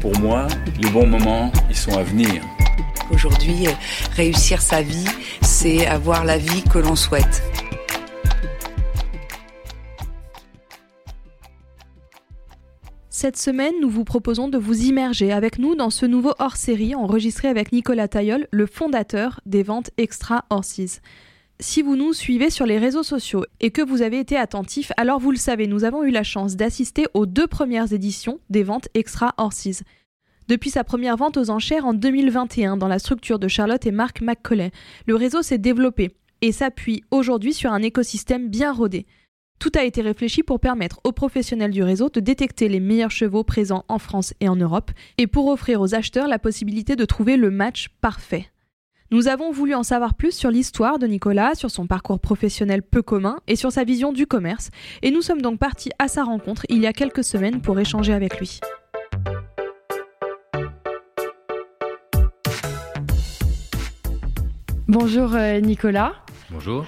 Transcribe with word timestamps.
Pour 0.00 0.16
moi, 0.20 0.46
les 0.80 0.90
bons 0.90 1.06
moments, 1.06 1.50
ils 1.68 1.76
sont 1.76 1.96
à 1.96 2.04
venir. 2.04 2.42
Aujourd'hui, 3.10 3.66
euh, 3.66 3.72
réussir 4.14 4.60
sa 4.60 4.80
vie, 4.80 5.06
c'est 5.42 5.86
avoir 5.86 6.24
la 6.24 6.38
vie 6.38 6.62
que 6.62 6.78
l'on 6.78 6.94
souhaite. 6.94 7.42
Cette 13.10 13.36
semaine, 13.36 13.74
nous 13.80 13.90
vous 13.90 14.04
proposons 14.04 14.46
de 14.46 14.58
vous 14.58 14.82
immerger 14.82 15.32
avec 15.32 15.58
nous 15.58 15.74
dans 15.74 15.90
ce 15.90 16.06
nouveau 16.06 16.34
hors-série 16.38 16.94
enregistré 16.94 17.48
avec 17.48 17.72
Nicolas 17.72 18.06
Taillol, 18.06 18.46
le 18.52 18.66
fondateur 18.66 19.40
des 19.46 19.64
ventes 19.64 19.90
Extra 19.96 20.44
Horses. 20.50 21.00
Si 21.60 21.82
vous 21.82 21.96
nous 21.96 22.12
suivez 22.12 22.50
sur 22.50 22.66
les 22.66 22.78
réseaux 22.78 23.02
sociaux 23.02 23.44
et 23.58 23.72
que 23.72 23.82
vous 23.82 24.02
avez 24.02 24.20
été 24.20 24.36
attentif, 24.36 24.92
alors 24.96 25.18
vous 25.18 25.32
le 25.32 25.36
savez, 25.36 25.66
nous 25.66 25.82
avons 25.82 26.04
eu 26.04 26.12
la 26.12 26.22
chance 26.22 26.54
d'assister 26.54 27.06
aux 27.14 27.26
deux 27.26 27.48
premières 27.48 27.92
éditions 27.92 28.38
des 28.48 28.62
ventes 28.62 28.86
Extra 28.94 29.34
Horses. 29.38 29.82
Depuis 30.46 30.70
sa 30.70 30.84
première 30.84 31.16
vente 31.16 31.36
aux 31.36 31.50
enchères 31.50 31.84
en 31.84 31.94
2021 31.94 32.76
dans 32.76 32.86
la 32.86 33.00
structure 33.00 33.40
de 33.40 33.48
Charlotte 33.48 33.84
et 33.86 33.90
Marc 33.90 34.20
McCauley, 34.20 34.70
le 35.06 35.16
réseau 35.16 35.42
s'est 35.42 35.58
développé 35.58 36.12
et 36.42 36.52
s'appuie 36.52 37.02
aujourd'hui 37.10 37.52
sur 37.52 37.72
un 37.72 37.82
écosystème 37.82 38.48
bien 38.48 38.72
rodé. 38.72 39.04
Tout 39.58 39.72
a 39.74 39.82
été 39.82 40.00
réfléchi 40.00 40.44
pour 40.44 40.60
permettre 40.60 41.00
aux 41.02 41.10
professionnels 41.10 41.72
du 41.72 41.82
réseau 41.82 42.08
de 42.08 42.20
détecter 42.20 42.68
les 42.68 42.78
meilleurs 42.78 43.10
chevaux 43.10 43.42
présents 43.42 43.84
en 43.88 43.98
France 43.98 44.32
et 44.38 44.48
en 44.48 44.54
Europe 44.54 44.92
et 45.18 45.26
pour 45.26 45.48
offrir 45.48 45.80
aux 45.80 45.96
acheteurs 45.96 46.28
la 46.28 46.38
possibilité 46.38 46.94
de 46.94 47.04
trouver 47.04 47.36
le 47.36 47.50
match 47.50 47.88
parfait. 48.00 48.48
Nous 49.10 49.26
avons 49.26 49.50
voulu 49.50 49.74
en 49.74 49.82
savoir 49.82 50.12
plus 50.12 50.32
sur 50.32 50.50
l'histoire 50.50 50.98
de 50.98 51.06
Nicolas, 51.06 51.54
sur 51.54 51.70
son 51.70 51.86
parcours 51.86 52.20
professionnel 52.20 52.82
peu 52.82 53.00
commun 53.00 53.38
et 53.46 53.56
sur 53.56 53.72
sa 53.72 53.82
vision 53.82 54.12
du 54.12 54.26
commerce, 54.26 54.68
et 55.00 55.10
nous 55.10 55.22
sommes 55.22 55.40
donc 55.40 55.58
partis 55.58 55.88
à 55.98 56.08
sa 56.08 56.24
rencontre 56.24 56.66
il 56.68 56.82
y 56.82 56.86
a 56.86 56.92
quelques 56.92 57.24
semaines 57.24 57.62
pour 57.62 57.80
échanger 57.80 58.12
avec 58.12 58.38
lui. 58.38 58.60
Bonjour 64.88 65.34
euh, 65.34 65.60
Nicolas. 65.60 66.12
Bonjour. 66.50 66.84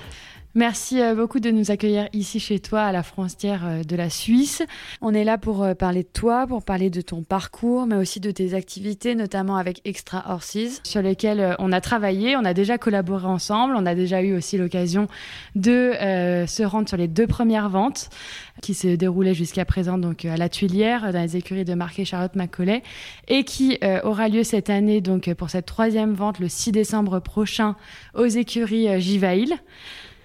Merci 0.57 1.01
euh, 1.01 1.15
beaucoup 1.15 1.39
de 1.39 1.53
nous 1.53 1.71
accueillir 1.71 2.09
ici 2.13 2.41
chez 2.41 2.59
toi 2.59 2.83
à 2.83 2.91
la 2.91 3.05
frontière 3.05 3.65
euh, 3.65 3.83
de 3.85 3.95
la 3.95 4.11
Suisse. 4.11 4.65
On 5.01 5.15
est 5.15 5.23
là 5.23 5.39
pour 5.39 5.63
euh, 5.63 5.75
parler 5.75 6.03
de 6.03 6.09
toi, 6.13 6.45
pour 6.49 6.65
parler 6.65 6.91
de 6.91 7.01
ton 7.03 7.23
parcours, 7.23 7.87
mais 7.87 7.95
aussi 7.95 8.19
de 8.19 8.33
tes 8.33 8.55
activités, 8.55 9.15
notamment 9.15 9.55
avec 9.55 9.81
Extra 9.85 10.25
Horses, 10.29 10.81
sur 10.83 11.03
lesquelles 11.03 11.55
on 11.61 11.71
a 11.71 11.81
travaillé, 11.81 12.37
on 12.37 12.45
a 12.45 12.53
déjà 12.53 12.79
collaboré 12.79 13.27
ensemble, 13.27 13.75
on 13.77 13.87
a 13.87 13.95
déjà 13.95 14.23
eu 14.23 14.35
aussi 14.35 14.59
l'occasion 14.59 15.07
de 15.55 15.93
se 16.47 16.63
rendre 16.65 16.89
sur 16.89 16.97
les 16.97 17.07
deux 17.07 17.29
premières 17.29 17.69
ventes 17.69 18.11
qui 18.61 18.75
se 18.75 18.89
déroulaient 18.89 19.35
jusqu'à 19.35 19.65
présent 19.65 19.99
donc 19.99 20.25
à 20.25 20.37
la 20.37 20.49
Tuilière 20.49 21.13
dans 21.13 21.23
les 21.23 21.37
écuries 21.37 21.65
de 21.65 21.75
Marquet 21.75 22.05
Charlotte 22.05 22.35
Macaulay 22.35 22.83
et 23.29 23.45
qui 23.45 23.79
aura 24.03 24.29
lieu 24.29 24.43
cette 24.43 24.71
année 24.71 25.01
donc 25.01 25.33
pour 25.35 25.51
cette 25.51 25.67
troisième 25.67 26.15
vente 26.15 26.39
le 26.39 26.49
6 26.49 26.73
décembre 26.73 27.21
prochain 27.21 27.77
aux 28.15 28.27
écuries 28.27 29.01
Givail. 29.01 29.55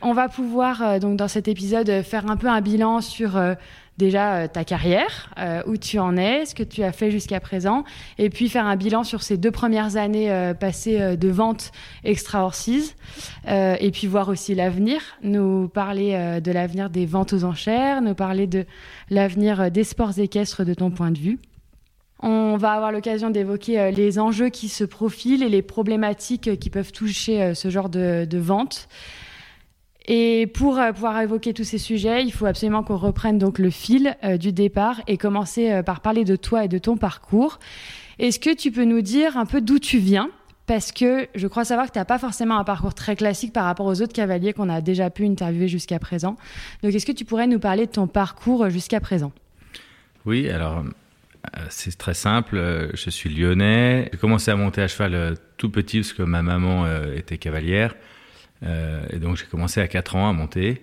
On 0.01 0.13
va 0.13 0.29
pouvoir 0.29 0.81
euh, 0.81 0.99
donc 0.99 1.17
dans 1.17 1.27
cet 1.27 1.47
épisode 1.47 1.89
euh, 1.89 2.03
faire 2.03 2.29
un 2.29 2.37
peu 2.37 2.47
un 2.47 2.61
bilan 2.61 3.01
sur 3.01 3.37
euh, 3.37 3.55
déjà 3.97 4.49
ta 4.49 4.65
carrière, 4.65 5.33
où 5.67 5.77
tu 5.77 5.99
en 5.99 6.17
es, 6.17 6.45
ce 6.45 6.53
que 6.53 6.63
tu 6.63 6.83
as 6.83 6.91
fait 6.91 7.11
jusqu'à 7.11 7.39
présent, 7.39 7.85
et 8.17 8.29
puis 8.29 8.49
faire 8.49 8.65
un 8.65 8.75
bilan 8.75 9.05
sur 9.05 9.23
ces 9.23 9.37
deux 9.37 9.51
premières 9.51 9.95
années 9.95 10.51
passées 10.59 11.15
de 11.15 11.29
vente 11.29 11.71
extra 12.03 12.43
horses, 12.43 12.93
et 13.47 13.91
puis 13.93 14.07
voir 14.07 14.27
aussi 14.27 14.53
l'avenir, 14.53 14.99
nous 15.23 15.69
parler 15.69 16.41
de 16.41 16.51
l'avenir 16.51 16.89
des 16.89 17.05
ventes 17.05 17.31
aux 17.31 17.45
enchères, 17.45 18.01
nous 18.01 18.15
parler 18.15 18.47
de 18.47 18.65
l'avenir 19.09 19.71
des 19.71 19.85
sports 19.85 20.19
équestres 20.19 20.65
de 20.65 20.73
ton 20.73 20.91
point 20.91 21.11
de 21.11 21.19
vue. 21.19 21.39
On 22.19 22.57
va 22.57 22.73
avoir 22.73 22.91
l'occasion 22.91 23.29
d'évoquer 23.29 23.93
les 23.93 24.19
enjeux 24.19 24.49
qui 24.49 24.67
se 24.67 24.83
profilent 24.83 25.41
et 25.41 25.47
les 25.47 25.61
problématiques 25.61 26.59
qui 26.59 26.69
peuvent 26.69 26.91
toucher 26.91 27.55
ce 27.55 27.69
genre 27.69 27.87
de, 27.87 28.27
de 28.29 28.37
vente. 28.37 28.89
Et 30.07 30.47
pour 30.47 30.77
euh, 30.77 30.91
pouvoir 30.91 31.19
évoquer 31.19 31.53
tous 31.53 31.63
ces 31.63 31.77
sujets, 31.79 32.23
il 32.23 32.31
faut 32.31 32.45
absolument 32.45 32.83
qu'on 32.83 32.97
reprenne 32.97 33.39
donc 33.39 33.57
le 33.57 33.71
fil 33.71 34.15
euh, 34.23 34.37
du 34.37 34.51
départ 34.51 35.01
et 35.07 35.17
commencer 35.17 35.71
euh, 35.71 35.83
par 35.83 36.01
parler 36.01 36.23
de 36.23 36.35
toi 36.35 36.65
et 36.65 36.67
de 36.67 36.77
ton 36.77 36.95
parcours. 36.95 37.59
Est-ce 38.19 38.39
que 38.39 38.53
tu 38.55 38.71
peux 38.71 38.85
nous 38.85 39.01
dire 39.01 39.35
un 39.37 39.45
peu 39.45 39.61
d'où 39.61 39.79
tu 39.79 39.97
viens? 39.97 40.29
Parce 40.67 40.91
que 40.91 41.27
je 41.35 41.47
crois 41.47 41.65
savoir 41.65 41.87
que 41.87 41.93
tu 41.93 41.99
n'as 41.99 42.05
pas 42.05 42.19
forcément 42.19 42.57
un 42.57 42.63
parcours 42.63 42.93
très 42.93 43.15
classique 43.15 43.51
par 43.51 43.65
rapport 43.65 43.85
aux 43.85 44.01
autres 44.01 44.13
cavaliers 44.13 44.53
qu'on 44.53 44.69
a 44.69 44.81
déjà 44.81 45.09
pu 45.09 45.25
interviewer 45.25 45.67
jusqu'à 45.67 45.99
présent. 45.99 46.37
Donc 46.81 46.93
est-ce 46.93 47.05
que 47.05 47.11
tu 47.11 47.25
pourrais 47.25 47.47
nous 47.47 47.59
parler 47.59 47.85
de 47.85 47.91
ton 47.91 48.07
parcours 48.07 48.69
jusqu'à 48.69 48.99
présent? 48.99 49.31
Oui, 50.25 50.49
alors 50.49 50.83
c'est 51.69 51.95
très 51.95 52.15
simple. 52.15 52.89
Je 52.95 53.09
suis 53.11 53.29
lyonnais. 53.29 54.09
J'ai 54.11 54.17
commencé 54.17 54.49
à 54.49 54.55
monter 54.55 54.81
à 54.81 54.87
cheval 54.87 55.35
tout 55.57 55.69
petit 55.69 55.99
parce 55.99 56.13
que 56.13 56.23
ma 56.23 56.41
maman 56.41 56.87
était 57.15 57.37
cavalière. 57.37 57.93
Euh, 58.63 59.03
et 59.11 59.17
donc 59.17 59.37
j'ai 59.37 59.45
commencé 59.45 59.81
à 59.81 59.87
4 59.87 60.15
ans 60.15 60.29
à 60.29 60.33
monter. 60.33 60.81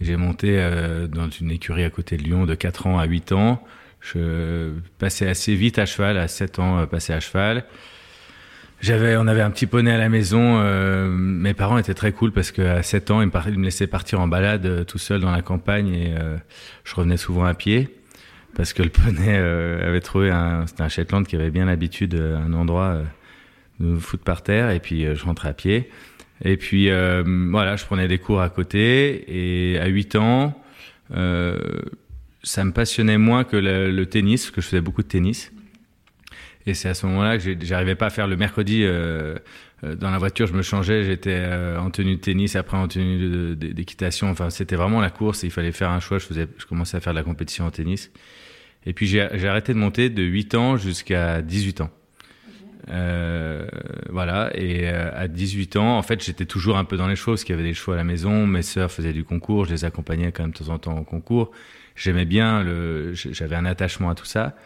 J'ai 0.00 0.16
monté 0.16 0.58
euh, 0.58 1.06
dans 1.06 1.28
une 1.28 1.50
écurie 1.50 1.84
à 1.84 1.90
côté 1.90 2.16
de 2.16 2.22
Lyon 2.22 2.46
de 2.46 2.54
4 2.54 2.86
ans 2.86 2.98
à 2.98 3.04
8 3.04 3.32
ans. 3.32 3.64
Je 4.00 4.72
passais 4.98 5.28
assez 5.28 5.54
vite 5.54 5.78
à 5.78 5.86
cheval, 5.86 6.18
à 6.18 6.28
7 6.28 6.58
ans 6.60 6.78
euh, 6.78 6.86
passé 6.86 7.12
à 7.12 7.20
cheval. 7.20 7.64
J'avais, 8.80 9.16
on 9.16 9.26
avait 9.26 9.40
un 9.40 9.50
petit 9.50 9.66
poney 9.66 9.90
à 9.90 9.98
la 9.98 10.08
maison. 10.08 10.62
Mes 11.10 11.52
parents 11.52 11.78
étaient 11.78 11.94
très 11.94 12.12
cool 12.12 12.30
parce 12.30 12.52
qu'à 12.52 12.80
7 12.80 13.10
ans, 13.10 13.20
ils 13.20 13.26
me, 13.26 13.64
laissaient 13.64 13.88
partir 13.88 14.20
en 14.20 14.28
balade 14.28 14.86
tout 14.86 14.98
seul 14.98 15.20
dans 15.20 15.32
la 15.32 15.42
campagne 15.42 15.88
et 15.88 16.14
je 16.84 16.94
revenais 16.94 17.16
souvent 17.16 17.44
à 17.44 17.54
pied 17.54 17.92
parce 18.54 18.72
que 18.72 18.84
le 18.84 18.88
poney 18.90 19.36
avait 19.36 20.00
trouvé 20.00 20.30
un, 20.30 20.68
c'était 20.68 20.82
un 20.82 20.88
Shetland 20.88 21.26
qui 21.26 21.34
avait 21.34 21.50
bien 21.50 21.64
l'habitude, 21.64 22.14
un 22.14 22.52
endroit 22.52 23.02
de 23.80 23.86
me 23.86 23.98
foutre 23.98 24.22
par 24.22 24.42
terre 24.42 24.70
et 24.70 24.78
puis 24.78 25.12
je 25.12 25.24
rentrais 25.24 25.48
à 25.48 25.54
pied. 25.54 25.90
Et 26.44 26.56
puis 26.56 26.90
euh, 26.90 27.22
voilà, 27.50 27.76
je 27.76 27.84
prenais 27.84 28.08
des 28.08 28.18
cours 28.18 28.40
à 28.40 28.48
côté 28.48 29.24
et 29.72 29.78
à 29.78 29.86
8 29.86 30.16
ans, 30.16 30.54
euh, 31.14 31.58
ça 32.42 32.64
me 32.64 32.72
passionnait 32.72 33.18
moins 33.18 33.44
que 33.44 33.56
le, 33.56 33.90
le, 33.90 34.06
tennis, 34.06 34.42
parce 34.42 34.50
que 34.52 34.60
je 34.60 34.66
faisais 34.66 34.80
beaucoup 34.80 35.02
de 35.02 35.08
tennis. 35.08 35.52
Et 36.66 36.74
c'est 36.74 36.88
à 36.88 36.94
ce 36.94 37.06
moment-là 37.06 37.38
que 37.38 37.56
j'arrivais 37.62 37.94
pas 37.94 38.06
à 38.06 38.10
faire 38.10 38.26
le 38.26 38.36
mercredi 38.36 38.84
euh, 38.84 39.36
euh 39.84 39.94
dans 39.94 40.10
la 40.10 40.18
voiture, 40.18 40.46
je 40.46 40.52
me 40.52 40.62
changeais, 40.62 41.04
j'étais 41.04 41.34
euh, 41.34 41.78
en 41.78 41.90
tenue 41.90 42.16
de 42.16 42.20
tennis, 42.20 42.56
après 42.56 42.76
en 42.76 42.88
tenue 42.88 43.56
d'équitation. 43.56 44.28
Enfin, 44.30 44.50
c'était 44.50 44.76
vraiment 44.76 45.00
la 45.00 45.10
course. 45.10 45.42
il 45.44 45.50
fallait 45.50 45.72
faire 45.72 45.90
un 45.90 46.00
choix. 46.00 46.18
Je 46.18 46.26
faisais, 46.26 46.46
je 46.58 46.66
commençais 46.66 46.96
à 46.96 47.00
faire 47.00 47.14
de 47.14 47.18
la 47.18 47.24
compétition 47.24 47.64
en 47.64 47.70
tennis. 47.70 48.10
Et 48.86 48.92
puis 48.92 49.06
j'ai 49.06 49.20
arrêté 49.20 49.72
de 49.72 49.78
monter 49.78 50.10
de 50.10 50.22
8 50.22 50.54
ans 50.54 50.76
jusqu'à 50.76 51.42
18 51.42 51.80
ans. 51.82 51.90
Euh, 52.90 53.66
voilà, 54.08 54.50
et 54.54 54.88
euh, 54.88 55.10
à 55.14 55.28
18 55.28 55.76
ans, 55.76 55.98
en 55.98 56.02
fait, 56.02 56.24
j'étais 56.24 56.46
toujours 56.46 56.78
un 56.78 56.84
peu 56.84 56.96
dans 56.96 57.08
les 57.08 57.16
choses, 57.16 57.44
qu'il 57.44 57.54
y 57.54 57.58
avait 57.58 57.68
des 57.68 57.74
chevaux 57.74 57.92
à 57.92 57.96
la 57.96 58.04
maison, 58.04 58.46
mes 58.46 58.62
sœurs 58.62 58.90
faisaient 58.90 59.12
du 59.12 59.24
concours, 59.24 59.64
je 59.64 59.72
les 59.72 59.84
accompagnais 59.84 60.32
quand 60.32 60.44
même 60.44 60.52
de 60.52 60.58
temps 60.58 60.72
en 60.72 60.78
temps 60.78 60.98
au 60.98 61.04
concours. 61.04 61.50
J'aimais 61.96 62.24
bien, 62.24 62.62
le, 62.62 63.12
j'avais 63.14 63.56
un 63.56 63.64
attachement 63.64 64.10
à 64.10 64.14
tout 64.14 64.24
ça, 64.24 64.56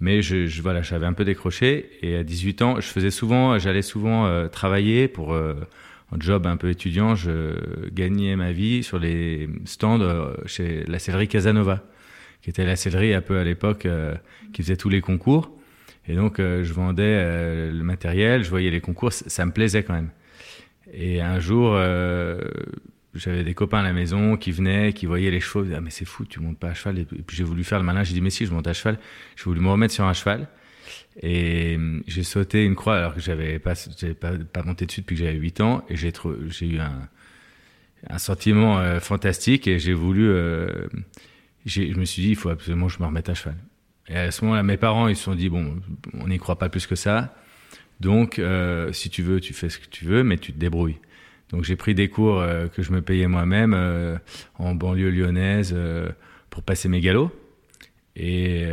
mais 0.00 0.22
je, 0.22 0.62
voilà, 0.62 0.80
j'avais 0.80 1.06
un 1.06 1.12
peu 1.12 1.24
décroché. 1.24 1.90
Et 2.02 2.16
à 2.16 2.24
18 2.24 2.62
ans, 2.62 2.80
je 2.80 2.88
faisais 2.88 3.10
souvent, 3.10 3.58
j'allais 3.58 3.82
souvent 3.82 4.26
euh, 4.26 4.48
travailler 4.48 5.06
pour 5.06 5.34
un 5.34 5.54
job 6.18 6.46
un 6.46 6.56
peu 6.56 6.70
étudiant. 6.70 7.14
Je 7.14 7.90
gagnais 7.92 8.34
ma 8.34 8.52
vie 8.52 8.82
sur 8.82 8.98
les 8.98 9.50
stands 9.66 10.32
chez 10.46 10.84
la 10.86 10.98
sellerie 10.98 11.28
Casanova, 11.28 11.84
qui 12.40 12.48
était 12.48 12.64
la 12.64 12.76
sellerie 12.76 13.12
un 13.12 13.20
peu 13.20 13.38
à 13.38 13.44
l'époque 13.44 13.86
qui 14.54 14.62
faisait 14.62 14.78
tous 14.78 14.88
les 14.88 15.02
concours. 15.02 15.52
Et 16.10 16.16
donc, 16.16 16.40
euh, 16.40 16.64
je 16.64 16.72
vendais 16.72 17.04
euh, 17.04 17.70
le 17.70 17.84
matériel, 17.84 18.42
je 18.42 18.50
voyais 18.50 18.70
les 18.70 18.80
concours, 18.80 19.12
ça 19.12 19.46
me 19.46 19.52
plaisait 19.52 19.84
quand 19.84 19.94
même. 19.94 20.10
Et 20.92 21.20
un 21.20 21.38
jour, 21.38 21.74
euh, 21.76 22.40
j'avais 23.14 23.44
des 23.44 23.54
copains 23.54 23.78
à 23.78 23.82
la 23.84 23.92
maison 23.92 24.36
qui 24.36 24.50
venaient, 24.50 24.92
qui 24.92 25.06
voyaient 25.06 25.30
les 25.30 25.38
chevaux. 25.38 25.64
Ah, 25.72 25.80
mais 25.80 25.90
c'est 25.90 26.04
fou, 26.04 26.24
tu 26.24 26.40
montes 26.40 26.58
pas 26.58 26.70
à 26.70 26.74
cheval. 26.74 26.98
Et 26.98 27.04
puis 27.04 27.36
j'ai 27.36 27.44
voulu 27.44 27.62
faire 27.62 27.78
le 27.78 27.84
malin. 27.84 28.02
J'ai 28.02 28.14
dit, 28.14 28.20
mais 28.20 28.30
si, 28.30 28.44
je 28.44 28.52
monte 28.52 28.66
à 28.66 28.72
cheval. 28.72 28.98
J'ai 29.36 29.44
voulu 29.44 29.60
me 29.60 29.68
remettre 29.68 29.94
sur 29.94 30.04
un 30.04 30.12
cheval. 30.12 30.48
Et 31.22 31.78
j'ai 32.08 32.24
sauté 32.24 32.64
une 32.64 32.74
croix 32.74 32.96
alors 32.96 33.14
que 33.14 33.20
j'avais 33.20 33.60
pas, 33.60 33.74
pas, 34.20 34.62
monté 34.64 34.86
dessus 34.86 35.02
depuis 35.02 35.14
que 35.14 35.22
j'avais 35.22 35.38
8 35.38 35.60
ans. 35.60 35.84
Et 35.88 35.96
j'ai, 35.96 36.10
eu 36.62 36.78
un, 36.80 38.18
sentiment 38.18 38.98
fantastique 38.98 39.68
et 39.68 39.78
j'ai 39.78 39.94
voulu. 39.94 40.26
Je 41.66 41.96
me 41.96 42.04
suis 42.04 42.22
dit, 42.22 42.30
il 42.30 42.36
faut 42.36 42.48
absolument 42.48 42.88
que 42.88 42.94
je 42.94 42.98
me 42.98 43.06
remette 43.06 43.28
à 43.28 43.34
cheval. 43.34 43.54
Et 44.10 44.16
à 44.16 44.30
ce 44.32 44.44
moment-là, 44.44 44.64
mes 44.64 44.76
parents, 44.76 45.06
ils 45.06 45.16
se 45.16 45.22
sont 45.22 45.36
dit, 45.36 45.48
bon, 45.48 45.80
on 46.18 46.26
n'y 46.26 46.38
croit 46.38 46.58
pas 46.58 46.68
plus 46.68 46.86
que 46.86 46.96
ça. 46.96 47.32
Donc, 48.00 48.38
euh, 48.38 48.92
si 48.92 49.08
tu 49.08 49.22
veux, 49.22 49.40
tu 49.40 49.54
fais 49.54 49.68
ce 49.68 49.78
que 49.78 49.86
tu 49.86 50.04
veux, 50.04 50.24
mais 50.24 50.36
tu 50.36 50.52
te 50.52 50.58
débrouilles. 50.58 50.98
Donc, 51.50 51.62
j'ai 51.62 51.76
pris 51.76 51.94
des 51.94 52.08
cours 52.08 52.40
euh, 52.40 52.66
que 52.66 52.82
je 52.82 52.90
me 52.90 53.02
payais 53.02 53.28
moi-même 53.28 53.72
euh, 53.72 54.16
en 54.58 54.74
banlieue 54.74 55.10
lyonnaise 55.10 55.76
pour 56.50 56.64
passer 56.64 56.88
mes 56.88 57.00
galops. 57.00 57.32
Et 58.16 58.66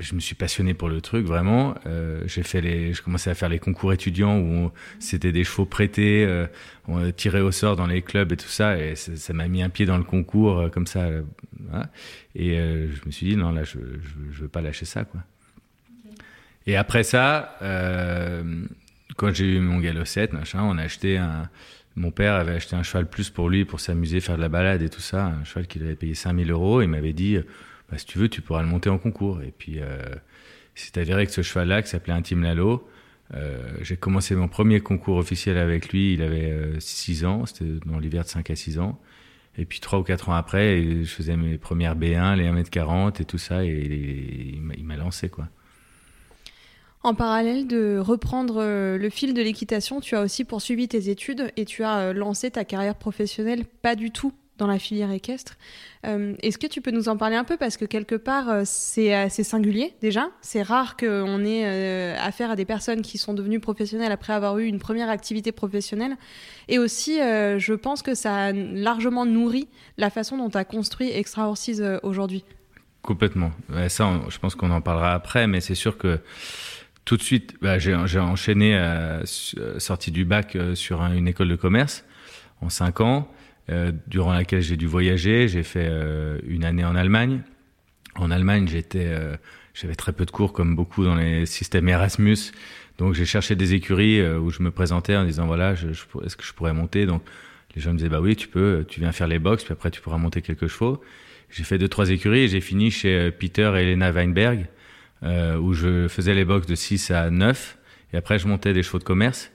je 0.00 0.14
me 0.14 0.20
suis 0.20 0.34
passionné 0.34 0.74
pour 0.74 0.88
le 0.88 1.00
truc 1.00 1.26
vraiment. 1.26 1.74
Euh, 1.86 2.22
j'ai 2.26 2.42
fait 2.42 2.60
les, 2.60 2.92
je 2.92 3.02
commençais 3.02 3.30
à 3.30 3.34
faire 3.34 3.48
les 3.48 3.58
concours 3.58 3.92
étudiants 3.92 4.38
où 4.38 4.70
c'était 4.98 5.32
des 5.32 5.44
chevaux 5.44 5.66
prêtés, 5.66 6.24
euh, 6.24 6.46
on 6.88 7.10
tirait 7.10 7.40
au 7.40 7.52
sort 7.52 7.76
dans 7.76 7.86
les 7.86 8.02
clubs 8.02 8.32
et 8.32 8.36
tout 8.36 8.48
ça, 8.48 8.78
et 8.78 8.94
ça 8.96 9.32
m'a 9.32 9.48
mis 9.48 9.62
un 9.62 9.68
pied 9.68 9.86
dans 9.86 9.98
le 9.98 10.04
concours 10.04 10.58
euh, 10.58 10.68
comme 10.68 10.86
ça. 10.86 11.08
Voilà. 11.68 11.90
Et 12.34 12.56
je 12.56 13.06
me 13.06 13.10
suis 13.10 13.26
dit 13.26 13.36
non 13.36 13.52
là, 13.52 13.64
je, 13.64 13.78
je, 13.78 14.32
je 14.32 14.42
veux 14.42 14.48
pas 14.48 14.60
lâcher 14.60 14.84
ça 14.84 15.04
quoi. 15.04 15.20
Okay. 16.04 16.16
Et 16.66 16.76
après 16.76 17.04
ça, 17.04 17.56
quand 19.16 19.32
j'ai 19.32 19.46
eu 19.46 19.60
mon 19.60 19.78
galop 19.78 20.04
7, 20.04 20.32
machin, 20.32 20.62
on 20.62 20.78
a 20.78 20.82
acheté 20.82 21.18
un. 21.18 21.48
Mon 21.96 22.10
père 22.10 22.34
avait 22.34 22.54
acheté 22.54 22.74
un 22.74 22.82
cheval 22.82 23.08
plus 23.08 23.30
pour 23.30 23.48
lui, 23.48 23.64
pour 23.64 23.78
s'amuser, 23.78 24.18
faire 24.18 24.34
de 24.34 24.40
la 24.40 24.48
balade 24.48 24.82
et 24.82 24.88
tout 24.88 25.00
ça, 25.00 25.26
un 25.26 25.44
cheval 25.44 25.68
qu'il 25.68 25.84
avait 25.84 25.94
payé 25.94 26.14
5000 26.14 26.50
euros. 26.50 26.82
Il 26.82 26.88
m'avait 26.88 27.12
dit 27.12 27.38
bah, 27.90 27.98
si 27.98 28.06
tu 28.06 28.18
veux, 28.18 28.28
tu 28.28 28.40
pourras 28.40 28.62
le 28.62 28.68
monter 28.68 28.90
en 28.90 28.98
concours. 28.98 29.42
Et 29.42 29.52
puis, 29.56 29.80
euh, 29.80 29.98
c'est 30.74 30.96
avéré 30.98 31.26
que 31.26 31.32
ce 31.32 31.42
cheval-là, 31.42 31.82
qui 31.82 31.90
s'appelait 31.90 32.12
Intime 32.12 32.42
Lalo, 32.42 32.88
euh, 33.34 33.60
j'ai 33.80 33.96
commencé 33.96 34.34
mon 34.34 34.48
premier 34.48 34.80
concours 34.80 35.16
officiel 35.16 35.56
avec 35.56 35.90
lui, 35.90 36.14
il 36.14 36.22
avait 36.22 36.78
6 36.78 37.24
euh, 37.24 37.26
ans, 37.26 37.46
c'était 37.46 37.64
dans 37.86 37.98
l'hiver 37.98 38.24
de 38.24 38.28
5 38.28 38.50
à 38.50 38.56
6 38.56 38.78
ans. 38.78 39.00
Et 39.56 39.64
puis 39.64 39.80
3 39.80 40.00
ou 40.00 40.02
4 40.02 40.30
ans 40.30 40.34
après, 40.34 40.82
je 41.04 41.08
faisais 41.08 41.36
mes 41.36 41.58
premières 41.58 41.96
B1, 41.96 42.36
les 42.36 42.48
1m40 42.48 43.22
et 43.22 43.24
tout 43.24 43.38
ça, 43.38 43.64
et, 43.64 43.68
et 43.68 44.60
il 44.76 44.84
m'a 44.84 44.96
lancé, 44.96 45.28
quoi. 45.28 45.48
En 47.04 47.14
parallèle 47.14 47.68
de 47.68 47.98
reprendre 47.98 48.64
le 48.96 49.10
fil 49.10 49.34
de 49.34 49.42
l'équitation, 49.42 50.00
tu 50.00 50.16
as 50.16 50.22
aussi 50.22 50.44
poursuivi 50.44 50.88
tes 50.88 51.10
études 51.10 51.52
et 51.58 51.66
tu 51.66 51.84
as 51.84 52.14
lancé 52.14 52.50
ta 52.50 52.64
carrière 52.64 52.94
professionnelle 52.94 53.66
pas 53.66 53.94
du 53.94 54.10
tout 54.10 54.32
dans 54.58 54.66
la 54.66 54.78
filière 54.78 55.10
équestre. 55.10 55.56
Euh, 56.06 56.34
Est-ce 56.42 56.58
que 56.58 56.66
tu 56.66 56.80
peux 56.80 56.90
nous 56.90 57.08
en 57.08 57.16
parler 57.16 57.36
un 57.36 57.44
peu 57.44 57.56
Parce 57.56 57.76
que 57.76 57.84
quelque 57.84 58.14
part, 58.14 58.48
euh, 58.48 58.62
c'est 58.64 59.12
assez 59.12 59.42
singulier 59.42 59.94
déjà. 60.00 60.28
C'est 60.42 60.62
rare 60.62 60.96
qu'on 60.96 61.44
ait 61.44 61.64
euh, 61.64 62.16
affaire 62.20 62.50
à 62.50 62.56
des 62.56 62.64
personnes 62.64 63.02
qui 63.02 63.18
sont 63.18 63.34
devenues 63.34 63.60
professionnelles 63.60 64.12
après 64.12 64.32
avoir 64.32 64.58
eu 64.58 64.66
une 64.66 64.78
première 64.78 65.08
activité 65.08 65.50
professionnelle. 65.50 66.16
Et 66.68 66.78
aussi, 66.78 67.18
je 67.18 67.74
pense 67.74 68.02
que 68.02 68.14
ça 68.14 68.46
a 68.46 68.52
largement 68.52 69.26
nourri 69.26 69.68
la 69.98 70.10
façon 70.10 70.38
dont 70.38 70.50
tu 70.50 70.56
as 70.56 70.64
construit 70.64 71.10
Extra 71.10 71.48
Horses 71.48 71.82
aujourd'hui. 72.02 72.44
Complètement. 73.02 73.52
Ça, 73.88 74.20
je 74.28 74.38
pense 74.38 74.54
qu'on 74.54 74.70
en 74.70 74.80
parlera 74.80 75.12
après, 75.12 75.46
mais 75.46 75.60
c'est 75.60 75.74
sûr 75.74 75.98
que 75.98 76.20
tout 77.04 77.18
de 77.18 77.22
suite, 77.22 77.54
bah, 77.60 77.78
j'ai 77.78 78.18
enchaîné, 78.18 78.80
sorti 79.76 80.10
du 80.10 80.24
bac 80.24 80.56
sur 80.74 81.02
un, 81.02 81.12
une 81.12 81.28
école 81.28 81.48
de 81.48 81.56
commerce 81.56 82.04
en 82.62 82.70
cinq 82.70 83.00
ans. 83.00 83.28
Euh, 83.70 83.92
durant 84.08 84.34
laquelle 84.34 84.60
j'ai 84.60 84.76
dû 84.76 84.86
voyager. 84.86 85.48
J'ai 85.48 85.62
fait 85.62 85.88
euh, 85.88 86.38
une 86.46 86.64
année 86.64 86.84
en 86.84 86.94
Allemagne. 86.94 87.40
En 88.14 88.30
Allemagne, 88.30 88.68
j'étais, 88.68 89.06
euh, 89.06 89.36
j'avais 89.72 89.94
très 89.94 90.12
peu 90.12 90.26
de 90.26 90.30
cours, 90.30 90.52
comme 90.52 90.76
beaucoup 90.76 91.02
dans 91.02 91.14
les 91.14 91.46
systèmes 91.46 91.88
Erasmus. 91.88 92.52
Donc, 92.98 93.14
j'ai 93.14 93.24
cherché 93.24 93.56
des 93.56 93.74
écuries 93.74 94.24
où 94.36 94.50
je 94.50 94.62
me 94.62 94.70
présentais 94.70 95.16
en 95.16 95.24
disant 95.24 95.46
voilà, 95.46 95.74
je, 95.74 95.92
je, 95.92 96.04
est-ce 96.24 96.36
que 96.36 96.44
je 96.44 96.52
pourrais 96.52 96.74
monter? 96.74 97.06
Donc, 97.06 97.22
les 97.74 97.82
gens 97.82 97.92
me 97.92 97.96
disaient 97.96 98.10
bah 98.10 98.20
oui, 98.20 98.36
tu 98.36 98.46
peux, 98.46 98.84
tu 98.88 99.00
viens 99.00 99.10
faire 99.10 99.26
les 99.26 99.40
box, 99.40 99.64
puis 99.64 99.72
après 99.72 99.90
tu 99.90 100.00
pourras 100.00 100.18
monter 100.18 100.42
quelques 100.42 100.68
chevaux. 100.68 101.02
J'ai 101.50 101.64
fait 101.64 101.76
deux 101.76 101.88
trois 101.88 102.10
écuries 102.10 102.42
et 102.42 102.48
j'ai 102.48 102.60
fini 102.60 102.92
chez 102.92 103.32
Peter 103.32 103.72
et 103.76 103.82
Elena 103.82 104.12
Weinberg, 104.12 104.68
où 105.22 105.72
je 105.72 106.06
faisais 106.06 106.34
les 106.34 106.44
box 106.44 106.68
de 106.68 106.76
6 106.76 107.10
à 107.10 107.30
9 107.30 107.78
et 108.12 108.16
après 108.16 108.38
je 108.38 108.46
montais 108.46 108.72
des 108.72 108.84
chevaux 108.84 109.00
de 109.00 109.04
commerce. 109.04 109.50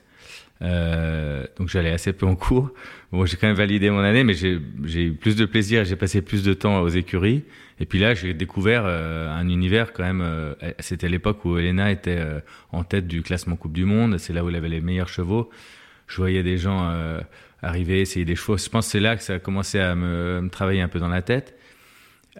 Euh, 0.62 1.46
donc 1.58 1.68
j'allais 1.68 1.90
assez 1.90 2.12
peu 2.12 2.26
en 2.26 2.36
cours. 2.36 2.70
Bon, 3.12 3.26
j'ai 3.26 3.36
quand 3.36 3.48
même 3.48 3.56
validé 3.56 3.90
mon 3.90 4.00
année, 4.00 4.22
mais 4.22 4.34
j'ai 4.34 4.60
eu 5.04 5.12
plus 5.12 5.34
de 5.34 5.44
plaisir, 5.44 5.84
j'ai 5.84 5.96
passé 5.96 6.22
plus 6.22 6.44
de 6.44 6.54
temps 6.54 6.80
aux 6.80 6.88
écuries. 6.88 7.42
Et 7.80 7.86
puis 7.86 7.98
là, 7.98 8.14
j'ai 8.14 8.34
découvert 8.34 8.84
euh, 8.86 9.28
un 9.28 9.48
univers 9.48 9.92
quand 9.92 10.04
même. 10.04 10.20
Euh, 10.20 10.54
C'était 10.78 11.08
l'époque 11.08 11.44
où 11.44 11.58
Elena 11.58 11.90
était 11.90 12.18
euh, 12.18 12.40
en 12.70 12.84
tête 12.84 13.08
du 13.08 13.22
classement 13.22 13.56
Coupe 13.56 13.72
du 13.72 13.84
Monde. 13.84 14.18
C'est 14.18 14.32
là 14.32 14.44
où 14.44 14.48
elle 14.48 14.54
avait 14.54 14.68
les 14.68 14.80
meilleurs 14.80 15.08
chevaux. 15.08 15.50
Je 16.06 16.16
voyais 16.18 16.44
des 16.44 16.56
gens 16.56 16.88
euh, 16.90 17.20
arriver, 17.62 18.00
essayer 18.00 18.24
des 18.24 18.36
chevaux. 18.36 18.56
Je 18.56 18.68
pense 18.68 18.86
que 18.86 18.92
c'est 18.92 19.00
là 19.00 19.16
que 19.16 19.22
ça 19.22 19.34
a 19.34 19.38
commencé 19.40 19.80
à 19.80 19.94
me, 19.96 20.40
me, 20.42 20.48
travailler 20.48 20.82
un 20.82 20.88
peu 20.88 21.00
dans 21.00 21.08
la 21.08 21.22
tête. 21.22 21.56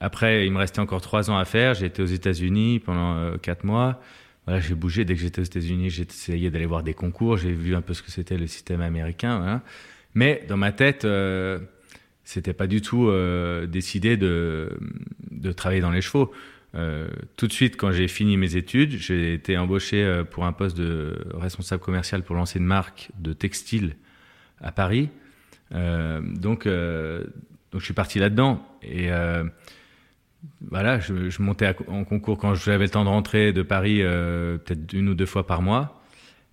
Après, 0.01 0.47
il 0.47 0.53
me 0.53 0.59
restait 0.59 0.81
encore 0.81 1.01
trois 1.01 1.31
ans 1.31 1.39
à 1.39 1.45
faire. 1.45 1.75
J'ai 1.75 1.87
été 1.87 2.01
aux 2.01 2.07
États-Unis 2.07 2.79
pendant 2.79 3.37
quatre 3.39 3.65
mois. 3.65 4.01
Voilà, 4.47 4.61
j'ai 4.61 4.75
bougé 4.75 5.05
dès 5.05 5.15
que 5.15 5.21
j'étais 5.21 5.41
aux 5.41 5.45
États-Unis, 5.45 5.91
j'ai 5.91 6.03
essayé 6.03 6.51
d'aller 6.51 6.67
voir 6.67 6.83
des 6.83 6.95
concours, 6.95 7.37
j'ai 7.37 7.53
vu 7.53 7.77
un 7.77 7.83
peu 7.83 7.93
ce 7.93 8.03
que 8.03 8.11
c'était 8.11 8.39
le 8.39 8.47
système 8.47 8.81
américain. 8.81 9.39
Voilà. 9.39 9.63
Mais 10.15 10.45
dans 10.49 10.57
ma 10.57 10.73
tête, 10.73 11.05
euh, 11.05 11.59
c'était 12.31 12.53
pas 12.53 12.69
du 12.69 12.81
tout 12.81 13.09
euh, 13.09 13.67
décidé 13.67 14.17
de, 14.17 14.79
de 15.33 15.51
travailler 15.51 15.81
dans 15.81 15.91
les 15.91 16.01
chevaux. 16.01 16.33
Euh, 16.77 17.09
tout 17.37 17.49
de 17.49 17.53
suite, 17.53 17.77
quand 17.77 17.91
j'ai 17.91 18.07
fini 18.07 18.37
mes 18.37 18.55
études, 18.55 18.93
j'ai 18.93 19.35
été 19.35 19.59
embauché 19.59 20.05
euh, 20.05 20.23
pour 20.23 20.45
un 20.45 20.53
poste 20.53 20.77
de 20.77 21.17
responsable 21.35 21.83
commercial 21.83 22.23
pour 22.23 22.37
lancer 22.37 22.61
une 22.61 22.67
marque 22.67 23.11
de 23.19 23.33
textile 23.33 23.97
à 24.61 24.71
Paris. 24.71 25.09
Donc, 25.73 26.67
donc, 26.67 27.81
je 27.81 27.85
suis 27.85 27.95
parti 27.95 28.19
là-dedans. 28.19 28.67
Et 28.83 29.09
voilà, 30.69 30.99
je, 30.99 31.41
montais 31.41 31.75
en 31.87 32.05
concours 32.05 32.39
quand 32.39 32.55
j'avais 32.55 32.85
le 32.85 32.91
temps 32.91 33.05
de 33.05 33.09
rentrer 33.09 33.53
de 33.53 33.63
Paris, 33.63 33.99
peut-être 34.03 34.93
une 34.93 35.09
ou 35.09 35.15
deux 35.15 35.27
fois 35.27 35.47
par 35.47 35.63
mois. 35.63 36.00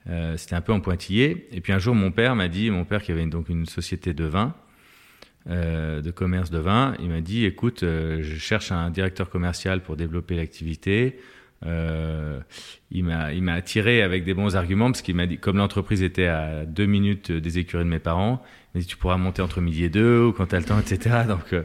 Euh, 0.09 0.37
C'était 0.37 0.55
un 0.55 0.61
peu 0.61 0.71
en 0.71 0.79
pointillé. 0.79 1.47
Et 1.51 1.61
puis 1.61 1.73
un 1.73 1.79
jour, 1.79 1.95
mon 1.95 2.11
père 2.11 2.35
m'a 2.35 2.47
dit, 2.47 2.69
mon 2.69 2.85
père 2.85 3.01
qui 3.01 3.11
avait 3.11 3.25
donc 3.25 3.49
une 3.49 3.65
société 3.65 4.13
de 4.13 4.25
vin, 4.25 4.55
euh, 5.49 6.01
de 6.01 6.11
commerce 6.11 6.49
de 6.49 6.59
vin, 6.59 6.95
il 6.99 7.09
m'a 7.09 7.21
dit, 7.21 7.45
écoute, 7.45 7.83
euh, 7.83 8.19
je 8.21 8.35
cherche 8.37 8.71
un 8.71 8.89
directeur 8.89 9.29
commercial 9.29 9.81
pour 9.81 9.97
développer 9.97 10.35
l'activité. 10.35 11.19
Il 11.63 13.03
m'a 13.03 13.53
attiré 13.53 14.03
avec 14.03 14.23
des 14.23 14.33
bons 14.35 14.55
arguments 14.55 14.91
parce 14.91 15.01
qu'il 15.01 15.15
m'a 15.15 15.25
dit 15.25 15.39
comme 15.39 15.57
l'entreprise 15.57 16.03
était 16.03 16.27
à 16.27 16.65
deux 16.65 16.85
minutes 16.85 17.31
des 17.31 17.57
écuries 17.57 17.83
de 17.83 17.89
mes 17.89 17.97
parents 17.97 18.43
il 18.43 18.77
m'a 18.77 18.81
dit 18.81 18.85
tu 18.85 18.95
pourras 18.95 19.17
monter 19.17 19.41
entre 19.41 19.59
midi 19.59 19.85
et 19.85 19.89
deux 19.89 20.21
ou 20.21 20.33
quand 20.33 20.45
t'as 20.45 20.59
le 20.59 20.65
temps 20.65 20.79
etc 20.79 21.23
donc 21.27 21.55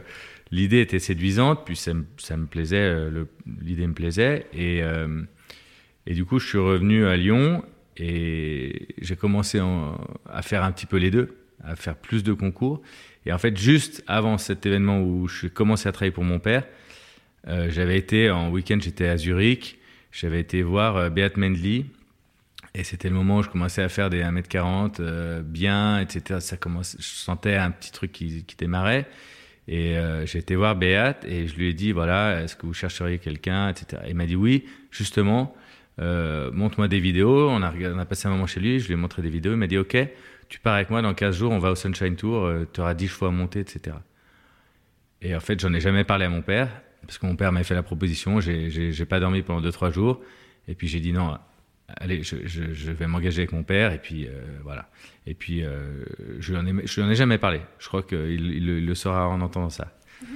l'idée 0.49 0.81
était 0.81 0.97
séduisante, 0.97 1.61
puis 1.63 1.75
ça, 1.75 1.91
ça 2.17 2.37
me 2.37 2.47
plaisait, 2.47 2.91
l'idée 3.61 3.85
me 3.85 3.93
plaisait, 3.93 4.47
et, 4.51 4.81
et 6.07 6.13
du 6.15 6.25
coup 6.25 6.39
je 6.39 6.47
suis 6.47 6.57
revenu 6.57 7.05
à 7.05 7.15
Lyon 7.15 7.63
et 7.97 8.87
j'ai 9.01 9.15
commencé 9.15 9.59
en, 9.61 9.97
à 10.29 10.41
faire 10.41 10.63
un 10.63 10.71
petit 10.71 10.85
peu 10.85 10.97
les 10.97 11.11
deux, 11.11 11.37
à 11.63 11.75
faire 11.75 11.95
plus 11.95 12.23
de 12.23 12.33
concours. 12.33 12.81
Et 13.25 13.31
en 13.33 13.37
fait, 13.37 13.57
juste 13.57 14.03
avant 14.07 14.37
cet 14.37 14.65
événement 14.65 15.01
où 15.01 15.27
je 15.27 15.47
commençais 15.47 15.89
à 15.89 15.91
travailler 15.91 16.11
pour 16.11 16.23
mon 16.23 16.39
père, 16.39 16.65
euh, 17.47 17.69
j'avais 17.69 17.97
été 17.97 18.31
en 18.31 18.49
week-end, 18.49 18.77
j'étais 18.81 19.07
à 19.07 19.17
Zurich, 19.17 19.77
j'avais 20.11 20.39
été 20.39 20.61
voir 20.61 20.97
euh, 20.97 21.09
Beat 21.09 21.37
Mendley, 21.37 21.85
et 22.75 22.83
c'était 22.83 23.09
le 23.09 23.15
moment 23.15 23.37
où 23.37 23.43
je 23.43 23.49
commençais 23.49 23.83
à 23.83 23.89
faire 23.89 24.09
des 24.09 24.23
1m40 24.23 24.95
euh, 24.99 25.41
bien, 25.43 25.99
etc. 25.99 26.39
Ça 26.39 26.57
commence, 26.57 26.95
je 26.99 27.03
sentais 27.03 27.55
un 27.55 27.69
petit 27.69 27.91
truc 27.91 28.11
qui, 28.11 28.43
qui 28.45 28.55
démarrait. 28.55 29.07
Et 29.67 29.97
euh, 29.97 30.25
j'ai 30.25 30.39
été 30.39 30.55
voir 30.55 30.75
Béat 30.75 31.17
et 31.25 31.47
je 31.47 31.55
lui 31.55 31.69
ai 31.69 31.73
dit 31.73 31.91
voilà, 31.91 32.41
est-ce 32.41 32.55
que 32.55 32.65
vous 32.65 32.73
chercheriez 32.73 33.19
quelqu'un, 33.19 33.69
etc. 33.69 34.01
il 34.07 34.15
m'a 34.15 34.25
dit 34.25 34.35
oui, 34.35 34.65
justement, 34.91 35.55
euh, 35.99 36.51
montre-moi 36.51 36.87
des 36.87 36.99
vidéos. 36.99 37.49
On 37.49 37.61
a, 37.61 38.05
passé 38.05 38.27
un 38.27 38.31
moment 38.31 38.47
chez 38.47 38.59
lui, 38.59 38.79
je 38.79 38.87
lui 38.87 38.93
ai 38.93 38.97
montré 38.97 39.21
des 39.21 39.29
vidéos. 39.29 39.53
Il 39.53 39.57
m'a 39.57 39.67
dit 39.67 39.77
ok, 39.77 39.97
tu 40.49 40.59
pars 40.59 40.75
avec 40.75 40.89
moi 40.89 41.01
dans 41.01 41.13
15 41.13 41.37
jours, 41.37 41.51
on 41.51 41.59
va 41.59 41.71
au 41.71 41.75
Sunshine 41.75 42.15
Tour, 42.15 42.45
euh, 42.45 42.67
tu 42.71 42.81
auras 42.81 42.93
10 42.93 43.07
fois 43.07 43.27
à 43.29 43.31
monter, 43.31 43.59
etc. 43.59 43.95
Et 45.21 45.35
en 45.35 45.39
fait, 45.39 45.59
j'en 45.59 45.73
ai 45.73 45.79
jamais 45.79 46.03
parlé 46.03 46.25
à 46.25 46.29
mon 46.29 46.41
père 46.41 46.69
parce 47.01 47.17
que 47.17 47.25
mon 47.25 47.35
père 47.35 47.51
m'a 47.51 47.63
fait 47.63 47.75
la 47.75 47.83
proposition. 47.83 48.39
J'ai 48.39 49.05
pas 49.05 49.19
dormi 49.19 49.41
pendant 49.41 49.67
2-3 49.67 49.91
jours. 49.91 50.21
Et 50.67 50.75
puis 50.75 50.87
j'ai 50.87 50.99
dit 50.99 51.11
non, 51.11 51.37
allez, 51.97 52.23
je, 52.23 52.91
vais 52.91 53.07
m'engager 53.07 53.41
avec 53.41 53.51
mon 53.51 53.63
père, 53.63 53.91
et 53.93 53.99
puis 53.99 54.27
euh, 54.27 54.31
voilà. 54.63 54.89
Et 55.25 55.33
puis, 55.33 55.63
euh, 55.63 56.03
je 56.39 56.53
ai, 56.53 56.87
je 56.87 57.01
ai 57.01 57.15
jamais 57.15 57.37
parlé. 57.37 57.61
Je 57.79 57.87
crois 57.87 58.03
qu'il 58.03 58.29
il, 58.29 58.53
il, 58.57 58.85
le 58.85 58.95
saura 58.95 59.27
en 59.27 59.41
entendant 59.41 59.69
ça. 59.69 59.87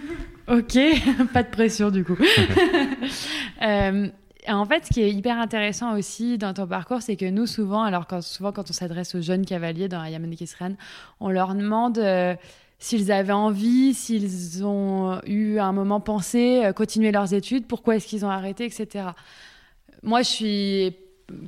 Ok, 0.49 0.77
pas 1.33 1.43
de 1.43 1.49
pression 1.49 1.91
du 1.91 2.05
coup. 2.05 2.15
euh, 3.61 4.07
en 4.47 4.65
fait, 4.65 4.85
ce 4.85 4.93
qui 4.93 5.01
est 5.01 5.11
hyper 5.11 5.37
intéressant 5.39 5.97
aussi 5.97 6.37
dans 6.37 6.53
ton 6.53 6.67
parcours, 6.67 7.01
c'est 7.01 7.15
que 7.15 7.29
nous, 7.29 7.45
souvent, 7.47 7.83
alors 7.83 8.07
quand, 8.07 8.21
souvent 8.21 8.51
quand 8.51 8.69
on 8.69 8.73
s'adresse 8.73 9.15
aux 9.15 9.21
jeunes 9.21 9.45
cavaliers 9.45 9.87
dans 9.87 9.99
Ayaman 9.99 10.35
Kisran, 10.35 10.75
on 11.19 11.29
leur 11.29 11.53
demande... 11.55 11.97
Euh, 11.97 12.35
s'ils 12.79 13.11
avaient 13.11 13.33
envie, 13.33 13.95
s'ils 13.95 14.63
ont 14.63 15.19
eu 15.25 15.57
un 15.57 15.71
moment 15.71 15.99
pensé 15.99 16.69
continuer 16.75 17.11
leurs 17.11 17.33
études, 17.33 17.65
pourquoi 17.65 17.95
est-ce 17.95 18.05
qu'ils 18.05 18.23
ont 18.23 18.29
arrêté, 18.29 18.65
etc. 18.65 19.07
Moi, 20.03 20.21
je 20.21 20.27
suis 20.27 20.95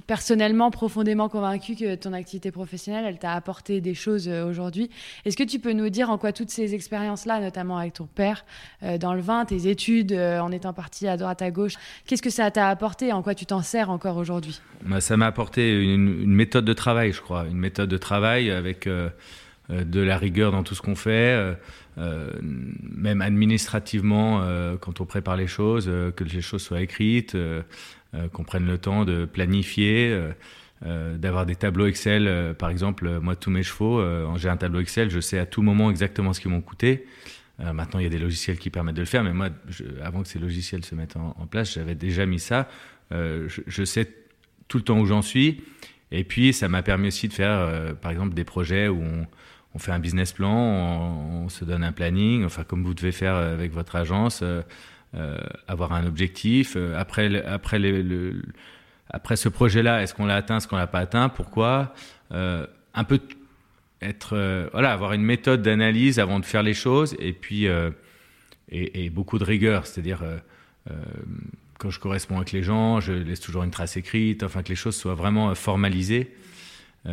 personnellement 0.07 0.71
profondément 0.71 1.29
convaincu 1.29 1.75
que 1.75 1.95
ton 1.95 2.13
activité 2.13 2.51
professionnelle, 2.51 3.05
elle 3.07 3.19
t'a 3.19 3.33
apporté 3.33 3.79
des 3.81 3.93
choses 3.93 4.27
euh, 4.27 4.45
aujourd'hui. 4.45 4.89
Est-ce 5.25 5.37
que 5.37 5.43
tu 5.43 5.59
peux 5.59 5.71
nous 5.71 5.89
dire 5.89 6.09
en 6.09 6.17
quoi 6.17 6.33
toutes 6.33 6.49
ces 6.49 6.75
expériences-là, 6.75 7.39
notamment 7.39 7.77
avec 7.77 7.93
ton 7.93 8.05
père 8.05 8.45
euh, 8.83 8.97
dans 8.97 9.13
le 9.13 9.21
vin, 9.21 9.45
tes 9.45 9.69
études 9.69 10.11
euh, 10.11 10.39
en 10.39 10.51
étant 10.51 10.73
parti 10.73 11.07
à 11.07 11.15
droite 11.15 11.41
à 11.41 11.51
gauche, 11.51 11.73
qu'est-ce 12.05 12.21
que 12.21 12.29
ça 12.29 12.51
t'a 12.51 12.67
apporté 12.67 13.13
En 13.13 13.21
quoi 13.21 13.35
tu 13.35 13.45
t'en 13.45 13.61
sers 13.61 13.89
encore 13.89 14.17
aujourd'hui? 14.17 14.59
Bah, 14.83 14.99
Ça 14.99 15.15
m'a 15.15 15.27
apporté 15.27 15.81
une, 15.81 16.25
méthode 16.25 16.65
de 16.65 16.73
travail, 16.73 17.13
je 17.13 17.21
crois, 17.21 17.45
une 17.45 17.57
méthode 17.57 17.89
de 17.89 17.97
travail 17.97 18.51
avec 18.51 18.87
de 18.87 19.99
la 19.99 20.17
rigueur 20.17 20.51
dans 20.51 20.63
tout 20.63 20.75
ce 20.75 20.81
qu'on 20.81 20.95
fait. 20.95 21.55
même 21.97 23.21
administrativement, 23.21 24.41
quand 24.79 25.01
on 25.01 25.05
prépare 25.05 25.35
les 25.35 25.47
choses, 25.47 25.91
que 26.15 26.23
les 26.23 26.41
choses 26.41 26.61
soient 26.61 26.81
écrites, 26.81 27.35
qu'on 28.33 28.43
prenne 28.43 28.65
le 28.65 28.77
temps 28.77 29.05
de 29.05 29.25
planifier. 29.25 30.09
Euh, 30.11 30.31
euh, 30.85 31.17
d'avoir 31.17 31.45
des 31.45 31.57
tableaux 31.57 31.87
Excel. 31.87 32.55
par 32.57 32.69
exemple, 32.69 33.19
moi, 33.19 33.35
tous 33.35 33.49
mes 33.49 33.63
chevaux, 33.63 34.01
j'ai 34.37 34.47
un 34.47 34.55
tableau 34.55 34.79
Excel, 34.79 35.09
je 35.09 35.19
sais 35.19 35.37
à 35.37 35.45
tout 35.45 35.61
moment 35.61 35.91
exactement 35.91 36.31
ce 36.31 36.39
qu'ils 36.39 36.51
m'ont 36.51 36.61
coûté. 36.61 37.05
maintenant, 37.57 37.99
il 37.99 38.03
y 38.03 38.05
a 38.05 38.09
des 38.09 38.17
logiciels 38.17 38.57
qui 38.57 38.69
permettent 38.69 38.95
de 38.95 39.01
le 39.01 39.05
faire, 39.05 39.25
mais 39.25 39.33
moi, 39.33 39.49
avant 40.01 40.21
que 40.21 40.29
ces 40.29 40.39
logiciels 40.39 40.85
se 40.85 40.95
mettent 40.95 41.17
en, 41.17 41.47
place, 41.47 41.73
j'avais 41.73 41.95
déjà 41.95 42.25
mis 42.25 42.39
ça. 42.39 42.69
Je, 43.11 43.83
sais 43.83 44.09
tout 44.69 44.77
le 44.77 44.83
temps 44.85 44.97
où 45.01 45.05
j'en 45.05 45.21
suis. 45.21 45.63
Et 46.11 46.23
puis, 46.23 46.53
ça 46.53 46.69
m'a 46.69 46.81
permis 46.81 47.09
aussi 47.09 47.27
de 47.27 47.33
faire, 47.33 47.93
par 47.97 48.11
exemple, 48.11 48.33
des 48.33 48.45
projets 48.45 48.87
où 48.87 49.03
on, 49.75 49.79
fait 49.79 49.91
un 49.91 49.99
business 49.99 50.31
plan, 50.31 50.55
on, 51.43 51.49
se 51.49 51.65
donne 51.65 51.83
un 51.83 51.91
planning, 51.91 52.45
enfin, 52.45 52.63
comme 52.63 52.85
vous 52.85 52.93
devez 52.93 53.11
faire 53.11 53.35
avec 53.35 53.73
votre 53.73 53.97
agence. 53.97 54.45
Euh, 55.15 55.39
avoir 55.67 55.93
un 55.93 56.05
objectif. 56.05 56.75
Euh, 56.75 56.95
après, 56.95 57.43
après, 57.43 57.81
après 59.09 59.35
ce 59.37 59.49
projet-là, 59.49 60.03
est-ce 60.03 60.13
qu'on 60.13 60.27
l'a 60.27 60.35
atteint, 60.35 60.57
est-ce 60.57 60.67
qu'on 60.67 60.77
l'a 60.77 60.85
pas 60.85 60.99
atteint, 60.99 61.29
pourquoi 61.29 61.95
euh, 62.31 62.67
Un 62.93 63.03
peu 63.03 63.19
être, 64.03 64.69
voilà, 64.71 64.93
avoir 64.93 65.13
une 65.13 65.23
méthode 65.23 65.63
d'analyse 65.63 66.19
avant 66.19 66.39
de 66.39 66.45
faire 66.45 66.61
les 66.61 66.75
choses, 66.75 67.15
et 67.17 67.33
puis 67.33 67.65
et, 68.69 69.09
beaucoup 69.09 69.39
de 69.39 69.43
rigueur, 69.43 69.87
c'est-à-dire 69.87 70.23
quand 71.79 71.89
je 71.89 71.99
corresponds 71.99 72.37
avec 72.37 72.53
les 72.53 72.63
gens, 72.63 73.01
je 73.01 73.11
laisse 73.11 73.41
toujours 73.41 73.63
une 73.63 73.71
trace 73.71 73.97
écrite, 73.97 74.43
enfin 74.43 74.63
que 74.63 74.69
les 74.69 74.75
choses 74.75 74.95
soient 74.95 75.15
vraiment 75.15 75.53
formalisées. 75.53 76.33
et 77.05 77.09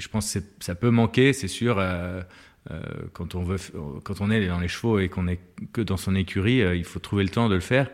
je 0.00 0.08
pense 0.08 0.32
que 0.32 0.40
ça 0.60 0.74
peut 0.74 0.90
manquer, 0.90 1.34
c'est 1.34 1.48
sûr, 1.48 1.78
quand 3.12 3.34
on 3.34 3.42
veut, 3.42 3.56
quand 4.04 4.20
on 4.20 4.30
est 4.30 4.46
dans 4.46 4.60
les 4.60 4.68
chevaux 4.68 4.98
et 4.98 5.08
qu'on 5.08 5.26
est 5.28 5.40
que 5.72 5.80
dans 5.80 5.96
son 5.96 6.14
écurie, 6.14 6.62
euh, 6.62 6.76
il 6.76 6.84
faut 6.84 6.98
trouver 6.98 7.24
le 7.24 7.30
temps 7.30 7.48
de 7.48 7.54
le 7.54 7.60
faire. 7.60 7.90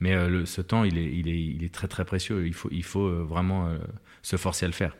Mais 0.00 0.14
euh, 0.14 0.44
ce 0.44 0.60
temps, 0.60 0.84
il 0.84 0.98
est, 0.98 1.72
très 1.72 1.88
très 1.88 2.04
précieux. 2.04 2.46
Il 2.46 2.54
faut, 2.54 2.68
il 2.70 2.84
faut 2.84 3.08
vraiment 3.24 3.68
se 4.22 4.36
forcer 4.36 4.64
à 4.66 4.68
le 4.68 4.74
faire. 4.74 4.96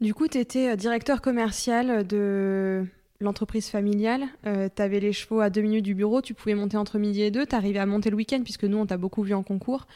Du 0.00 0.14
coup, 0.14 0.28
tu 0.28 0.38
étais 0.38 0.74
directeur 0.76 1.20
commercial 1.20 2.06
de 2.06 2.86
l'entreprise 3.20 3.68
familiale. 3.68 4.22
tu 4.44 4.82
avais 4.82 5.00
les 5.00 5.12
chevaux 5.12 5.40
à 5.40 5.50
deux 5.50 5.60
minutes 5.60 5.84
du 5.84 5.94
bureau, 5.94 6.22
tu 6.22 6.32
pouvais 6.32 6.54
monter 6.54 6.78
entre 6.78 6.98
midi 6.98 7.20
et 7.20 7.30
deux. 7.30 7.44
Tu 7.44 7.54
arrivais 7.54 7.78
à 7.78 7.84
monter 7.84 8.08
le 8.08 8.16
week-end, 8.16 8.40
puisque 8.42 8.64
nous, 8.64 8.78
on 8.78 8.86
t'a 8.86 8.96
beaucoup 8.96 9.22
vu 9.22 9.34
en 9.34 9.42
concours. 9.42 9.86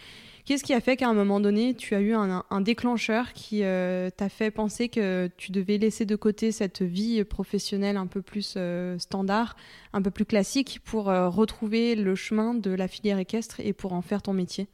Qu'est-ce 0.45 0.63
qui 0.63 0.75
a 0.75 0.81
fait 0.83 0.97
qu'à 0.97 1.09
un 1.09 1.15
moment 1.15 1.41
donné, 1.41 1.75
tu 1.75 1.95
as 1.95 2.03
eu 2.03 2.13
un, 2.13 2.61
déclencheur 2.61 3.33
qui 3.33 3.65
euh, 3.65 4.11
t'a 4.11 4.29
fait 4.29 4.51
penser 4.51 4.91
que 4.91 5.31
tu 5.39 5.53
devais 5.53 5.79
laisser 5.79 6.05
de 6.05 6.17
côté 6.17 6.53
cette 6.53 6.83
vie 6.83 7.25
professionnelle 7.25 7.97
un 7.97 8.07
peu 8.07 8.21
plus 8.21 8.55
euh, 8.59 8.99
standard, 8.99 9.57
un 9.95 10.03
peu 10.03 10.11
plus 10.11 10.27
classique, 10.27 10.81
pour 10.85 11.09
euh, 11.09 11.31
retrouver 11.31 11.95
le 11.95 12.15
chemin 12.15 12.53
de 12.53 12.71
la 12.71 12.89
filière 12.89 13.19
équestre 13.19 13.59
et 13.61 13.73
pour 13.73 13.95
en 13.95 14.03
faire 14.03 14.21
ton 14.21 14.35
métier? 14.35 14.69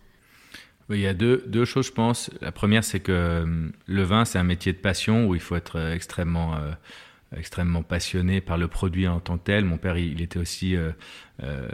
Il 0.88 0.98
y 0.98 1.06
a 1.06 1.14
deux, 1.14 1.44
deux, 1.46 1.64
choses, 1.64 1.86
je 1.86 1.92
pense. 1.92 2.30
La 2.40 2.50
première, 2.50 2.82
c'est 2.82 2.98
que 2.98 3.70
le 3.86 4.02
vin, 4.02 4.24
c'est 4.24 4.40
un 4.40 4.44
métier 4.44 4.72
de 4.72 4.78
passion 4.78 5.28
où 5.28 5.36
il 5.36 5.40
faut 5.40 5.54
être 5.54 5.78
extrêmement 5.92 6.56
extrêmement 7.36 7.82
passionné 7.82 8.40
par 8.40 8.58
le 8.58 8.68
produit 8.68 9.06
en 9.06 9.20
tant 9.20 9.38
que 9.38 9.44
tel. 9.44 9.64
Mon 9.64 9.78
père, 9.78 9.96
il, 9.96 10.20
était 10.20 10.38
aussi, 10.38 10.76
euh, 10.76 10.90
euh, 11.42 11.68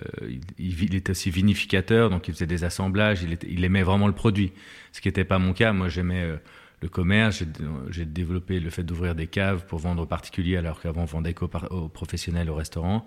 il, 0.59 0.95
était 0.95 1.11
aussi 1.11 1.31
vinificateur, 1.31 2.11
donc 2.11 2.29
il 2.29 2.35
faisait 2.35 2.47
des 2.47 2.65
assemblages. 2.65 3.23
Il, 3.23 3.39
il 3.49 3.65
aimait 3.65 3.83
vraiment 3.83 4.07
le 4.07 4.13
produit, 4.13 4.53
ce 4.93 5.01
qui 5.01 5.09
n'était 5.09 5.25
pas 5.25 5.39
mon 5.39 5.55
cas. 5.55 5.73
Moi, 5.73 5.89
j'aimais 5.89 6.23
euh, 6.23 6.37
le 6.83 6.89
commerce. 6.89 7.43
J'ai 7.91 8.05
développé 8.05 8.61
le 8.61 8.69
fait 8.69 8.83
d'ouvrir 8.83 9.15
des 9.15 9.27
caves 9.27 9.65
pour 9.67 9.79
vendre 9.79 10.03
aux 10.03 10.07
particuliers, 10.07 10.59
alors 10.59 10.81
qu'avant 10.81 11.03
on 11.03 11.07
vendait 11.07 11.33
qu'aux 11.33 11.49
professionnels, 11.49 12.51
au 12.51 12.55
restaurant. 12.55 13.07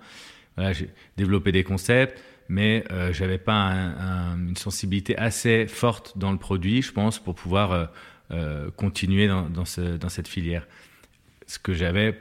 Voilà, 0.56 0.74
j'ai 0.74 0.90
développé 1.18 1.52
des 1.52 1.64
concepts, 1.64 2.20
mais 2.50 2.84
euh, 2.92 3.14
j'avais 3.14 3.38
pas 3.38 3.72
une 4.36 4.58
sensibilité 4.58 5.16
assez 5.18 5.68
forte 5.68 6.18
dans 6.18 6.32
le 6.32 6.40
produit, 6.40 6.82
je 6.82 6.92
pense, 6.92 7.20
pour 7.20 7.36
pouvoir 7.36 7.92
continuer 8.76 9.28
dans, 9.28 9.50
dans, 9.50 9.66
ce, 9.66 9.98
dans 9.98 10.10
cette 10.10 10.28
filière. 10.28 10.68
Ce 11.48 11.58
que 11.58 11.74
j'avais 11.74 12.16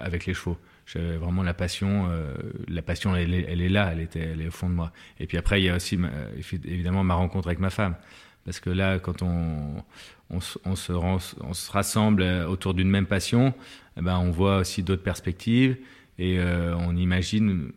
avec 0.00 0.26
les 0.26 0.34
chevaux. 0.34 0.58
J'avais 0.92 1.18
vraiment 1.18 1.42
la 1.42 1.52
passion. 1.52 2.08
Euh, 2.10 2.34
la 2.66 2.80
passion, 2.80 3.14
elle, 3.14 3.34
est 3.34 3.68
là, 3.68 3.90
elle, 3.92 4.00
était, 4.00 4.20
elle 4.20 4.40
est 4.40 4.48
au 4.48 4.52
fond 4.52 4.70
de 4.70 4.74
moi. 4.74 4.90
Et 5.20 5.26
puis 5.26 5.36
après, 5.36 5.60
il 5.60 5.64
y 5.64 5.68
a 5.68 5.76
aussi 5.76 5.98
évidemment 6.64 7.04
ma 7.04 7.14
rencontre 7.14 7.48
avec 7.48 7.58
ma 7.58 7.68
femme. 7.68 7.94
Parce 8.46 8.58
que 8.58 8.70
là, 8.70 8.98
quand 8.98 9.20
on, 9.20 9.84
se, 10.40 11.70
rassemble 11.70 12.22
autour 12.22 12.72
d'une 12.72 12.88
même 12.88 13.04
passion, 13.04 13.52
eh 13.98 14.00
ben, 14.00 14.16
on 14.16 14.30
voit 14.30 14.58
aussi 14.58 14.82
d'autres 14.82 15.02
perspectives 15.02 15.76
et 16.18 16.38
euh, 16.38 16.74
on 16.78 16.96
imagine. 16.96 17.72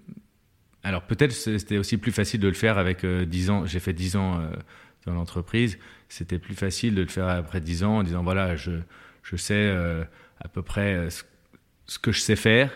Alors 0.83 1.03
peut-être 1.03 1.33
c'était 1.33 1.77
aussi 1.77 1.97
plus 1.97 2.13
facile 2.13 2.39
de 2.39 2.47
le 2.47 2.53
faire 2.53 2.77
avec 2.77 3.05
10 3.05 3.49
ans. 3.49 3.65
J'ai 3.65 3.79
fait 3.79 3.93
10 3.93 4.15
ans 4.15 4.41
dans 5.05 5.13
l'entreprise. 5.13 5.77
C'était 6.07 6.39
plus 6.39 6.55
facile 6.55 6.95
de 6.95 7.01
le 7.01 7.09
faire 7.09 7.27
après 7.27 7.59
10 7.59 7.83
ans 7.83 7.97
en 7.97 8.03
disant 8.03 8.23
voilà, 8.23 8.55
je, 8.55 8.71
sais 9.35 9.69
à 10.39 10.47
peu 10.47 10.61
près 10.61 11.09
ce 11.09 11.23
ce 11.91 11.99
que 11.99 12.13
je 12.13 12.21
sais 12.21 12.37
faire, 12.37 12.71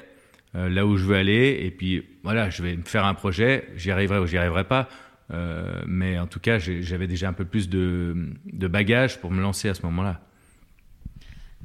euh, 0.55 0.67
là 0.67 0.85
où 0.85 0.97
je 0.97 1.05
veux 1.05 1.15
aller, 1.15 1.61
et 1.61 1.71
puis 1.71 2.03
voilà, 2.23 2.49
je 2.49 2.61
vais 2.61 2.75
me 2.75 2.83
faire 2.83 3.05
un 3.05 3.13
projet, 3.13 3.65
j'y 3.77 3.89
arriverai 3.89 4.19
ou 4.19 4.27
j'y 4.27 4.37
arriverai 4.37 4.65
pas, 4.65 4.89
euh, 5.31 5.81
mais 5.87 6.19
en 6.19 6.27
tout 6.27 6.41
cas, 6.41 6.59
j'avais 6.59 7.07
déjà 7.07 7.29
un 7.29 7.33
peu 7.33 7.45
plus 7.45 7.69
de, 7.69 8.13
de 8.51 8.67
bagages 8.67 9.21
pour 9.21 9.31
me 9.31 9.41
lancer 9.41 9.69
à 9.69 9.73
ce 9.73 9.83
moment-là. 9.83 10.19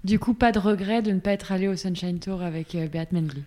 Du 0.05 0.21
coup, 0.21 0.33
pas 0.33 0.53
de 0.53 0.61
regret 0.61 1.03
de 1.03 1.11
ne 1.11 1.19
pas 1.19 1.33
être 1.33 1.51
allé 1.51 1.67
au 1.67 1.75
Sunshine 1.75 2.21
Tour 2.21 2.41
avec 2.41 2.77
euh, 2.77 2.87
Beat 2.87 3.11
Mendley? 3.11 3.43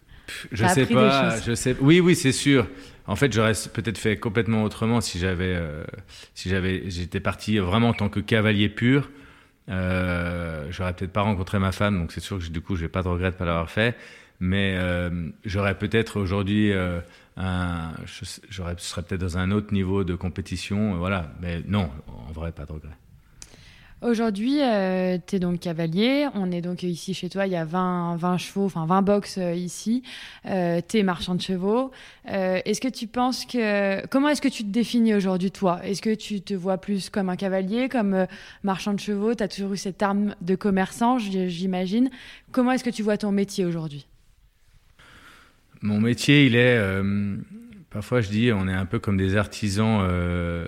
Je 0.52 0.66
sais 0.68 0.86
pas, 0.86 1.40
je 1.40 1.56
sais. 1.56 1.74
Oui, 1.80 2.02
oui, 2.02 2.16
c'est 2.16 2.34
sûr. 2.34 2.68
En 3.08 3.16
fait, 3.16 3.32
j'aurais 3.32 3.54
peut-être 3.74 3.98
fait 3.98 4.18
complètement 4.18 4.64
autrement 4.64 5.00
si 5.00 5.18
j'avais, 5.18 5.58
si 6.34 6.50
j'avais, 6.50 6.90
j'étais 6.90 7.20
parti 7.20 7.58
vraiment 7.58 7.90
en 7.90 7.94
tant 7.94 8.08
que 8.08 8.22
cavalier 8.22 8.70
pur. 8.70 9.10
Euh, 9.70 10.68
j'aurais 10.70 10.94
peut-être 10.94 11.14
pas 11.14 11.22
rencontré 11.22 11.60
ma 11.60 11.72
femme, 11.72 12.00
donc 12.00 12.12
c'est 12.12 12.20
sûr 12.20 12.40
que 12.40 12.48
du 12.48 12.62
coup, 12.62 12.76
j'ai 12.76 12.90
pas 12.90 13.04
de 13.04 13.08
regret 13.08 13.32
de 13.32 13.36
pas 13.36 13.46
l'avoir 13.46 13.70
fait. 13.70 13.96
Mais 14.40 14.76
euh, 14.78 15.30
j'aurais 15.46 15.78
peut-être 15.78 16.20
aujourd'hui 16.20 16.74
euh, 16.74 17.00
un, 17.38 17.92
je, 18.06 18.26
serais 18.26 19.04
peut-être 19.04 19.22
dans 19.22 19.38
un 19.38 19.52
autre 19.52 19.74
niveau 19.74 20.04
de 20.04 20.16
compétition, 20.16 20.98
voilà. 20.98 21.32
Mais 21.42 21.62
non, 21.66 21.90
en 22.08 22.32
vrai, 22.32 22.52
pas 22.52 22.66
de 22.66 22.74
regret. 22.74 22.98
Aujourd'hui, 24.04 24.60
euh, 24.62 25.18
tu 25.26 25.38
es 25.38 25.40
donc 25.40 25.62
cavalier. 25.62 26.28
On 26.36 26.52
est 26.52 26.60
donc 26.60 26.84
ici 26.84 27.14
chez 27.14 27.30
toi. 27.30 27.48
Il 27.48 27.54
y 27.54 27.56
a 27.56 27.64
20, 27.64 28.18
20 28.18 28.38
chevaux, 28.38 28.66
enfin 28.66 28.86
20 28.86 29.02
box 29.02 29.38
euh, 29.38 29.54
ici. 29.54 30.04
Euh, 30.46 30.82
tu 30.86 30.98
es 30.98 31.04
marchand 31.04 31.36
de 31.36 31.42
chevaux. 31.42 31.92
Euh, 32.30 32.60
est-ce 32.66 32.82
que 32.82 32.90
tu 32.90 33.08
penses 33.08 33.46
que. 33.46 34.06
Comment 34.08 34.28
est-ce 34.28 34.42
que 34.42 34.50
tu 34.50 34.64
te 34.64 34.70
définis 34.70 35.14
aujourd'hui, 35.16 35.52
toi? 35.52 35.80
Est-ce 35.86 36.02
que 36.02 36.14
tu 36.14 36.42
te 36.42 36.54
vois 36.54 36.78
plus 36.78 37.10
comme 37.10 37.30
un 37.30 37.38
cavalier, 37.38 37.88
comme 37.88 38.28
marchand 38.64 38.94
de 38.94 39.00
chevaux? 39.00 39.36
Tu 39.36 39.44
as 39.44 39.48
toujours 39.48 39.72
eu 39.72 39.78
cette 39.78 40.04
arme 40.04 40.36
de 40.42 40.56
commerçant, 40.56 41.18
j'imagine. 41.18 42.10
Comment 42.52 42.74
est-ce 42.74 42.84
que 42.84 42.90
tu 42.90 43.04
vois 43.04 43.18
ton 43.18 43.32
métier 43.32 43.64
aujourd'hui? 43.64 44.06
Mon 45.82 46.02
métier, 46.02 46.46
il 46.46 46.56
est 46.58 46.78
Parfois, 47.94 48.22
je 48.22 48.30
dis, 48.30 48.52
on 48.52 48.68
est 48.68 48.74
un 48.74 48.88
peu 48.88 48.98
comme 48.98 49.18
des 49.18 49.36
artisans 49.36 50.00
euh, 50.02 50.66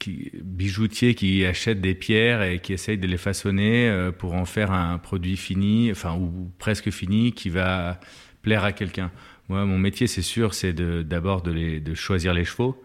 qui, 0.00 0.32
bijoutiers 0.42 1.14
qui 1.14 1.44
achètent 1.44 1.80
des 1.80 1.94
pierres 1.94 2.42
et 2.42 2.58
qui 2.58 2.72
essayent 2.72 2.98
de 2.98 3.06
les 3.06 3.18
façonner 3.18 3.88
euh, 3.88 4.10
pour 4.10 4.34
en 4.34 4.44
faire 4.44 4.72
un 4.72 4.98
produit 4.98 5.36
fini, 5.36 5.92
enfin 5.92 6.16
ou 6.16 6.50
presque 6.58 6.90
fini, 6.90 7.32
qui 7.32 7.50
va 7.50 8.00
plaire 8.42 8.64
à 8.64 8.72
quelqu'un. 8.72 9.12
Moi, 9.48 9.64
mon 9.64 9.78
métier, 9.78 10.08
c'est 10.08 10.22
sûr, 10.22 10.54
c'est 10.54 10.72
d'abord 10.72 11.42
de, 11.42 11.94
choisir 11.94 12.34
les 12.34 12.44
chevaux. 12.44 12.82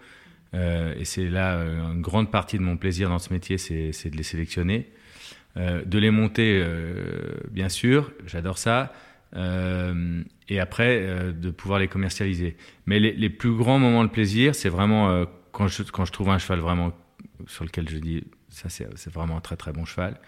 Euh, 0.54 0.94
et 1.00 1.06
c'est 1.06 1.28
là 1.28 1.56
une 1.56 2.02
grande 2.02 2.30
partie 2.30 2.60
de 2.60 2.64
mon 2.64 2.78
plaisir 2.78 3.10
dans 3.10 3.20
ce 3.20 3.34
métier, 3.34 3.58
c'est 3.58 4.10
de 4.12 4.16
les 4.16 4.24
sélectionner, 4.24 4.90
de 5.56 5.98
les 5.98 6.12
monter, 6.12 6.64
bien 7.50 7.70
sûr, 7.70 8.12
j'adore 8.28 8.60
ça. 8.60 8.94
Euh, 10.50 10.54
et 10.54 10.60
après 10.60 11.02
euh, 11.02 11.32
de 11.32 11.52
pouvoir 11.52 11.80
les 11.80 11.88
commercialiser. 11.88 12.56
Mais 12.86 13.00
les, 13.00 13.30
plus 13.30 13.56
grands 13.56 13.80
moments 13.80 14.04
de 14.04 14.10
plaisir, 14.10 14.56
c'est 14.56 14.70
vraiment 14.70 15.10
euh, 15.10 15.26
quand, 15.52 15.68
je, 15.68 15.84
quand 15.84 16.06
je 16.06 16.12
trouve 16.12 16.30
un 16.30 16.38
cheval 16.38 16.60
vraiment 16.60 16.92
sur 17.48 17.64
lequel 17.64 17.88
je 17.90 17.98
dis 17.98 18.24
ça 18.50 18.68
c'est 18.70 19.14
vraiment 19.14 19.38
un 19.38 19.42
très 19.42 19.56
très 19.56 19.72
bon 19.72 19.86
cheval. 19.86 20.20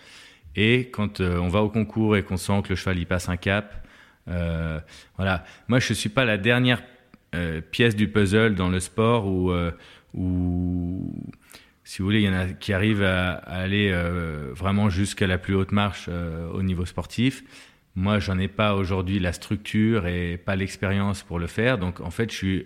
Et 0.56 0.90
quand 0.90 1.22
on 1.22 1.48
va 1.48 1.62
au 1.64 1.70
concours 1.70 2.18
et 2.18 2.24
qu'on 2.24 2.36
sent 2.36 2.62
que 2.64 2.70
le 2.70 2.76
cheval 2.76 3.00
y 3.00 3.06
passe 3.06 3.30
un 3.30 3.38
cap, 3.38 3.88
voilà. 4.28 5.46
Moi, 5.70 5.80
je 5.80 5.94
suis 5.94 6.10
pas 6.10 6.26
la 6.26 6.38
dernière 6.38 6.84
pièce 7.72 7.96
du 7.96 8.10
puzzle 8.10 8.56
dans 8.56 8.68
le 8.68 8.82
sport 8.82 9.28
où, 9.28 9.54
où 10.14 11.16
si 11.86 12.00
vous 12.00 12.06
voulez, 12.06 12.20
il 12.20 12.26
y 12.26 12.30
en 12.30 12.34
a 12.34 12.48
qui 12.48 12.74
arrivent 12.74 13.04
à, 13.04 13.32
aller 13.36 13.94
vraiment 14.54 14.90
jusqu'à 14.90 15.26
la 15.26 15.38
plus 15.38 15.56
haute 15.56 15.72
marche 15.72 16.10
au 16.54 16.62
niveau 16.62 16.86
sportif. 16.86 17.46
Moi, 17.96 18.20
j'en 18.20 18.40
ai 18.40 18.48
pas 18.48 18.76
aujourd'hui 18.76 19.20
la 19.20 19.34
structure 19.34 20.08
et 20.08 20.38
pas 20.38 20.56
l'expérience 20.56 21.24
pour 21.24 21.40
le 21.40 21.48
faire. 21.48 21.78
Donc, 21.78 22.00
en 22.00 22.12
fait, 22.12 22.32
je 22.32 22.36
suis 22.36 22.66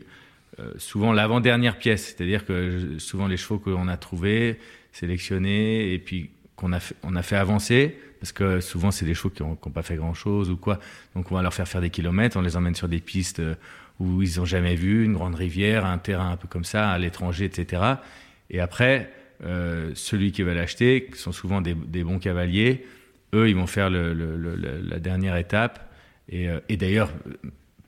euh, 0.60 0.72
souvent 0.78 1.12
l'avant-dernière 1.14 1.78
pièce. 1.78 2.06
C'est-à-dire 2.16 2.46
que 2.46 3.00
souvent 3.00 3.28
les 3.28 3.38
chevaux 3.38 3.58
qu'on 3.58 3.88
a 3.88 3.98
trouvés, 3.98 4.60
sélectionnés 4.92 5.94
et 5.94 6.00
puis 6.00 6.30
qu'on 6.56 6.72
a 6.72 6.80
fait, 6.80 7.36
avancer, 7.36 7.98
parce 8.22 8.32
que 8.32 8.62
souvent 8.62 8.90
c'est 8.90 9.04
des 9.04 9.14
chevaux 9.14 9.30
qui 9.30 9.44
n'ont 9.44 9.56
pas 9.56 9.82
fait 9.82 9.98
grand-chose 9.98 10.50
ou 10.50 10.58
quoi. 10.58 10.80
Donc, 11.16 11.32
on 11.32 11.36
va 11.36 11.42
leur 11.42 11.54
faire 11.54 11.68
faire 11.68 11.82
des 11.82 11.90
kilomètres, 11.90 12.38
on 12.38 12.42
les 12.42 12.56
emmène 12.56 12.76
sur 12.76 12.88
des 12.88 13.02
pistes 13.02 13.40
euh, 13.40 13.56
où 14.00 14.22
ils 14.22 14.38
n'ont 14.38 14.46
jamais 14.46 14.76
vu, 14.76 15.04
une 15.04 15.14
grande 15.14 15.36
rivière, 15.36 15.86
un 15.86 15.98
terrain 15.98 16.32
un 16.32 16.38
peu 16.38 16.48
comme 16.48 16.64
ça, 16.64 16.92
à 16.92 17.00
l'étranger, 17.00 17.46
etc. 17.46 17.82
Et 18.50 18.60
après, 18.60 19.12
euh, 19.44 19.92
celui 19.96 20.32
qui 20.32 20.44
va 20.44 20.54
l'acheter, 20.54 21.10
qui 21.12 21.20
sont 21.20 21.32
souvent 21.32 21.62
des 21.62 22.04
bons 22.04 22.20
cavaliers, 22.20 22.86
ils 23.44 23.56
vont 23.56 23.68
faire 23.68 23.90
la 23.90 25.00
dernière 25.00 25.36
étape. 25.36 25.92
Et, 26.30 26.50
euh, 26.50 26.60
et 26.70 26.78
d'ailleurs, 26.78 27.12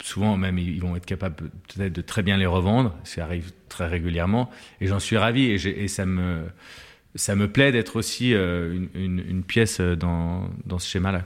souvent 0.01 0.37
même, 0.37 0.57
ils 0.57 0.81
vont 0.81 0.95
être 0.95 1.05
capables 1.05 1.35
peut-être 1.35 1.93
de 1.93 2.01
très 2.01 2.23
bien 2.23 2.37
les 2.37 2.45
revendre. 2.45 2.95
Ça 3.03 3.23
arrive 3.23 3.51
très 3.69 3.87
régulièrement. 3.87 4.49
Et 4.81 4.87
j'en 4.87 4.99
suis 4.99 5.17
ravi. 5.17 5.45
Et, 5.45 5.87
ça 5.87 6.05
me, 6.05 6.43
ça 7.15 7.35
me 7.35 7.51
plaît 7.51 7.71
d'être 7.71 7.95
aussi 7.95 8.33
euh, 8.33 8.87
une, 8.93 9.43
pièce 9.43 9.81
dans, 9.81 10.49
ce 10.77 10.87
schéma-là. 10.87 11.23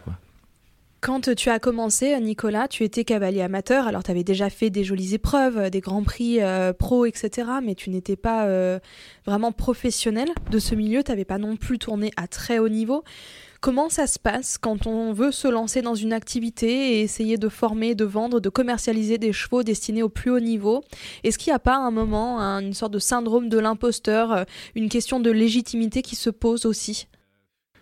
Quand 1.01 1.33
tu 1.35 1.49
as 1.49 1.57
commencé, 1.57 2.17
Nicolas, 2.19 2.67
tu 2.67 2.83
étais 2.83 3.03
cavalier 3.03 3.41
amateur, 3.41 3.87
alors 3.87 4.03
tu 4.03 4.11
avais 4.11 4.23
déjà 4.23 4.51
fait 4.51 4.69
des 4.69 4.83
jolies 4.83 5.15
épreuves, 5.15 5.71
des 5.71 5.81
grands 5.81 6.03
prix 6.03 6.39
euh, 6.41 6.73
pro, 6.73 7.07
etc. 7.07 7.49
Mais 7.63 7.73
tu 7.73 7.89
n'étais 7.89 8.15
pas 8.15 8.47
vraiment 9.25 9.51
professionnel 9.51 10.29
de 10.51 10.59
ce 10.59 10.75
milieu, 10.75 11.03
tu 11.03 11.11
n'avais 11.11 11.25
pas 11.25 11.39
non 11.39 11.57
plus 11.57 11.79
tourné 11.79 12.11
à 12.17 12.27
très 12.27 12.59
haut 12.59 12.69
niveau. 12.69 13.03
Comment 13.61 13.89
ça 13.89 14.07
se 14.07 14.17
passe 14.17 14.57
quand 14.57 14.87
on 14.87 15.13
veut 15.13 15.31
se 15.31 15.47
lancer 15.47 15.83
dans 15.83 15.93
une 15.93 16.13
activité 16.13 16.95
et 16.95 17.01
essayer 17.01 17.37
de 17.37 17.47
former, 17.47 17.93
de 17.93 18.05
vendre, 18.05 18.39
de 18.39 18.49
commercialiser 18.49 19.19
des 19.19 19.33
chevaux 19.33 19.61
destinés 19.61 20.01
au 20.01 20.09
plus 20.09 20.31
haut 20.31 20.39
niveau? 20.39 20.83
Est-ce 21.23 21.37
qu'il 21.37 21.51
n'y 21.51 21.55
a 21.55 21.59
pas 21.59 21.77
un 21.77 21.91
moment 21.91 22.39
une 22.39 22.73
sorte 22.73 22.91
de 22.91 22.97
syndrome 22.97 23.49
de 23.49 23.59
l'imposteur, 23.59 24.31
euh, 24.31 24.43
une 24.73 24.89
question 24.89 25.19
de 25.19 25.29
légitimité 25.29 26.01
qui 26.01 26.15
se 26.15 26.31
pose 26.31 26.65
aussi? 26.65 27.07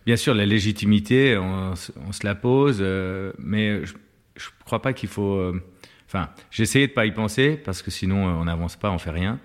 Bien 0.05 0.17
sûr, 0.17 0.33
la 0.33 0.45
légitimité, 0.45 1.37
on, 1.37 1.75
se 1.75 2.25
la 2.25 2.35
pose, 2.35 2.79
euh, 2.81 3.31
mais 3.37 3.85
je 3.85 3.93
ne 3.93 4.65
crois 4.65 4.81
pas 4.81 4.91
qu'il 4.91 5.07
faut... 5.07 5.35
Euh, 5.35 5.63
enfin, 6.07 6.29
j'essayais 6.51 6.87
de 6.87 6.93
pas 6.93 7.05
y 7.05 7.13
penser 7.13 7.55
parce 7.55 7.81
que 7.81 7.89
sinon 7.89 8.25
on 8.25 8.43
n'avance 8.43 8.75
pas, 8.75 8.91
on 8.91 8.97
fait 8.97 9.11
rien. 9.11 9.39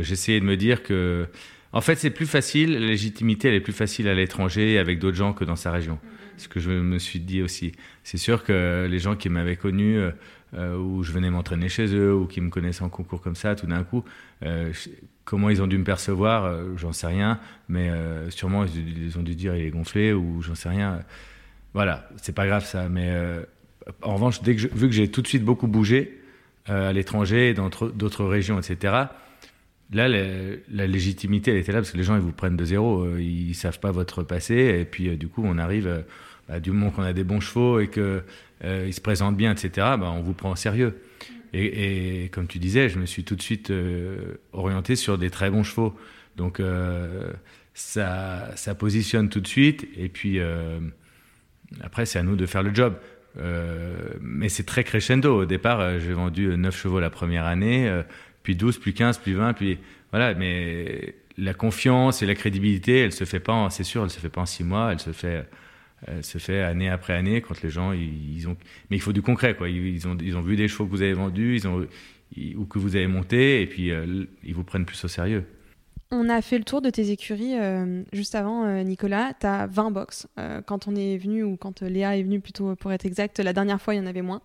j'essayais 0.00 0.40
de 0.40 0.44
me 0.44 0.56
dire 0.56 0.82
que 0.82 1.28
en 1.72 1.80
fait, 1.80 1.96
c'est 1.96 2.10
plus 2.10 2.26
facile, 2.26 2.72
la 2.72 2.86
légitimité, 2.86 3.48
elle 3.48 3.54
est 3.54 3.60
plus 3.60 3.72
facile 3.72 4.06
à 4.08 4.14
l'étranger 4.14 4.78
avec 4.78 4.98
d'autres 4.98 5.16
gens 5.16 5.32
que 5.32 5.44
dans 5.44 5.56
sa 5.56 5.70
région. 5.70 5.98
Ce 6.36 6.48
que 6.48 6.60
je 6.60 6.70
me 6.70 6.98
suis 6.98 7.20
dit 7.20 7.40
aussi. 7.40 7.72
C'est 8.04 8.18
sûr 8.18 8.44
que 8.44 8.86
les 8.90 8.98
gens 8.98 9.16
qui 9.16 9.28
m'avaient 9.28 9.56
connu, 9.56 9.96
euh, 9.96 10.10
euh 10.54 10.76
où 10.76 11.02
je 11.02 11.12
venais 11.12 11.30
m'entraîner 11.30 11.70
chez 11.70 11.94
eux, 11.94 12.14
ou 12.14 12.26
qui 12.26 12.42
me 12.42 12.50
connaissaient 12.50 12.82
en 12.82 12.90
concours 12.90 13.22
comme 13.22 13.36
ça, 13.36 13.54
tout 13.54 13.66
d'un 13.66 13.84
coup, 13.84 14.04
euh, 14.44 14.72
comment 15.24 15.48
ils 15.48 15.62
ont 15.62 15.66
dû 15.66 15.78
me 15.78 15.84
percevoir, 15.84 16.44
euh, 16.44 16.74
j'en 16.76 16.92
sais 16.92 17.06
rien, 17.06 17.40
mais 17.68 17.90
sûrement 18.28 18.64
ils, 18.64 19.18
ont 19.18 19.22
dû 19.22 19.34
dire 19.34 19.56
il 19.56 19.64
est 19.64 19.70
gonflé, 19.70 20.12
ou 20.12 20.42
j'en 20.42 20.54
sais 20.54 20.68
rien. 20.68 21.00
Voilà, 21.72 22.08
c'est 22.20 22.34
pas 22.34 22.46
grave 22.46 22.66
ça, 22.66 22.90
mais 22.90 23.10
en 24.02 24.14
revanche, 24.14 24.42
dès 24.42 24.56
que 24.56 24.68
vu 24.74 24.88
que 24.88 24.94
j'ai 24.94 25.10
tout 25.10 25.22
de 25.22 25.28
suite 25.28 25.44
beaucoup 25.44 25.68
bougé 25.68 26.20
à 26.66 26.92
l'étranger, 26.92 27.54
dans 27.54 27.70
d'autres 27.94 28.24
régions, 28.26 28.58
etc., 28.58 29.06
Là, 29.92 30.08
la, 30.08 30.86
légitimité, 30.86 31.50
elle 31.50 31.58
était 31.58 31.72
là 31.72 31.80
parce 31.80 31.90
que 31.90 31.98
les 31.98 32.02
gens, 32.02 32.14
ils 32.14 32.22
vous 32.22 32.32
prennent 32.32 32.56
de 32.56 32.64
zéro. 32.64 33.02
Euh, 33.02 33.20
ils 33.20 33.54
savent 33.54 33.78
pas 33.78 33.90
votre 33.90 34.22
passé. 34.22 34.54
Et 34.80 34.84
puis, 34.86 35.08
euh, 35.08 35.16
du 35.16 35.28
coup, 35.28 35.42
on 35.44 35.58
arrive, 35.58 35.86
euh, 35.86 36.00
bah, 36.48 36.60
du 36.60 36.70
moment 36.70 36.90
qu'on 36.90 37.02
a 37.02 37.12
des 37.12 37.24
bons 37.24 37.40
chevaux 37.40 37.78
et 37.78 37.88
qu'ils 37.88 38.22
ils 38.64 38.94
se 38.94 39.00
présentent 39.02 39.36
bien, 39.36 39.52
etc., 39.52 39.70
bah, 39.98 40.10
on 40.14 40.22
vous 40.22 40.32
prend 40.32 40.52
au 40.52 40.56
sérieux. 40.56 40.98
Et, 41.54 42.30
comme 42.32 42.46
tu 42.46 42.58
disais, 42.58 42.88
je 42.88 42.98
me 42.98 43.04
suis 43.04 43.24
tout 43.24 43.36
de 43.36 43.42
suite 43.42 43.70
orienté 44.54 44.96
sur 44.96 45.18
des 45.18 45.28
très 45.28 45.50
bons 45.50 45.64
chevaux. 45.64 45.94
Donc, 46.38 46.62
ça, 47.74 48.50
ça 48.56 48.74
positionne 48.74 49.28
tout 49.28 49.40
de 49.40 49.46
suite. 49.46 49.86
Et 49.98 50.08
puis, 50.08 50.40
après, 51.82 52.06
c'est 52.06 52.18
à 52.18 52.22
nous 52.22 52.36
de 52.36 52.46
faire 52.46 52.62
le 52.62 52.74
job. 52.74 52.94
mais 54.22 54.48
c'est 54.48 54.62
très 54.62 54.82
crescendo. 54.82 55.42
Au 55.42 55.44
départ, 55.44 56.00
j'ai 56.00 56.14
vendu 56.14 56.56
9 56.56 56.74
chevaux 56.74 57.00
la 57.00 57.10
première 57.10 57.44
année 57.44 58.02
puis 58.42 58.56
12, 58.56 58.78
puis 58.78 58.94
15, 58.94 59.18
puis 59.18 59.34
20, 59.34 59.52
puis 59.54 59.78
voilà. 60.10 60.34
Mais 60.34 61.14
la 61.38 61.54
confiance 61.54 62.22
et 62.22 62.26
la 62.26 62.34
crédibilité, 62.34 63.00
elle 63.00 63.12
se 63.12 63.24
fait 63.24 63.40
pas, 63.40 63.68
c'est 63.70 63.84
sûr, 63.84 64.04
elle 64.04 64.10
se 64.10 64.20
fait 64.20 64.28
pas 64.28 64.42
en 64.42 64.46
six 64.46 64.64
mois, 64.64 64.92
elle 64.92 65.00
se 65.00 65.12
fait, 65.12 65.48
elle 66.06 66.24
se 66.24 66.38
fait 66.38 66.60
année 66.62 66.88
après 66.88 67.14
année 67.14 67.40
quand 67.40 67.62
les 67.62 67.70
gens, 67.70 67.92
ils, 67.92 68.46
ont, 68.48 68.56
mais 68.90 68.96
il 68.96 69.00
faut 69.00 69.12
du 69.12 69.22
concret, 69.22 69.54
quoi. 69.54 69.68
Ils 69.68 70.06
ont, 70.06 70.16
ils 70.20 70.36
ont 70.36 70.42
vu 70.42 70.56
des 70.56 70.68
chevaux 70.68 70.86
que 70.86 70.90
vous 70.90 71.02
avez 71.02 71.14
vendus, 71.14 71.56
ils 71.56 71.68
ont, 71.68 71.86
ou 72.56 72.64
que 72.64 72.78
vous 72.78 72.96
avez 72.96 73.06
montés, 73.06 73.62
et 73.62 73.66
puis 73.66 73.90
euh, 73.90 74.24
ils 74.42 74.54
vous 74.54 74.64
prennent 74.64 74.84
plus 74.84 75.02
au 75.04 75.08
sérieux. 75.08 75.44
On 76.14 76.28
a 76.28 76.42
fait 76.42 76.58
le 76.58 76.64
tour 76.64 76.82
de 76.82 76.90
tes 76.90 77.10
écuries 77.10 77.58
euh, 77.58 78.02
juste 78.12 78.34
avant, 78.34 78.64
euh, 78.64 78.82
Nicolas. 78.82 79.32
Tu 79.40 79.46
as 79.46 79.66
20 79.66 79.90
box. 79.90 80.28
quand 80.66 80.86
on 80.86 80.94
est 80.94 81.16
venu, 81.16 81.42
ou 81.42 81.56
quand 81.56 81.80
Léa 81.80 82.18
est 82.18 82.22
venue 82.22 82.40
plutôt 82.40 82.76
pour 82.76 82.92
être 82.92 83.06
exact, 83.06 83.38
la 83.38 83.54
dernière 83.54 83.80
fois, 83.80 83.94
il 83.94 83.96
y 83.96 84.00
en 84.00 84.06
avait 84.06 84.22
moins. 84.22 84.42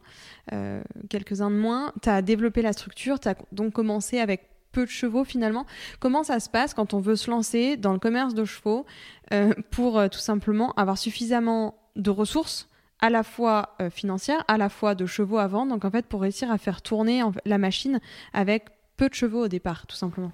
Euh, 0.53 0.81
quelques-uns 1.09 1.51
de 1.51 1.55
moins. 1.55 1.91
Tu 2.01 2.09
as 2.09 2.21
développé 2.21 2.61
la 2.61 2.71
structure, 2.71 3.19
tu 3.19 3.27
as 3.27 3.35
donc 3.51 3.73
commencé 3.73 4.19
avec 4.19 4.47
peu 4.71 4.85
de 4.85 4.89
chevaux 4.89 5.23
finalement. 5.23 5.65
Comment 5.99 6.23
ça 6.23 6.39
se 6.39 6.49
passe 6.49 6.73
quand 6.73 6.93
on 6.93 6.99
veut 6.99 7.15
se 7.15 7.29
lancer 7.29 7.75
dans 7.75 7.93
le 7.93 7.99
commerce 7.99 8.33
de 8.33 8.45
chevaux 8.45 8.85
euh, 9.33 9.53
pour 9.71 9.99
euh, 9.99 10.07
tout 10.07 10.19
simplement 10.19 10.71
avoir 10.73 10.97
suffisamment 10.97 11.75
de 11.95 12.09
ressources 12.09 12.69
à 12.99 13.09
la 13.09 13.21
fois 13.21 13.75
financières, 13.91 14.43
à 14.47 14.57
la 14.57 14.69
fois 14.69 14.95
de 14.95 15.05
chevaux 15.05 15.37
à 15.37 15.45
vendre, 15.45 15.71
donc 15.71 15.85
en 15.85 15.91
fait 15.91 16.07
pour 16.07 16.21
réussir 16.21 16.49
à 16.49 16.57
faire 16.57 16.81
tourner 16.81 17.21
la 17.45 17.59
machine 17.59 17.99
avec 18.33 18.69
peu 18.97 19.07
de 19.07 19.13
chevaux 19.13 19.43
au 19.43 19.47
départ, 19.47 19.85
tout 19.85 19.95
simplement? 19.95 20.31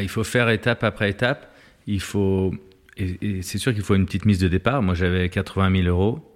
Il 0.00 0.08
faut 0.08 0.24
faire 0.24 0.48
étape 0.48 0.84
après 0.84 1.10
étape. 1.10 1.52
Il 1.86 2.00
faut, 2.00 2.54
c'est 2.96 3.58
sûr 3.58 3.74
qu'il 3.74 3.82
faut 3.82 3.94
une 3.94 4.06
petite 4.06 4.24
mise 4.24 4.38
de 4.38 4.48
départ. 4.48 4.82
Moi 4.82 4.94
j'avais 4.94 5.28
80 5.28 5.82
000 5.82 5.88
euros. 5.88 6.28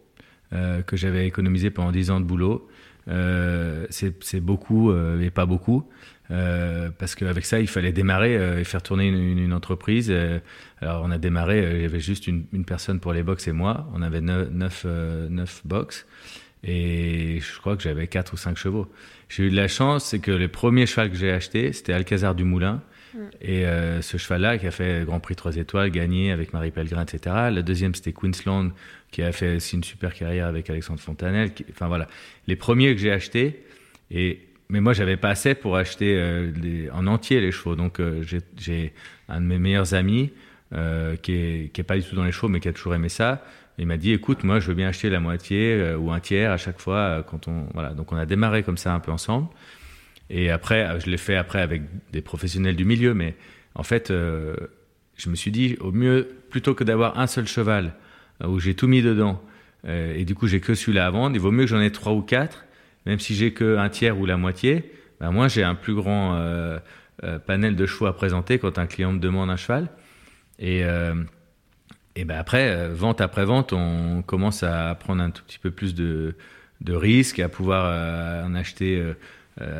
Euh, 0.52 0.82
que 0.82 0.96
j'avais 0.96 1.26
économisé 1.26 1.70
pendant 1.70 1.90
10 1.90 2.10
ans 2.12 2.20
de 2.20 2.24
boulot. 2.24 2.68
Euh, 3.08 3.86
c'est 3.90 4.40
beaucoup 4.40 4.92
euh, 4.92 5.20
et 5.20 5.30
pas 5.30 5.44
beaucoup. 5.44 5.88
parce 6.28 7.16
qu'avec 7.16 7.44
ça, 7.44 7.58
il 7.58 7.66
fallait 7.66 7.92
démarrer 7.92 8.60
et 8.60 8.64
faire 8.64 8.82
tourner 8.82 9.08
une, 9.08 9.52
entreprise. 9.52 10.12
alors, 10.80 11.02
on 11.04 11.10
a 11.10 11.18
démarré, 11.18 11.76
il 11.76 11.82
y 11.82 11.84
avait 11.84 12.00
juste 12.00 12.26
une, 12.26 12.64
personne 12.64 13.00
pour 13.00 13.12
les 13.12 13.22
box 13.22 13.48
et 13.48 13.52
moi. 13.52 13.88
On 13.92 14.02
avait 14.02 14.20
9, 14.20 14.86
box. 15.64 16.06
Et 16.62 17.40
je 17.40 17.58
crois 17.58 17.76
que 17.76 17.82
j'avais 17.82 18.06
4 18.06 18.34
ou 18.34 18.36
5 18.36 18.56
chevaux. 18.56 18.90
J'ai 19.28 19.44
eu 19.44 19.50
de 19.50 19.56
la 19.56 19.68
chance, 19.68 20.04
c'est 20.04 20.20
que 20.20 20.30
le 20.30 20.48
premier 20.48 20.86
cheval 20.86 21.10
que 21.10 21.16
j'ai 21.16 21.30
acheté, 21.30 21.72
c'était 21.72 21.92
Alcazar 21.92 22.34
du 22.34 22.44
Moulin. 22.44 22.82
Et 23.40 23.64
ce 24.00 24.16
cheval-là, 24.16 24.58
qui 24.58 24.66
a 24.66 24.70
fait 24.70 25.04
Grand 25.04 25.20
Prix 25.20 25.36
3 25.36 25.56
étoiles, 25.56 25.90
gagné 25.90 26.32
avec 26.32 26.52
Marie 26.52 26.70
Pellegrin, 26.70 27.04
etc. 27.04 27.36
Le 27.50 27.62
deuxième, 27.62 27.94
c'était 27.94 28.12
Queensland, 28.12 28.70
qui 29.10 29.22
a 29.22 29.32
fait 29.32 29.56
aussi 29.56 29.76
une 29.76 29.84
super 29.84 30.12
carrière 30.12 30.46
avec 30.46 30.68
Alexandre 30.68 31.00
Fontanel. 31.00 31.50
enfin 31.70 31.88
voilà, 31.88 32.06
les 32.46 32.56
premiers 32.56 32.94
que 32.94 33.00
j'ai 33.00 33.12
achetés. 33.12 33.64
Et 34.10 34.40
mais 34.68 34.80
moi, 34.80 34.92
j'avais 34.92 35.16
pas 35.16 35.30
assez 35.30 35.54
pour 35.54 35.76
acheter 35.76 36.16
euh, 36.18 36.88
en 36.92 37.06
entier 37.06 37.40
les 37.40 37.52
chevaux. 37.52 37.76
Donc 37.76 38.00
euh, 38.00 38.22
j'ai 38.56 38.92
un 39.28 39.40
de 39.40 39.46
mes 39.46 39.58
meilleurs 39.58 39.94
amis 39.94 40.32
euh, 40.74 41.16
qui 41.16 41.32
est 41.32 41.72
qui 41.72 41.80
est 41.80 41.84
pas 41.84 41.96
du 41.96 42.02
tout 42.02 42.16
dans 42.16 42.24
les 42.24 42.32
chevaux, 42.32 42.48
mais 42.48 42.60
qui 42.60 42.68
a 42.68 42.72
toujours 42.72 42.94
aimé 42.94 43.08
ça. 43.08 43.44
Il 43.78 43.86
m'a 43.86 43.98
dit, 43.98 44.12
écoute, 44.12 44.42
moi, 44.42 44.58
je 44.58 44.68
veux 44.68 44.74
bien 44.74 44.88
acheter 44.88 45.10
la 45.10 45.20
moitié 45.20 45.94
ou 45.98 46.10
un 46.10 46.18
tiers 46.18 46.50
à 46.50 46.56
chaque 46.56 46.80
fois 46.80 47.22
quand 47.28 47.46
on 47.46 47.66
voilà. 47.74 47.90
Donc 47.90 48.10
on 48.10 48.16
a 48.16 48.26
démarré 48.26 48.62
comme 48.62 48.78
ça 48.78 48.94
un 48.94 49.00
peu 49.00 49.12
ensemble. 49.12 49.48
Et 50.30 50.50
après, 50.50 50.98
je 51.00 51.10
l'ai 51.10 51.18
fait 51.18 51.36
après 51.36 51.60
avec 51.60 51.82
des 52.12 52.20
professionnels 52.20 52.76
du 52.76 52.84
milieu, 52.84 53.14
mais 53.14 53.36
en 53.74 53.82
fait, 53.82 54.10
je 55.16 55.30
me 55.30 55.34
suis 55.34 55.50
dit, 55.50 55.76
au 55.80 55.92
mieux, 55.92 56.28
plutôt 56.50 56.74
que 56.74 56.84
d'avoir 56.84 57.18
un 57.18 57.26
seul 57.26 57.46
cheval 57.46 57.94
euh, 58.42 58.48
où 58.48 58.60
j'ai 58.60 58.74
tout 58.74 58.86
mis 58.86 59.02
dedans, 59.02 59.42
euh, 59.86 60.14
et 60.14 60.24
du 60.24 60.34
coup 60.34 60.46
j'ai 60.46 60.60
que 60.60 60.74
celui-là 60.74 61.06
à 61.06 61.10
vendre, 61.10 61.34
il 61.34 61.40
vaut 61.40 61.50
mieux 61.50 61.64
que 61.64 61.70
j'en 61.70 61.80
ai 61.80 61.90
trois 61.90 62.12
ou 62.12 62.22
quatre, 62.22 62.64
même 63.06 63.18
si 63.18 63.34
j'ai 63.34 63.52
que 63.52 63.78
un 63.78 63.88
tiers 63.88 64.18
ou 64.18 64.26
la 64.26 64.36
moitié, 64.36 64.92
ben 65.20 65.30
moi 65.30 65.48
j'ai 65.48 65.62
un 65.62 65.74
plus 65.74 65.94
grand 65.94 66.34
euh, 66.34 66.78
panel 67.46 67.76
de 67.76 67.86
chevaux 67.86 68.06
à 68.06 68.14
présenter 68.14 68.58
quand 68.58 68.78
un 68.78 68.86
client 68.86 69.12
me 69.12 69.18
demande 69.18 69.50
un 69.50 69.56
cheval. 69.56 69.88
Et, 70.58 70.80
et 72.14 72.24
ben 72.24 72.36
après, 72.38 72.88
vente 72.88 73.20
après 73.20 73.44
vente, 73.44 73.72
on 73.72 74.22
commence 74.22 74.62
à 74.62 74.94
prendre 74.94 75.22
un 75.22 75.30
tout 75.30 75.42
petit 75.46 75.58
peu 75.58 75.70
plus 75.70 75.94
de, 75.94 76.34
de 76.80 76.94
risques, 76.94 77.40
à 77.40 77.48
pouvoir 77.48 78.44
en 78.44 78.54
acheter 78.54 79.02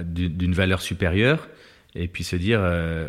d'une 0.05 0.55
valeur 0.55 0.81
supérieure, 0.81 1.49
et 1.95 2.09
puis 2.09 2.25
se 2.25 2.37
dire, 2.37 2.61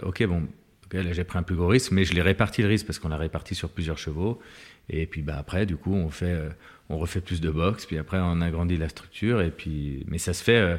ok, 0.03 0.25
bon, 0.25 0.47
là 0.93 1.13
j'ai 1.13 1.23
pris 1.23 1.37
un 1.37 1.43
plus 1.43 1.55
gros 1.55 1.67
risque, 1.67 1.91
mais 1.91 2.05
je 2.05 2.13
l'ai 2.13 2.21
réparti 2.21 2.61
le 2.61 2.67
risque 2.67 2.85
parce 2.85 2.99
qu'on 2.99 3.09
l'a 3.09 3.17
réparti 3.17 3.55
sur 3.55 3.69
plusieurs 3.69 3.97
chevaux. 3.97 4.41
Et 4.89 5.05
puis 5.05 5.21
bah, 5.21 5.37
après, 5.37 5.65
du 5.65 5.75
coup, 5.75 5.93
on 5.93 6.09
fait, 6.09 6.31
euh, 6.31 6.49
on 6.89 6.97
refait 6.97 7.21
plus 7.21 7.41
de 7.41 7.49
boxe, 7.49 7.85
puis 7.85 7.97
après 7.97 8.19
on 8.21 8.41
agrandit 8.41 8.77
la 8.77 8.89
structure, 8.89 9.41
et 9.41 9.51
puis, 9.51 10.05
mais 10.07 10.17
ça 10.17 10.33
se 10.33 10.43
fait, 10.43 10.57
euh, 10.57 10.77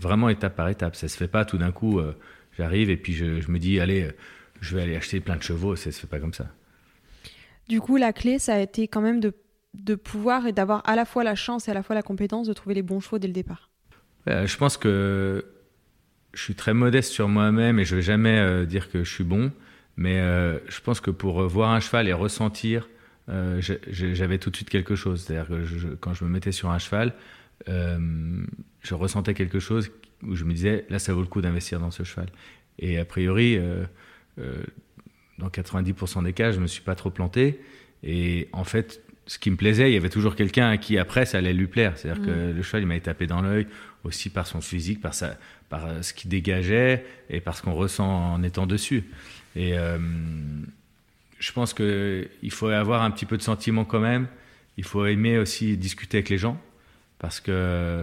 vraiment 0.00 0.28
étape 0.28 0.56
par 0.56 0.68
étape. 0.68 0.96
Ça 0.96 1.08
se 1.08 1.16
fait 1.16 1.28
pas 1.28 1.44
tout 1.44 1.58
d'un 1.58 1.72
coup, 1.72 2.00
euh, 2.00 2.12
j'arrive 2.58 2.90
et 2.90 2.96
puis 2.96 3.12
je, 3.12 3.50
me 3.50 3.58
dis, 3.58 3.80
allez, 3.80 4.08
je 4.60 4.76
vais 4.76 4.82
aller 4.82 4.96
acheter 4.96 5.20
plein 5.20 5.36
de 5.36 5.42
chevaux, 5.42 5.76
ça 5.76 5.92
se 5.92 6.00
fait 6.00 6.06
pas 6.06 6.18
comme 6.18 6.34
ça. 6.34 6.46
Du 7.68 7.80
coup, 7.80 7.96
la 7.96 8.12
clé, 8.12 8.40
ça 8.40 8.54
a 8.54 8.58
été 8.58 8.88
quand 8.88 9.00
même 9.00 9.20
de, 9.20 9.32
de 9.74 9.94
pouvoir 9.94 10.46
et 10.46 10.52
d'avoir 10.52 10.82
à 10.88 10.96
la 10.96 11.04
fois 11.04 11.24
la 11.24 11.34
chance 11.34 11.68
et 11.68 11.70
à 11.70 11.74
la 11.74 11.82
fois 11.82 11.94
la 11.94 12.02
compétence 12.02 12.46
de 12.46 12.52
trouver 12.52 12.74
les 12.74 12.82
bons 12.82 13.00
chevaux 13.00 13.18
dès 13.18 13.28
le 13.28 13.32
départ. 13.32 13.70
je 14.26 14.56
pense 14.56 14.76
que 14.76 15.44
je 16.34 16.42
suis 16.42 16.54
très 16.54 16.74
modeste 16.74 17.12
sur 17.12 17.28
moi-même 17.28 17.78
et 17.78 17.84
je 17.84 17.96
vais 17.96 18.02
jamais 18.02 18.38
euh, 18.38 18.66
dire 18.66 18.90
que 18.90 19.02
je 19.04 19.10
suis 19.12 19.24
bon, 19.24 19.52
mais 19.96 20.18
je 20.68 20.80
pense 20.80 21.00
que 21.00 21.10
pour 21.10 21.46
voir 21.46 21.70
un 21.70 21.80
cheval 21.80 22.08
et 22.08 22.12
ressentir 22.12 22.88
euh, 23.30 23.60
j'avais 23.90 24.38
tout 24.38 24.50
de 24.50 24.56
suite 24.56 24.70
quelque 24.70 24.94
chose. 24.94 25.22
C'est-à-dire 25.22 25.48
que 25.48 25.94
quand 25.96 26.14
je 26.14 26.24
me 26.24 26.30
mettais 26.30 26.52
sur 26.52 26.70
un 26.70 26.78
cheval, 26.78 27.14
euh, 27.68 28.44
je 28.82 28.94
ressentais 28.94 29.34
quelque 29.34 29.60
chose 29.60 29.90
où 30.22 30.34
je 30.34 30.44
me 30.44 30.52
disais, 30.52 30.84
là, 30.90 30.98
ça 30.98 31.12
vaut 31.12 31.20
le 31.20 31.26
coup 31.26 31.40
d'investir 31.40 31.80
dans 31.80 31.90
ce 31.90 32.02
cheval. 32.02 32.28
Et 32.78 32.98
a 32.98 33.04
priori, 33.04 33.56
euh, 33.58 33.84
dans 35.38 35.48
90% 35.48 36.24
des 36.24 36.32
cas, 36.32 36.50
je 36.50 36.56
ne 36.56 36.62
me 36.62 36.66
suis 36.66 36.82
pas 36.82 36.94
trop 36.94 37.10
planté. 37.10 37.60
Et 38.02 38.48
en 38.52 38.64
fait, 38.64 39.02
ce 39.30 39.38
qui 39.38 39.48
me 39.52 39.56
plaisait, 39.56 39.88
il 39.88 39.94
y 39.94 39.96
avait 39.96 40.08
toujours 40.08 40.34
quelqu'un 40.34 40.70
à 40.70 40.76
qui 40.76 40.98
après 40.98 41.24
ça 41.24 41.38
allait 41.38 41.52
lui 41.52 41.68
plaire. 41.68 41.92
C'est-à-dire 41.96 42.24
que 42.24 42.30
mm. 42.30 42.56
le 42.56 42.62
cheval, 42.64 42.82
il 42.82 42.86
m'avait 42.86 43.00
tapé 43.00 43.28
dans 43.28 43.40
l'œil 43.40 43.68
aussi 44.02 44.28
par 44.28 44.48
son 44.48 44.60
physique, 44.60 45.00
par, 45.00 45.14
sa, 45.14 45.36
par 45.68 45.86
ce 46.02 46.12
qu'il 46.12 46.30
dégageait 46.30 47.04
et 47.28 47.38
par 47.40 47.56
ce 47.56 47.62
qu'on 47.62 47.74
ressent 47.74 48.32
en 48.34 48.42
étant 48.42 48.66
dessus. 48.66 49.04
Et 49.54 49.74
je 51.38 51.52
pense 51.52 51.74
qu'il 51.74 52.50
faut 52.50 52.68
avoir 52.68 53.02
un 53.02 53.10
petit 53.12 53.26
peu 53.26 53.36
de 53.36 53.42
sentiment 53.42 53.84
quand 53.84 54.00
même. 54.00 54.26
Il 54.78 54.84
faut 54.84 55.06
aimer 55.06 55.38
aussi 55.38 55.76
discuter 55.76 56.18
avec 56.18 56.28
les 56.28 56.38
gens. 56.38 56.60
Parce 57.20 57.38
que 57.38 58.02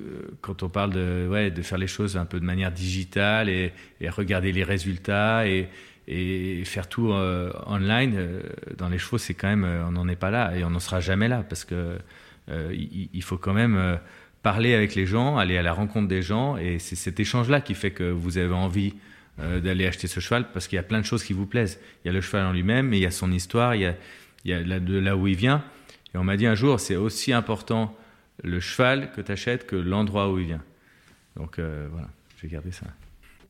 euh, 0.00 0.22
quand 0.40 0.62
on 0.62 0.68
parle 0.68 0.92
de, 0.92 1.28
ouais, 1.30 1.50
de 1.50 1.62
faire 1.62 1.78
les 1.78 1.86
choses 1.86 2.16
un 2.16 2.24
peu 2.24 2.40
de 2.40 2.44
manière 2.44 2.72
digitale 2.72 3.48
et, 3.48 3.72
regarder 4.08 4.52
les 4.52 4.64
résultats 4.64 5.46
et, 5.46 5.68
et 6.12 6.64
faire 6.64 6.88
tout 6.88 7.12
euh, 7.12 7.52
online, 7.66 8.14
euh, 8.16 8.42
dans 8.76 8.88
les 8.88 8.98
chevaux, 8.98 9.18
c'est 9.18 9.34
quand 9.34 9.48
même, 9.48 9.64
on 9.64 9.92
n'en 9.92 10.08
est 10.08 10.16
pas 10.16 10.30
là 10.30 10.56
et 10.56 10.64
on 10.64 10.70
n'en 10.70 10.80
sera 10.80 11.00
jamais 11.00 11.28
là 11.28 11.44
parce 11.48 11.64
que 11.64 11.98
il, 12.72 13.22
faut 13.22 13.36
quand 13.36 13.52
même 13.52 14.00
parler 14.42 14.74
avec 14.74 14.96
les 14.96 15.06
gens, 15.06 15.38
aller 15.38 15.56
à 15.56 15.62
la 15.62 15.72
rencontre 15.72 16.08
des 16.08 16.20
gens 16.20 16.56
et 16.56 16.80
c'est 16.80 16.96
cet 16.96 17.20
échange-là 17.20 17.60
qui 17.60 17.74
fait 17.74 17.92
que 17.92 18.10
vous 18.10 18.38
avez 18.38 18.52
envie 18.52 18.94
euh, 19.42 19.60
d'aller 19.60 19.86
acheter 19.86 20.06
ce 20.06 20.20
cheval 20.20 20.50
parce 20.52 20.68
qu'il 20.68 20.76
y 20.76 20.78
a 20.78 20.82
plein 20.82 21.00
de 21.00 21.04
choses 21.04 21.24
qui 21.24 21.32
vous 21.32 21.46
plaisent. 21.46 21.80
Il 22.04 22.08
y 22.08 22.10
a 22.10 22.12
le 22.12 22.20
cheval 22.20 22.44
en 22.44 22.52
lui-même, 22.52 22.88
mais 22.88 22.98
il 22.98 23.02
y 23.02 23.06
a 23.06 23.10
son 23.10 23.32
histoire, 23.32 23.74
il 23.74 23.82
y 23.82 23.86
a, 23.86 23.94
il 24.44 24.50
y 24.50 24.54
a 24.54 24.80
de 24.80 24.98
là 24.98 25.16
où 25.16 25.26
il 25.28 25.36
vient. 25.36 25.64
Et 26.14 26.18
on 26.18 26.24
m'a 26.24 26.36
dit 26.36 26.46
un 26.46 26.54
jour, 26.54 26.78
c'est 26.78 26.96
aussi 26.96 27.32
important 27.32 27.96
le 28.42 28.60
cheval 28.60 29.12
que 29.12 29.20
tu 29.20 29.32
achètes 29.32 29.66
que 29.66 29.76
l'endroit 29.76 30.30
où 30.30 30.38
il 30.38 30.46
vient. 30.46 30.62
Donc 31.36 31.58
euh, 31.58 31.88
voilà, 31.90 32.08
j'ai 32.40 32.48
gardé 32.48 32.70
ça. 32.70 32.86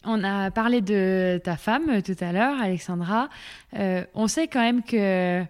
On 0.04 0.24
a 0.24 0.50
parlé 0.50 0.80
de 0.80 1.40
ta 1.44 1.56
femme 1.56 2.02
tout 2.02 2.16
à 2.20 2.32
l'heure, 2.32 2.58
Alexandra. 2.60 3.28
Euh, 3.76 4.04
on 4.14 4.28
sait 4.28 4.48
quand 4.48 4.60
même 4.60 4.82
que 4.82 5.44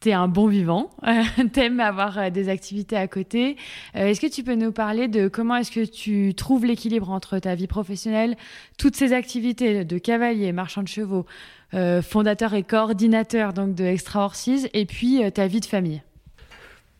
tu 0.00 0.10
es 0.10 0.12
un 0.12 0.28
bon 0.28 0.46
vivant, 0.46 0.90
t'aimes 1.52 1.80
avoir 1.80 2.18
euh, 2.18 2.30
des 2.30 2.48
activités 2.48 2.96
à 2.96 3.08
côté. 3.08 3.56
Euh, 3.96 4.06
est-ce 4.06 4.20
que 4.20 4.26
tu 4.26 4.42
peux 4.42 4.54
nous 4.54 4.72
parler 4.72 5.08
de 5.08 5.28
comment 5.28 5.56
est-ce 5.56 5.70
que 5.70 5.84
tu 5.84 6.34
trouves 6.34 6.64
l'équilibre 6.64 7.10
entre 7.10 7.38
ta 7.38 7.54
vie 7.54 7.66
professionnelle, 7.66 8.36
toutes 8.78 8.96
ces 8.96 9.12
activités 9.12 9.84
de 9.84 9.98
cavalier, 9.98 10.52
marchand 10.52 10.82
de 10.82 10.88
chevaux, 10.88 11.26
euh, 11.74 12.02
fondateur 12.02 12.54
et 12.54 12.62
coordinateur 12.62 13.52
donc 13.52 13.74
de 13.74 13.84
Extra 13.84 14.24
Horses, 14.24 14.68
et 14.72 14.86
puis 14.86 15.20
ta 15.32 15.46
vie 15.46 15.60
de 15.60 15.66
famille? 15.66 16.02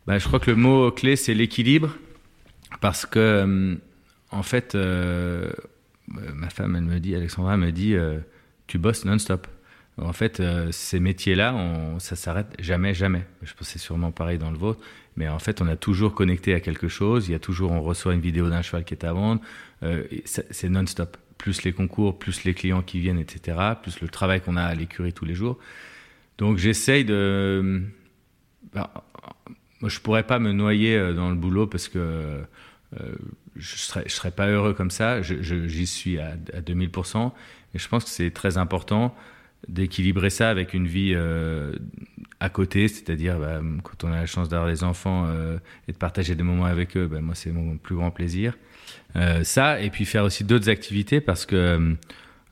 Bah, 0.06 0.18
Je 0.18 0.26
crois 0.26 0.40
que 0.40 0.50
le 0.50 0.56
mot 0.56 0.90
clé, 0.90 1.16
c'est 1.16 1.34
l'équilibre, 1.34 1.96
parce 2.80 3.06
que, 3.06 3.78
en 4.30 4.42
fait, 4.42 4.76
ma 6.08 6.50
femme, 6.50 6.76
elle 6.76 6.84
me 6.84 7.00
dit, 7.00 7.14
Alexandra 7.14 7.56
me 7.56 7.72
dit, 7.72 7.96
tu 8.66 8.78
bosses 8.78 9.04
non-stop. 9.04 9.46
En 9.98 10.12
fait, 10.12 10.40
euh, 10.40 10.70
ces 10.72 11.00
métiers-là, 11.00 11.54
ça 12.00 12.16
s'arrête 12.16 12.54
jamais, 12.58 12.92
jamais. 12.92 13.24
Je 13.42 13.52
pense 13.52 13.60
que 13.60 13.64
c'est 13.64 13.78
sûrement 13.78 14.12
pareil 14.12 14.36
dans 14.36 14.50
le 14.50 14.58
vôtre. 14.58 14.80
Mais 15.16 15.28
en 15.28 15.38
fait, 15.38 15.62
on 15.62 15.68
a 15.68 15.76
toujours 15.76 16.14
connecté 16.14 16.52
à 16.52 16.60
quelque 16.60 16.88
chose. 16.88 17.28
Il 17.28 17.32
y 17.32 17.34
a 17.34 17.38
toujours, 17.38 17.72
on 17.72 17.80
reçoit 17.80 18.12
une 18.12 18.20
vidéo 18.20 18.50
d'un 18.50 18.60
cheval 18.60 18.84
qui 18.84 18.92
est 18.92 19.04
à 19.04 19.14
vendre. 19.14 19.40
Euh, 19.82 20.04
c'est 20.24 20.68
non-stop. 20.68 21.16
Plus 21.38 21.62
les 21.62 21.72
concours, 21.72 22.18
plus 22.18 22.44
les 22.44 22.52
clients 22.52 22.82
qui 22.82 23.00
viennent, 23.00 23.18
etc. 23.18 23.58
Plus 23.82 24.00
le 24.00 24.08
travail 24.08 24.42
qu'on 24.42 24.56
a 24.56 24.62
à 24.62 24.74
l'écurie 24.74 25.14
tous 25.14 25.24
les 25.24 25.34
jours. 25.34 25.58
Donc, 26.36 26.58
j'essaye 26.58 27.06
de. 27.06 27.82
Ben, 28.74 28.88
moi, 29.80 29.88
je 29.88 30.00
pourrais 30.00 30.24
pas 30.24 30.38
me 30.38 30.52
noyer 30.52 30.96
euh, 30.96 31.14
dans 31.14 31.30
le 31.30 31.36
boulot 31.36 31.66
parce 31.66 31.88
que 31.88 32.42
je 33.58 33.76
je 34.06 34.12
serais 34.12 34.30
pas 34.30 34.48
heureux 34.48 34.74
comme 34.74 34.90
ça. 34.90 35.22
J'y 35.22 35.86
suis 35.86 36.18
à, 36.18 36.36
à 36.52 36.60
2000%. 36.60 37.32
Et 37.74 37.78
je 37.78 37.88
pense 37.88 38.04
que 38.04 38.10
c'est 38.10 38.30
très 38.30 38.56
important 38.58 39.14
d'équilibrer 39.68 40.30
ça 40.30 40.50
avec 40.50 40.74
une 40.74 40.86
vie 40.86 41.12
euh, 41.14 41.72
à 42.40 42.48
côté, 42.48 42.88
c'est-à-dire 42.88 43.38
bah, 43.38 43.60
quand 43.82 44.04
on 44.04 44.12
a 44.12 44.16
la 44.16 44.26
chance 44.26 44.48
d'avoir 44.48 44.70
des 44.70 44.84
enfants 44.84 45.26
euh, 45.28 45.58
et 45.88 45.92
de 45.92 45.96
partager 45.96 46.34
des 46.34 46.42
moments 46.42 46.66
avec 46.66 46.96
eux, 46.96 47.06
bah, 47.06 47.20
moi 47.20 47.34
c'est 47.34 47.50
mon 47.50 47.76
plus 47.76 47.96
grand 47.96 48.10
plaisir. 48.10 48.56
Euh, 49.16 49.42
ça, 49.44 49.80
et 49.80 49.90
puis 49.90 50.04
faire 50.04 50.24
aussi 50.24 50.44
d'autres 50.44 50.68
activités 50.68 51.20
parce 51.20 51.46
que 51.46 51.96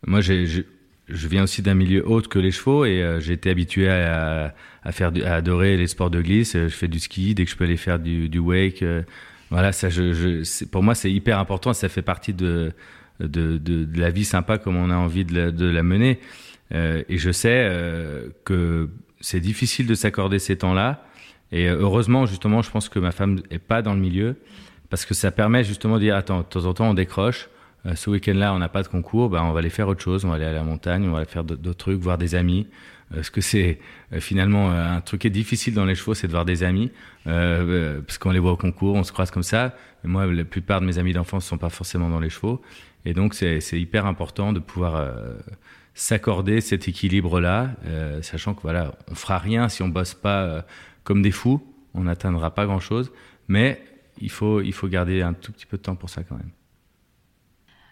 moi 0.06 0.20
je, 0.20 0.62
viens 1.08 1.44
aussi 1.44 1.62
d'un 1.62 1.74
milieu 1.74 2.06
autre 2.08 2.28
que 2.28 2.38
les 2.38 2.50
chevaux 2.50 2.84
et 2.84 3.18
j'ai 3.20 3.34
été 3.34 3.50
habitué 3.50 3.88
à, 3.88 4.54
adorer 4.82 5.76
les 5.76 5.86
sports 5.86 6.10
de 6.10 6.20
glisse. 6.20 6.54
Je 6.54 6.68
fais 6.68 6.88
du 6.88 6.98
ski 6.98 7.34
dès 7.34 7.44
que 7.44 7.50
je 7.50 7.56
peux 7.56 7.64
aller 7.64 7.76
faire 7.76 7.98
du 7.98 8.38
wake. 8.38 8.84
Voilà, 9.54 9.70
pour 10.72 10.82
moi 10.82 10.96
c'est 10.96 11.12
hyper 11.12 11.38
important. 11.38 11.72
Ça 11.72 11.88
fait 11.88 12.02
partie 12.02 12.34
de 12.34 12.72
de, 13.20 13.88
la 13.94 14.10
vie 14.10 14.24
sympa 14.24 14.58
comme 14.58 14.76
on 14.76 14.90
a 14.90 14.96
envie 14.96 15.24
de 15.24 15.70
la, 15.70 15.82
mener. 15.84 16.18
Euh, 16.72 17.04
et 17.08 17.18
je 17.18 17.30
sais 17.30 17.68
euh, 17.70 18.30
que 18.44 18.90
c'est 19.20 19.38
difficile 19.38 19.86
de 19.86 19.94
s'accorder 19.94 20.40
ces 20.40 20.56
temps-là. 20.56 21.04
Et 21.52 21.68
euh, 21.68 21.76
heureusement, 21.78 22.26
justement, 22.26 22.62
je 22.62 22.70
pense 22.72 22.88
que 22.88 22.98
ma 22.98 23.12
femme 23.12 23.42
est 23.52 23.60
pas 23.60 23.80
dans 23.80 23.94
le 23.94 24.00
milieu 24.00 24.34
parce 24.90 25.04
que 25.04 25.14
ça 25.14 25.30
permet 25.30 25.62
justement 25.62 25.96
de 25.96 26.00
dire 26.00 26.16
attends, 26.16 26.40
de 26.40 26.46
temps 26.46 26.64
en 26.64 26.74
temps, 26.74 26.90
on 26.90 26.94
décroche. 26.94 27.48
ce 27.94 28.10
week-end-là, 28.10 28.54
on 28.54 28.58
n'a 28.58 28.68
pas 28.68 28.82
de 28.82 28.88
concours, 28.88 29.28
bah, 29.28 29.44
on 29.44 29.52
va 29.52 29.60
aller 29.60 29.70
faire 29.70 29.86
autre 29.86 30.02
chose, 30.02 30.24
on 30.24 30.30
va 30.30 30.34
aller 30.34 30.44
à 30.44 30.52
la 30.52 30.64
montagne, 30.64 31.06
on 31.06 31.12
va 31.12 31.18
aller 31.18 31.26
faire 31.26 31.44
d'autres 31.44 31.78
trucs, 31.78 32.00
voir 32.00 32.18
des 32.18 32.34
amis. 32.34 32.66
Parce 33.12 33.30
que 33.30 33.40
c'est 33.40 33.78
finalement 34.12 34.70
un 34.70 35.00
truc 35.00 35.20
qui 35.22 35.26
est 35.26 35.30
difficile 35.30 35.74
dans 35.74 35.84
les 35.84 35.94
chevaux, 35.94 36.14
c'est 36.14 36.26
de 36.26 36.32
voir 36.32 36.44
des 36.44 36.62
amis, 36.62 36.90
parce 37.24 38.18
qu'on 38.18 38.30
les 38.30 38.38
voit 38.38 38.52
au 38.52 38.56
concours, 38.56 38.94
on 38.94 39.04
se 39.04 39.12
croise 39.12 39.30
comme 39.30 39.42
ça. 39.42 39.76
Moi, 40.04 40.26
la 40.26 40.44
plupart 40.44 40.80
de 40.80 40.86
mes 40.86 40.98
amis 40.98 41.12
d'enfance 41.12 41.44
ne 41.44 41.48
sont 41.50 41.58
pas 41.58 41.68
forcément 41.68 42.08
dans 42.08 42.18
les 42.20 42.30
chevaux, 42.30 42.62
et 43.04 43.12
donc 43.12 43.34
c'est 43.34 43.60
hyper 43.72 44.06
important 44.06 44.52
de 44.52 44.58
pouvoir 44.58 45.12
s'accorder 45.94 46.60
cet 46.60 46.88
équilibre-là, 46.88 47.70
euh, 47.86 48.20
sachant 48.20 48.54
que 48.54 48.62
voilà, 48.62 48.94
on 49.10 49.14
fera 49.14 49.38
rien 49.38 49.68
si 49.68 49.82
on 49.82 49.88
bosse 49.88 50.14
pas 50.14 50.42
euh, 50.42 50.62
comme 51.04 51.22
des 51.22 51.30
fous, 51.30 51.64
on 51.94 52.02
n'atteindra 52.02 52.52
pas 52.52 52.66
grand-chose, 52.66 53.12
mais 53.46 53.80
il 54.20 54.30
faut, 54.30 54.60
il 54.60 54.72
faut 54.72 54.88
garder 54.88 55.22
un 55.22 55.32
tout 55.32 55.52
petit 55.52 55.66
peu 55.66 55.76
de 55.76 55.82
temps 55.82 55.94
pour 55.94 56.10
ça 56.10 56.24
quand 56.24 56.36
même. 56.36 56.50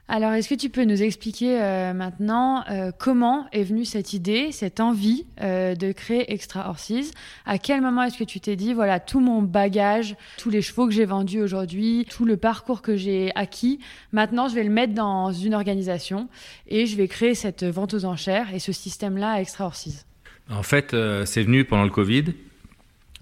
Alors, 0.09 0.33
est-ce 0.33 0.49
que 0.49 0.55
tu 0.55 0.69
peux 0.69 0.85
nous 0.85 1.03
expliquer 1.03 1.63
euh, 1.63 1.95
maintenant 1.95 2.65
euh, 2.69 2.91
comment 2.97 3.47
est 3.53 3.63
venue 3.63 3.85
cette 3.85 4.13
idée, 4.13 4.53
cette 4.53 4.81
envie 4.81 5.25
euh, 5.41 5.75
de 5.75 5.93
créer 5.93 6.33
Extra 6.33 6.69
Horses? 6.69 7.13
À 7.47 7.57
quel 7.59 7.81
moment 7.81 8.03
est-ce 8.03 8.19
que 8.19 8.25
tu 8.25 8.41
t'es 8.41 8.57
dit, 8.57 8.75
voilà, 8.75 9.01
tout 9.01 9.21
mon 9.21 9.41
bagage, 9.43 10.17
tous 10.39 10.51
les 10.51 10.61
chevaux 10.61 10.87
que 10.87 10.93
j'ai 10.93 11.05
vendus 11.05 11.41
aujourd'hui, 11.41 12.07
tout 12.11 12.25
le 12.25 12.37
parcours 12.37 12.83
que 12.83 12.97
j'ai 12.97 13.31
acquis, 13.37 13.79
maintenant 14.13 14.49
je 14.49 14.55
vais 14.55 14.65
le 14.65 14.71
mettre 14.71 14.93
dans 14.93 15.33
une 15.33 15.55
organisation 15.55 16.29
et 16.67 16.87
je 16.87 16.97
vais 16.97 17.09
créer 17.09 17.35
cette 17.35 17.65
vente 17.65 17.95
aux 17.95 18.05
enchères 18.05 18.53
et 18.53 18.59
ce 18.59 18.73
système-là 18.73 19.33
à 19.33 19.41
Extra 19.41 19.67
Horses? 19.67 20.05
En 20.51 20.65
fait, 20.65 20.95
c'est 21.25 21.43
venu 21.43 21.65
pendant 21.65 21.85
le 21.85 21.91
Covid 21.91 22.25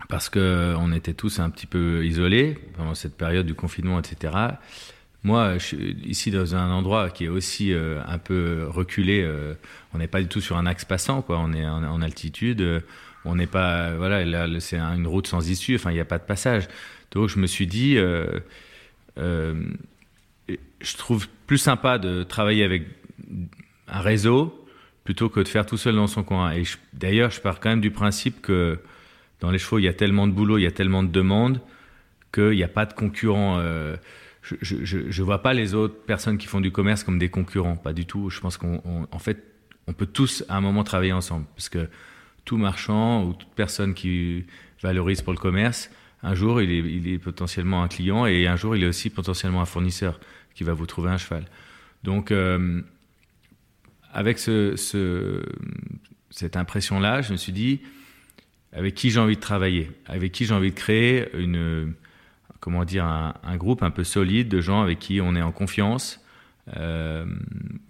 parce 0.08 0.28
qu'on 0.28 0.92
était 0.92 1.14
tous 1.14 1.38
un 1.38 1.50
petit 1.50 1.66
peu 1.66 2.04
isolés 2.04 2.58
pendant 2.76 2.94
cette 2.94 3.16
période 3.16 3.46
du 3.46 3.54
confinement, 3.54 4.00
etc. 4.00 4.32
Moi, 5.22 5.58
suis 5.58 5.98
ici 6.04 6.30
dans 6.30 6.54
un 6.54 6.70
endroit 6.70 7.10
qui 7.10 7.26
est 7.26 7.28
aussi 7.28 7.74
euh, 7.74 8.00
un 8.06 8.16
peu 8.18 8.66
reculé. 8.68 9.22
Euh, 9.22 9.52
on 9.92 9.98
n'est 9.98 10.08
pas 10.08 10.22
du 10.22 10.28
tout 10.28 10.40
sur 10.40 10.56
un 10.56 10.64
axe 10.64 10.86
passant, 10.86 11.20
quoi. 11.20 11.38
On 11.38 11.52
est 11.52 11.66
en, 11.66 12.00
altitude. 12.00 12.62
Euh, 12.62 12.80
on 13.26 13.34
n'est 13.34 13.46
pas, 13.46 13.94
voilà, 13.96 14.24
là, 14.24 14.48
c'est 14.60 14.78
une 14.78 15.06
route 15.06 15.26
sans 15.26 15.50
issue. 15.50 15.74
Enfin, 15.74 15.90
il 15.90 15.94
n'y 15.94 16.00
a 16.00 16.06
pas 16.06 16.18
de 16.18 16.24
passage. 16.24 16.68
Donc, 17.10 17.28
je 17.28 17.38
me 17.38 17.46
suis 17.46 17.66
dit, 17.66 17.96
je 19.16 19.52
trouve 20.96 21.28
plus 21.46 21.58
sympa 21.58 21.98
de 21.98 22.22
travailler 22.22 22.64
avec 22.64 22.84
un 23.88 24.00
réseau 24.00 24.56
plutôt 25.04 25.28
que 25.28 25.40
de 25.40 25.48
faire 25.48 25.66
tout 25.66 25.76
seul 25.76 25.96
dans 25.96 26.06
son 26.06 26.22
coin. 26.22 26.52
Et 26.52 26.62
d'ailleurs, 26.94 27.30
je 27.30 27.42
pars 27.42 27.60
quand 27.60 27.68
même 27.68 27.82
du 27.82 27.90
principe 27.90 28.40
que 28.40 28.78
dans 29.40 29.50
les 29.50 29.58
chevaux, 29.58 29.78
il 29.78 29.84
y 29.84 29.88
a 29.88 29.92
tellement 29.92 30.26
de 30.26 30.32
boulot, 30.32 30.56
il 30.56 30.62
y 30.62 30.66
a 30.66 30.70
tellement 30.70 31.02
de 31.02 31.10
demandes 31.10 31.60
qu'il 32.32 32.52
n'y 32.52 32.62
a 32.62 32.68
pas 32.68 32.86
de 32.86 32.94
concurrents 32.94 33.60
je, 34.42 34.96
ne 34.98 35.24
vois 35.24 35.42
pas 35.42 35.52
les 35.52 35.74
autres 35.74 35.96
personnes 36.04 36.38
qui 36.38 36.46
font 36.46 36.60
du 36.60 36.72
commerce 36.72 37.04
comme 37.04 37.18
des 37.18 37.28
concurrents, 37.28 37.76
pas 37.76 37.92
du 37.92 38.06
tout. 38.06 38.30
Je 38.30 38.40
pense 38.40 38.56
qu'en 38.56 39.18
fait, 39.18 39.44
on 39.86 39.92
peut 39.92 40.06
tous 40.06 40.44
à 40.48 40.56
un 40.56 40.60
moment 40.60 40.84
travailler 40.84 41.12
ensemble, 41.12 41.46
parce 41.54 41.68
que 41.68 41.88
tout 42.44 42.56
marchand 42.56 43.24
ou 43.24 43.34
toute 43.34 43.50
personne 43.54 43.94
qui 43.94 44.46
valorise 44.82 45.22
pour 45.22 45.32
le 45.32 45.38
commerce, 45.38 45.90
un 46.22 46.34
jour 46.34 46.60
il 46.62 47.08
est, 47.08 47.18
potentiellement 47.18 47.82
un 47.82 47.88
client 47.88 48.26
et 48.26 48.46
un 48.46 48.56
jour 48.56 48.76
il 48.76 48.82
est 48.82 48.86
aussi 48.86 49.10
potentiellement 49.10 49.60
un 49.60 49.66
fournisseur 49.66 50.20
qui 50.54 50.64
va 50.64 50.72
vous 50.72 50.86
trouver 50.86 51.10
un 51.10 51.18
cheval. 51.18 51.44
Donc 52.02 52.30
euh, 52.30 52.82
avec 54.12 54.38
ce, 54.38 54.76
ce, 54.76 55.42
cette 56.30 56.56
impression-là, 56.56 57.22
je 57.22 57.32
me 57.32 57.36
suis 57.36 57.52
dit 57.52 57.80
avec 58.72 58.94
qui 58.94 59.10
j'ai 59.10 59.20
envie 59.20 59.36
de 59.36 59.40
travailler, 59.40 59.90
avec 60.06 60.32
qui 60.32 60.46
j'ai 60.46 60.54
envie 60.54 60.70
de 60.70 60.76
créer 60.76 61.28
une, 61.36 61.94
comment 62.60 62.84
dire, 62.84 63.04
un, 63.04 63.56
groupe 63.56 63.82
un 63.82 63.90
peu 63.90 64.04
solide 64.04 64.48
de 64.48 64.60
gens 64.60 64.82
avec 64.82 64.98
qui 64.98 65.20
on 65.20 65.34
est 65.34 65.42
en 65.42 65.52
confiance, 65.52 66.24
euh, 66.76 67.26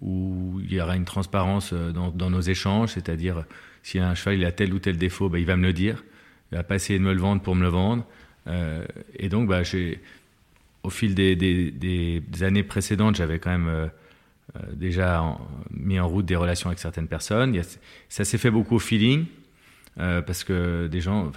où 0.01 0.59
il 0.63 0.73
y 0.73 0.81
aura 0.81 0.95
une 0.95 1.05
transparence 1.05 1.73
dans, 1.73 2.09
dans 2.09 2.29
nos 2.29 2.41
échanges, 2.41 2.91
c'est-à-dire 2.91 3.45
si 3.83 3.99
un 3.99 4.15
cheval 4.15 4.37
il 4.37 4.45
a 4.45 4.51
tel 4.51 4.73
ou 4.73 4.79
tel 4.79 4.97
défaut, 4.97 5.29
bah, 5.29 5.39
il 5.39 5.45
va 5.45 5.57
me 5.57 5.63
le 5.63 5.73
dire, 5.73 6.03
il 6.51 6.55
va 6.55 6.63
pas 6.63 6.75
essayer 6.75 6.99
de 6.99 7.03
me 7.03 7.13
le 7.13 7.19
vendre 7.19 7.41
pour 7.41 7.55
me 7.55 7.61
le 7.61 7.69
vendre. 7.69 8.05
Euh, 8.47 8.85
et 9.15 9.29
donc, 9.29 9.47
bah, 9.47 9.61
au 10.83 10.89
fil 10.89 11.15
des, 11.15 12.23
années 12.41 12.63
précédentes, 12.63 13.15
j'avais 13.15 13.39
quand 13.39 13.51
même 13.51 13.67
euh, 13.67 13.87
euh, 14.55 14.59
déjà 14.73 15.37
mis 15.71 15.99
en 15.99 16.07
route 16.07 16.25
des 16.25 16.35
relations 16.35 16.69
avec 16.69 16.79
certaines 16.79 17.07
personnes. 17.07 17.59
Ça 18.09 18.25
s'est 18.25 18.37
fait 18.37 18.51
beaucoup 18.51 18.75
au 18.75 18.79
feeling. 18.79 19.25
Euh, 19.99 20.21
parce 20.21 20.43
que 20.43 20.87
des 20.87 21.01
gens, 21.01 21.31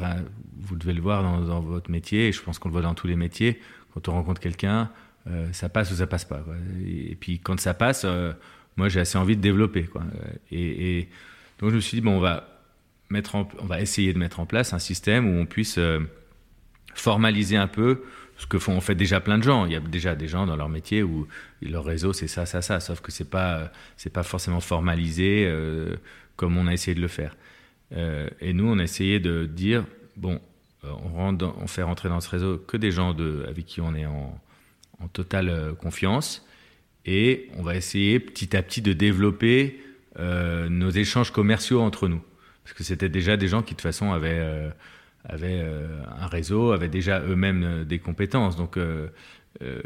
vous 0.61 0.77
devez 0.77 0.93
le 0.93 1.01
voir 1.01 1.23
dans, 1.23 1.61
votre 1.61 1.91
métier, 1.91 2.29
et 2.29 2.33
je 2.33 2.41
pense 2.41 2.59
qu'on 2.59 2.69
le 2.69 2.73
voit 2.73 2.83
dans 2.83 2.95
tous 2.95 3.07
les 3.07 3.17
métiers, 3.17 3.61
quand 3.93 4.09
on 4.09 4.13
rencontre 4.13 4.41
quelqu'un, 4.41 4.91
euh, 5.27 5.53
ça 5.53 5.69
passe 5.69 5.91
ou 5.91 5.97
ça 5.97 6.07
passe 6.07 6.25
pas. 6.25 6.45
Et, 6.87 7.17
puis 7.17 7.41
quand 7.41 7.59
ça 7.59 7.75
passe, 7.75 8.03
euh, 8.05 8.33
moi 8.77 8.89
j'ai 8.89 9.01
assez 9.01 9.19
envie 9.19 9.37
de 9.37 9.41
développer. 9.41 9.85
Quoi. 9.85 10.03
Et, 10.53 11.09
donc 11.59 11.71
je 11.71 11.77
me 11.77 11.81
suis 11.81 11.97
dit, 11.97 12.01
bon, 12.01 12.13
on 12.13 12.21
va, 12.21 12.61
mettre 13.11 13.35
on 13.35 13.67
va 13.67 13.81
essayer 13.81 14.13
de 14.13 14.19
mettre 14.19 14.41
en 14.41 14.47
place 14.47 14.73
un 14.73 14.79
système 14.79 15.27
où 15.27 15.41
on 15.41 15.47
puisse 15.47 15.79
formaliser 16.95 17.57
un 17.57 17.69
peu 17.69 18.03
ce 18.37 18.47
que 18.47 18.59
font 18.59 18.77
en 18.77 18.81
fait 18.81 18.95
déjà 18.95 19.21
plein 19.21 19.39
de 19.39 19.45
gens. 19.45 19.67
Il 19.67 19.73
y 19.73 19.77
a 19.77 19.81
déjà 19.81 20.15
des 20.15 20.29
gens 20.29 20.47
dans 20.47 20.57
leur 20.57 20.69
métier 20.69 21.03
où 21.03 21.27
leur 21.61 21.85
réseau 21.85 22.13
c'est 22.13 22.29
ça, 22.29 22.47
ça, 22.47 22.63
ça, 22.63 22.81
sauf 22.81 23.01
que 23.01 23.11
c'est 23.11 23.31
pas, 23.31 23.73
pas 24.13 24.23
forcément 24.23 24.61
formalisé 24.61 25.51
comme 26.37 26.57
on 26.57 26.67
a 26.67 26.73
essayé 26.73 26.95
de 26.95 27.01
le 27.01 27.09
faire. 27.09 27.37
Euh, 27.95 28.29
et 28.41 28.53
nous, 28.53 28.67
on 28.67 28.79
a 28.79 28.83
essayé 28.83 29.21
de 29.21 29.47
dire 29.47 29.85
bon, 30.17 30.41
dans, 30.83 31.55
on 31.61 31.67
fait 31.67 31.83
rentrer 31.83 32.09
dans 32.09 32.21
ce 32.21 32.29
réseau 32.29 32.59
que 32.59 32.77
des 32.77 32.91
gens 32.91 33.17
avec 33.49 33.65
qui 33.65 33.81
on 33.81 33.95
est 33.95 34.07
en, 34.07 34.41
totale 35.13 35.75
confiance, 35.79 36.47
et 37.05 37.51
on 37.59 37.63
va 37.63 37.77
essayer 37.77 38.19
petit 38.19 38.57
à 38.57 38.63
petit 38.63 38.81
de 38.81 38.95
développer 38.95 39.79
euh, 40.19 40.71
nos 40.71 40.89
échanges 40.89 41.31
commerciaux 41.31 41.83
entre 41.83 42.09
nous. 42.09 42.23
Parce 42.65 42.75
que 42.75 42.83
c'était 42.83 43.11
déjà 43.11 43.37
des 43.37 43.47
gens 43.47 43.61
qui, 43.61 43.75
de 43.75 43.77
toute 43.77 43.83
façon, 43.83 44.13
avaient, 44.13 44.39
euh, 44.39 44.71
avaient 45.25 45.61
euh, 45.63 46.03
un 46.19 46.27
réseau, 46.27 46.73
avaient 46.73 46.89
déjà 46.89 47.21
eux-mêmes 47.21 47.85
des 47.85 47.99
compétences. 47.99 48.57
Donc, 48.57 48.79
euh, 48.79 49.09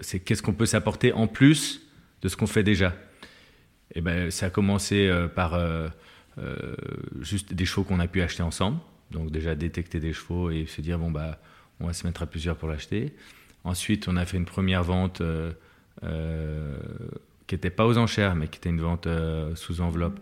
c'est 0.00 0.20
qu'est-ce 0.20 0.42
qu'on 0.42 0.54
peut 0.54 0.66
s'apporter 0.66 1.12
en 1.12 1.26
plus 1.26 1.82
de 2.22 2.28
ce 2.28 2.36
qu'on 2.36 2.46
fait 2.46 2.62
déjà? 2.62 2.94
Et 3.94 4.00
ben, 4.00 4.30
ça 4.30 4.46
a 4.46 4.50
commencé 4.50 5.10
par 5.34 5.58
juste 7.20 7.52
des 7.52 7.64
chevaux 7.64 7.84
qu'on 7.84 8.00
a 8.00 8.08
pu 8.08 8.22
acheter 8.22 8.42
ensemble. 8.42 8.78
Donc, 9.10 9.30
déjà 9.30 9.54
détecter 9.54 10.00
des 10.00 10.12
chevaux 10.12 10.50
et 10.50 10.66
se 10.66 10.80
dire, 10.80 10.98
bon, 10.98 11.10
bah, 11.10 11.40
on 11.80 11.86
va 11.86 11.92
se 11.92 12.06
mettre 12.06 12.22
à 12.22 12.26
plusieurs 12.26 12.56
pour 12.56 12.68
l'acheter. 12.68 13.14
Ensuite, 13.64 14.08
on 14.08 14.16
a 14.16 14.24
fait 14.24 14.36
une 14.36 14.44
première 14.44 14.82
vente 14.82 15.22
qui 17.48 17.54
n'était 17.54 17.70
pas 17.70 17.86
aux 17.86 17.98
enchères, 17.98 18.36
mais 18.36 18.46
qui 18.46 18.58
était 18.58 18.68
une 18.68 18.80
vente 18.80 19.08
euh, 19.08 19.56
sous 19.56 19.80
enveloppe 19.80 20.20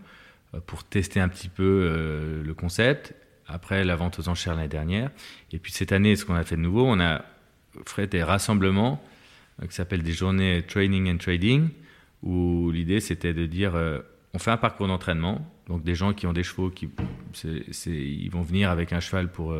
euh, 0.54 0.60
pour 0.64 0.84
tester 0.84 1.20
un 1.20 1.28
petit 1.28 1.48
peu 1.48 1.62
euh, 1.64 2.42
le 2.42 2.54
concept. 2.54 3.14
Après 3.48 3.84
la 3.84 3.94
vente 3.94 4.18
aux 4.18 4.28
enchères 4.28 4.54
l'année 4.54 4.68
dernière. 4.68 5.10
Et 5.52 5.58
puis 5.58 5.70
cette 5.70 5.92
année, 5.92 6.16
ce 6.16 6.24
qu'on 6.24 6.34
a 6.34 6.44
fait 6.44 6.56
de 6.56 6.62
nouveau, 6.62 6.84
on 6.84 6.98
a 6.98 7.24
fait 7.84 8.06
des 8.06 8.22
rassemblements 8.22 9.02
qui 9.62 9.72
s'appellent 9.74 10.02
des 10.02 10.12
journées 10.12 10.64
Training 10.66 11.12
and 11.12 11.18
Trading, 11.18 11.68
où 12.24 12.72
l'idée 12.72 12.98
c'était 12.98 13.34
de 13.34 13.46
dire 13.46 13.74
on 14.34 14.40
fait 14.40 14.50
un 14.50 14.56
parcours 14.56 14.88
d'entraînement. 14.88 15.48
Donc 15.66 15.82
des 15.82 15.94
gens 15.94 16.12
qui 16.12 16.26
ont 16.26 16.32
des 16.32 16.44
chevaux, 16.44 16.70
qui, 16.70 16.88
ils 17.86 18.30
vont 18.30 18.42
venir 18.42 18.70
avec 18.70 18.92
un 18.92 19.00
cheval 19.00 19.30
pour 19.30 19.54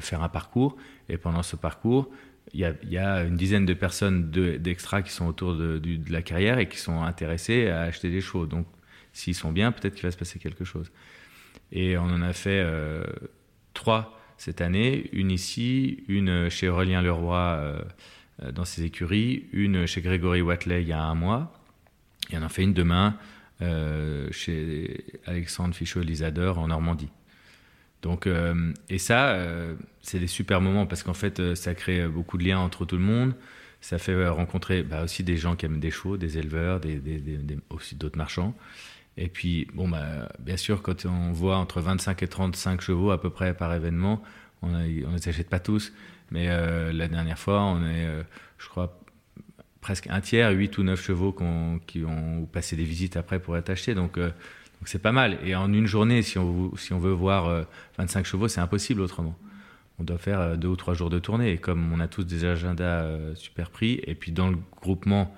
faire 0.00 0.22
un 0.22 0.28
parcours. 0.28 0.76
Et 1.08 1.16
pendant 1.16 1.42
ce 1.42 1.56
parcours, 1.56 2.10
il 2.54 2.60
y, 2.60 2.98
a, 2.98 3.22
une 3.24 3.36
dizaine 3.36 3.64
de 3.64 3.74
personnes 3.74 4.30
d'extra 4.30 5.00
de, 5.00 5.06
qui 5.06 5.12
sont 5.12 5.26
autour 5.26 5.54
de, 5.54 5.80
la 6.10 6.22
carrière 6.22 6.58
et 6.58 6.68
qui 6.68 6.78
sont 6.78 7.02
intéressés 7.02 7.68
à 7.68 7.82
acheter 7.82 8.10
des 8.10 8.20
chevaux. 8.20 8.46
Donc, 8.46 8.66
s'ils 9.12 9.34
sont 9.34 9.52
bien, 9.52 9.72
peut-être 9.72 9.94
qu'il 9.94 10.04
va 10.04 10.10
se 10.10 10.16
passer 10.16 10.38
quelque 10.38 10.64
chose. 10.64 10.90
Et 11.70 11.96
on 11.96 12.04
en 12.04 12.22
a 12.22 12.32
fait 12.32 12.62
euh, 12.62 13.04
trois 13.74 14.18
cette 14.36 14.60
année, 14.60 15.08
une 15.12 15.30
ici, 15.30 16.04
une 16.08 16.50
chez 16.50 16.68
Aurélien 16.68 17.00
Leroy 17.00 17.36
euh, 17.38 17.82
dans 18.52 18.64
ses 18.64 18.84
écuries, 18.84 19.46
une 19.52 19.86
chez 19.86 20.02
Grégory 20.02 20.42
Watley 20.42 20.82
il 20.82 20.88
y 20.88 20.92
a 20.92 21.02
un 21.02 21.14
mois, 21.14 21.54
et 22.30 22.36
on 22.36 22.42
en 22.42 22.48
fait 22.48 22.62
une 22.62 22.74
demain 22.74 23.16
euh, 23.16 23.18
chez 24.30 25.04
Alexandre 25.26 25.74
Fichot-Elisadeur 25.74 26.58
en 26.58 26.68
Normandie. 26.68 27.10
Donc, 28.02 28.26
euh, 28.26 28.72
et 28.88 28.98
ça, 28.98 29.30
euh, 29.30 29.74
c'est 30.02 30.18
des 30.18 30.26
super 30.26 30.60
moments 30.60 30.86
parce 30.86 31.02
qu'en 31.04 31.14
fait, 31.14 31.38
euh, 31.38 31.54
ça 31.54 31.74
crée 31.74 32.06
beaucoup 32.08 32.36
de 32.36 32.44
liens 32.44 32.58
entre 32.58 32.84
tout 32.84 32.96
le 32.96 33.02
monde. 33.02 33.34
Ça 33.80 33.98
fait 33.98 34.28
rencontrer 34.28 34.82
bah, 34.82 35.04
aussi 35.04 35.24
des 35.24 35.36
gens 35.36 35.56
qui 35.56 35.66
aiment 35.66 35.80
des 35.80 35.90
chevaux, 35.90 36.16
des 36.16 36.38
éleveurs, 36.38 36.80
aussi 37.70 37.94
d'autres 37.94 38.18
marchands. 38.18 38.54
Et 39.16 39.28
puis, 39.28 39.68
bon, 39.74 39.88
bah, 39.88 40.28
bien 40.38 40.56
sûr, 40.56 40.82
quand 40.82 41.06
on 41.06 41.32
voit 41.32 41.56
entre 41.56 41.80
25 41.80 42.22
et 42.22 42.28
35 42.28 42.80
chevaux 42.80 43.10
à 43.10 43.20
peu 43.20 43.30
près 43.30 43.54
par 43.54 43.72
événement, 43.74 44.22
on 44.62 44.68
ne 44.68 44.86
les 44.86 45.28
achète 45.28 45.48
pas 45.48 45.60
tous. 45.60 45.92
Mais 46.30 46.46
euh, 46.48 46.92
la 46.92 47.08
dernière 47.08 47.38
fois, 47.38 47.60
on 47.62 47.84
est, 47.84 48.06
euh, 48.06 48.22
je 48.58 48.68
crois, 48.68 48.98
presque 49.82 50.06
un 50.08 50.22
tiers, 50.22 50.50
8 50.50 50.78
ou 50.78 50.82
9 50.84 51.02
chevaux 51.02 51.32
qu 51.32 51.44
qui 51.86 52.04
ont 52.04 52.46
passé 52.46 52.74
des 52.76 52.84
visites 52.84 53.18
après 53.18 53.38
pour 53.38 53.58
être 53.58 53.68
achetés. 53.68 53.94
Donc, 53.94 54.16
euh, 54.16 54.30
c'est 54.86 55.02
pas 55.02 55.12
mal. 55.12 55.38
Et 55.44 55.54
en 55.54 55.70
une 55.72 55.86
journée, 55.86 56.22
si 56.22 56.38
on, 56.38 56.74
si 56.76 56.94
on 56.94 56.98
veut 56.98 57.12
voir 57.12 57.46
euh, 57.46 57.64
25 57.98 58.24
chevaux, 58.24 58.48
c'est 58.48 58.60
impossible 58.60 59.02
autrement. 59.02 59.36
On 59.98 60.04
doit 60.04 60.18
faire 60.18 60.40
euh, 60.40 60.56
deux 60.56 60.68
ou 60.68 60.76
trois 60.76 60.94
jours 60.94 61.10
de 61.10 61.18
tournée. 61.18 61.52
Et 61.52 61.58
comme 61.58 61.92
on 61.92 62.00
a 62.00 62.08
tous 62.08 62.24
des 62.24 62.44
agendas 62.44 63.02
euh, 63.02 63.34
super 63.34 63.70
pris, 63.70 64.00
et 64.04 64.14
puis 64.14 64.32
dans 64.32 64.50
le 64.50 64.56
groupement, 64.80 65.34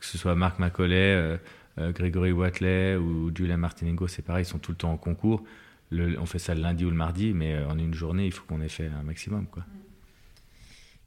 que 0.00 0.06
ce 0.06 0.18
soit 0.18 0.34
Marc 0.34 0.58
Macaulay, 0.58 1.38
euh, 1.78 1.92
Grégory 1.92 2.32
Watley 2.32 2.96
ou 2.96 3.30
Julia 3.34 3.56
Martiningo, 3.56 4.08
c'est 4.08 4.22
pareil, 4.22 4.44
ils 4.44 4.48
sont 4.48 4.58
tout 4.58 4.72
le 4.72 4.76
temps 4.76 4.92
en 4.92 4.98
concours. 4.98 5.42
On 5.90 6.26
fait 6.26 6.38
ça 6.38 6.54
le 6.54 6.60
lundi 6.60 6.84
ou 6.84 6.90
le 6.90 6.96
mardi, 6.96 7.32
mais 7.32 7.62
en 7.64 7.78
une 7.78 7.94
journée, 7.94 8.26
il 8.26 8.32
faut 8.32 8.44
qu'on 8.46 8.62
ait 8.62 8.68
fait 8.68 8.88
un 8.88 9.02
maximum. 9.02 9.46
quoi. 9.46 9.62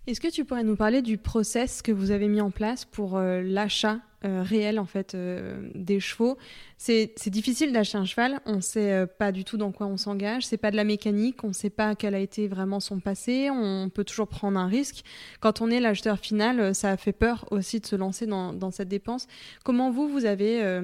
Est-ce 0.07 0.21
que 0.21 0.27
tu 0.27 0.45
pourrais 0.45 0.63
nous 0.63 0.75
parler 0.75 1.01
du 1.01 1.17
process 1.17 1.81
que 1.81 1.91
vous 1.91 2.11
avez 2.11 2.27
mis 2.27 2.39
en 2.39 2.51
place 2.51 2.85
pour 2.85 3.17
euh, 3.17 3.41
l'achat 3.41 4.01
euh, 4.23 4.43
réel 4.43 4.77
en 4.77 4.85
fait 4.85 5.15
euh, 5.15 5.67
des 5.73 5.99
chevaux? 5.99 6.37
C'est 6.77 7.29
difficile 7.29 7.73
d'acheter 7.73 7.97
un 7.97 8.05
cheval, 8.05 8.39
on 8.45 8.57
ne 8.57 8.61
sait 8.61 9.07
pas 9.17 9.31
du 9.31 9.43
tout 9.43 9.57
dans 9.57 9.71
quoi 9.71 9.87
on 9.87 9.97
s'engage, 9.97 10.45
c'est 10.45 10.57
pas 10.57 10.69
de 10.69 10.75
la 10.75 10.83
mécanique, 10.83 11.43
on 11.43 11.47
ne 11.47 11.53
sait 11.53 11.71
pas 11.71 11.95
quel 11.95 12.13
a 12.13 12.19
été 12.19 12.47
vraiment 12.47 12.79
son 12.79 12.99
passé, 12.99 13.49
on 13.49 13.89
peut 13.89 14.03
toujours 14.03 14.27
prendre 14.27 14.59
un 14.59 14.67
risque. 14.67 15.03
Quand 15.39 15.61
on 15.61 15.71
est 15.71 15.79
l'acheteur 15.79 16.19
final, 16.19 16.75
ça 16.75 16.97
fait 16.97 17.11
peur 17.11 17.45
aussi 17.49 17.79
de 17.79 17.87
se 17.87 17.95
lancer 17.95 18.27
dans, 18.27 18.71
cette 18.71 18.89
dépense. 18.89 19.25
Comment 19.63 19.89
vous, 19.89 20.07
vous 20.07 20.25
avez 20.25 20.81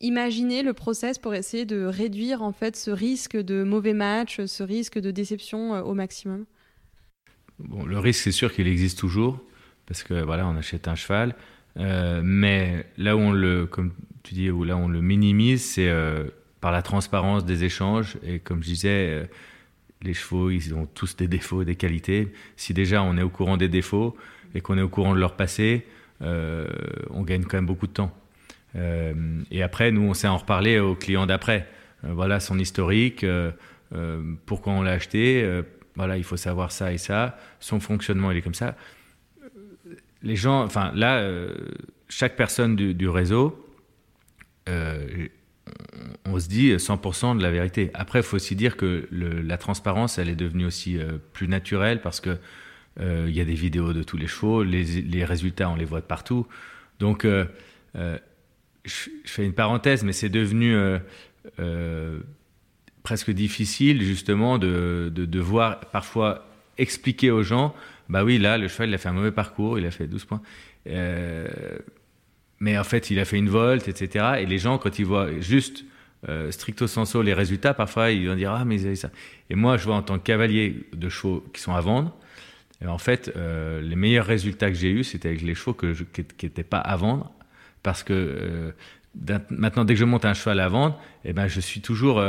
imaginé 0.00 0.64
le 0.64 0.72
process 0.72 1.18
pour 1.18 1.34
essayer 1.34 1.64
de 1.64 1.84
réduire 1.84 2.42
en 2.42 2.52
fait 2.52 2.74
ce 2.74 2.90
risque 2.90 3.36
de 3.36 3.62
mauvais 3.62 3.94
match, 3.94 4.44
ce 4.46 4.64
risque 4.64 4.98
de 4.98 5.12
déception 5.12 5.72
au 5.84 5.94
maximum? 5.94 6.46
Bon, 7.58 7.86
le 7.86 7.98
risque, 7.98 8.22
c'est 8.22 8.32
sûr 8.32 8.52
qu'il 8.52 8.68
existe 8.68 8.98
toujours, 8.98 9.42
parce 9.86 10.02
que 10.02 10.14
voilà, 10.22 10.46
on 10.46 10.56
achète 10.56 10.88
un 10.88 10.94
cheval. 10.94 11.34
Euh, 11.78 12.20
mais 12.24 12.86
là 12.96 13.16
où 13.16 13.20
on 13.20 13.32
le, 13.32 13.66
comme 13.66 13.92
tu 14.22 14.34
dis, 14.34 14.50
où 14.50 14.64
là 14.64 14.76
on 14.76 14.88
le 14.88 15.00
minimise, 15.00 15.64
c'est 15.64 15.88
euh, 15.88 16.24
par 16.60 16.72
la 16.72 16.82
transparence 16.82 17.44
des 17.44 17.64
échanges. 17.64 18.18
Et 18.22 18.38
comme 18.38 18.62
je 18.62 18.68
disais, 18.68 19.08
euh, 19.10 19.24
les 20.02 20.14
chevaux, 20.14 20.50
ils 20.50 20.74
ont 20.74 20.86
tous 20.86 21.16
des 21.16 21.28
défauts, 21.28 21.64
des 21.64 21.76
qualités. 21.76 22.32
Si 22.56 22.74
déjà 22.74 23.02
on 23.02 23.16
est 23.16 23.22
au 23.22 23.30
courant 23.30 23.56
des 23.56 23.68
défauts 23.68 24.16
et 24.54 24.60
qu'on 24.60 24.76
est 24.78 24.82
au 24.82 24.88
courant 24.88 25.14
de 25.14 25.20
leur 25.20 25.36
passé, 25.36 25.86
on 26.20 27.22
gagne 27.22 27.44
quand 27.44 27.58
même 27.58 27.66
beaucoup 27.66 27.86
de 27.86 27.92
temps. 27.92 28.16
Et 29.50 29.62
après, 29.62 29.90
nous, 29.90 30.02
on 30.02 30.14
sait 30.14 30.28
en 30.28 30.36
reparler 30.38 30.78
aux 30.78 30.94
clients 30.94 31.26
d'après. 31.26 31.68
Voilà 32.02 32.40
son 32.40 32.58
historique, 32.58 33.24
pourquoi 34.46 34.72
on 34.72 34.82
l'a 34.82 34.92
acheté 34.92 35.62
voilà, 35.96 36.18
il 36.18 36.24
faut 36.24 36.36
savoir 36.36 36.72
ça 36.72 36.92
et 36.92 36.98
ça, 36.98 37.38
son 37.58 37.80
fonctionnement, 37.80 38.30
il 38.30 38.36
est 38.36 38.42
comme 38.42 38.54
ça. 38.54 38.76
Les 40.22 40.36
gens, 40.36 40.62
enfin 40.62 40.92
là, 40.94 41.18
euh, 41.18 41.54
chaque 42.08 42.36
personne 42.36 42.76
du, 42.76 43.08
réseau, 43.08 43.66
euh, 44.68 45.28
on, 46.26 46.38
se 46.38 46.48
dit 46.48 46.74
100% 46.74 47.38
de 47.38 47.42
la 47.42 47.50
vérité. 47.50 47.90
Après, 47.94 48.20
il 48.20 48.22
faut 48.22 48.36
aussi 48.36 48.56
dire 48.56 48.76
que 48.76 49.08
la 49.10 49.56
transparence, 49.56 50.18
elle 50.18 50.28
est 50.28 50.36
devenue 50.36 50.66
aussi 50.66 50.98
euh, 50.98 51.18
plus 51.32 51.48
naturelle 51.48 52.00
parce 52.00 52.20
que 52.20 52.38
il 52.98 53.36
y 53.36 53.42
a 53.42 53.44
des 53.44 53.52
vidéos 53.52 53.92
de 53.92 54.02
tous 54.02 54.16
les 54.16 54.26
chevaux, 54.26 54.62
les, 54.62 55.22
résultats, 55.22 55.68
on 55.68 55.76
les 55.76 55.84
voit 55.84 56.00
de 56.00 56.06
partout. 56.06 56.46
Donc, 56.98 57.26
je, 57.26 58.16
fais 59.26 59.44
une 59.44 59.52
parenthèse, 59.52 60.02
mais 60.02 60.14
c'est 60.14 60.30
devenu 60.30 60.74
presque 63.06 63.30
difficile 63.30 64.02
justement 64.02 64.58
de, 64.58 65.12
de 65.14 65.26
devoir 65.26 65.78
parfois 65.78 66.44
expliquer 66.76 67.30
aux 67.30 67.44
gens, 67.44 67.72
bah 68.08 68.24
oui, 68.24 68.36
là, 68.36 68.58
le 68.58 68.66
cheval, 68.66 68.88
il 68.88 68.94
a 68.94 68.98
fait 68.98 69.08
un 69.08 69.12
mauvais 69.12 69.30
parcours, 69.30 69.78
il 69.78 69.86
a 69.86 69.92
fait 69.92 70.08
12 70.08 70.24
points. 70.24 70.42
Euh, 70.88 71.46
mais 72.58 72.76
en 72.76 72.82
fait, 72.82 73.08
il 73.12 73.20
a 73.20 73.24
fait 73.24 73.38
une 73.38 73.48
volte, 73.48 73.86
etc. 73.86 74.40
Et 74.40 74.46
les 74.46 74.58
gens, 74.58 74.76
quand 74.78 74.98
ils 74.98 75.06
voient 75.06 75.28
juste 75.38 75.84
euh, 76.28 76.50
stricto 76.50 76.88
sensu 76.88 77.22
les 77.22 77.32
résultats, 77.32 77.74
parfois, 77.74 78.10
ils 78.10 78.28
vont 78.28 78.34
dire 78.34 78.50
Ah, 78.50 78.64
mais 78.64 78.96
ça. 78.96 79.10
Et 79.50 79.54
moi, 79.54 79.76
je 79.76 79.84
vois 79.84 79.94
en 79.94 80.02
tant 80.02 80.18
que 80.18 80.24
cavalier 80.24 80.88
de 80.92 81.08
chevaux 81.08 81.44
qui 81.54 81.60
sont 81.60 81.74
à 81.76 81.80
vendre, 81.80 82.12
et 82.82 82.88
en 82.88 82.98
fait, 82.98 83.32
euh, 83.36 83.80
les 83.82 83.94
meilleurs 83.94 84.26
résultats 84.26 84.68
que 84.68 84.76
j'ai 84.76 84.90
eus, 84.90 85.04
c'était 85.04 85.28
avec 85.28 85.42
les 85.42 85.54
chevaux 85.54 85.74
que 85.74 85.92
qui 85.92 86.46
n'étaient 86.46 86.64
pas 86.64 86.80
à 86.80 86.96
vendre. 86.96 87.30
Parce 87.84 88.02
que 88.02 88.12
euh, 88.12 89.38
maintenant, 89.50 89.84
dès 89.84 89.94
que 89.94 90.00
je 90.00 90.04
monte 90.04 90.24
un 90.24 90.34
cheval 90.34 90.58
à 90.58 90.66
vendre, 90.66 91.00
eh 91.24 91.32
ben, 91.32 91.46
je 91.46 91.60
suis 91.60 91.80
toujours. 91.80 92.20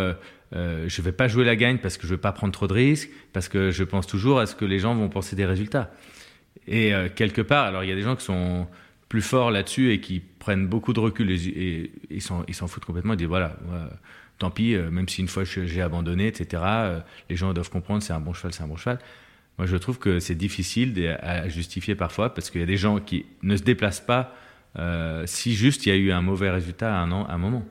Euh, 0.55 0.88
je 0.88 1.01
ne 1.01 1.05
vais 1.05 1.12
pas 1.12 1.27
jouer 1.27 1.43
la 1.43 1.55
gagne 1.55 1.77
parce 1.77 1.97
que 1.97 2.03
je 2.03 2.07
ne 2.07 2.15
veux 2.15 2.21
pas 2.21 2.31
prendre 2.31 2.53
trop 2.53 2.67
de 2.67 2.73
risques, 2.73 3.10
parce 3.33 3.49
que 3.49 3.71
je 3.71 3.83
pense 3.83 4.07
toujours 4.07 4.39
à 4.39 4.45
ce 4.45 4.55
que 4.55 4.65
les 4.65 4.79
gens 4.79 4.95
vont 4.95 5.10
penser 5.10 5.36
des 5.36 5.45
résultats. 5.45 5.91
Et 6.67 6.93
euh, 6.93 7.10
quelque 7.13 7.41
part, 7.41 7.65
alors 7.65 7.83
il 7.83 7.89
y 7.89 7.91
a 7.91 7.95
des 7.95 8.01
gens 8.01 8.15
qui 8.15 8.25
sont 8.25 8.67
plus 9.10 9.21
forts 9.21 9.51
là-dessus 9.51 9.91
et 9.91 10.01
qui 10.01 10.19
prennent 10.19 10.67
beaucoup 10.67 10.93
de 10.93 10.99
recul 10.99 11.31
et, 11.31 11.91
ils 12.10 12.21
s'en 12.21 12.67
foutent 12.67 12.86
complètement. 12.86 13.13
Ils 13.13 13.17
disent 13.17 13.27
voilà, 13.27 13.57
tant 14.38 14.51
pis, 14.51 14.75
euh, 14.75 14.89
même 14.89 15.07
si 15.07 15.21
une 15.21 15.27
fois 15.27 15.43
j'ai 15.43 15.81
abandonné, 15.81 16.27
etc., 16.27 16.63
les 17.29 17.36
gens 17.36 17.53
doivent 17.53 17.69
comprendre 17.69 18.01
c'est 18.03 18.13
un 18.13 18.19
bon 18.19 18.33
cheval, 18.33 18.53
c'est 18.53 18.63
un 18.63 18.67
bon 18.67 18.77
cheval. 18.77 18.99
Moi, 19.57 19.65
je 19.65 19.75
trouve 19.75 19.97
que 19.97 20.19
c'est 20.19 20.36
difficile 20.36 21.17
à 21.21 21.49
justifier 21.49 21.95
parfois 21.95 22.33
parce 22.33 22.51
qu'il 22.51 22.62
y 22.62 22.63
a 22.63 22.67
des 22.67 22.77
gens 22.77 22.99
qui 22.99 23.25
ne 23.41 23.57
se 23.57 23.63
déplacent 23.63 24.05
pas 24.05 24.36
si 25.25 25.55
juste 25.55 25.88
il 25.88 25.89
y 25.89 25.91
a 25.91 25.95
eu 25.95 26.12
un 26.12 26.21
mauvais 26.21 26.51
résultat 26.51 26.95
un, 26.95 27.12
an, 27.12 27.25
à 27.25 27.33
un 27.33 27.38
moment. 27.39 27.65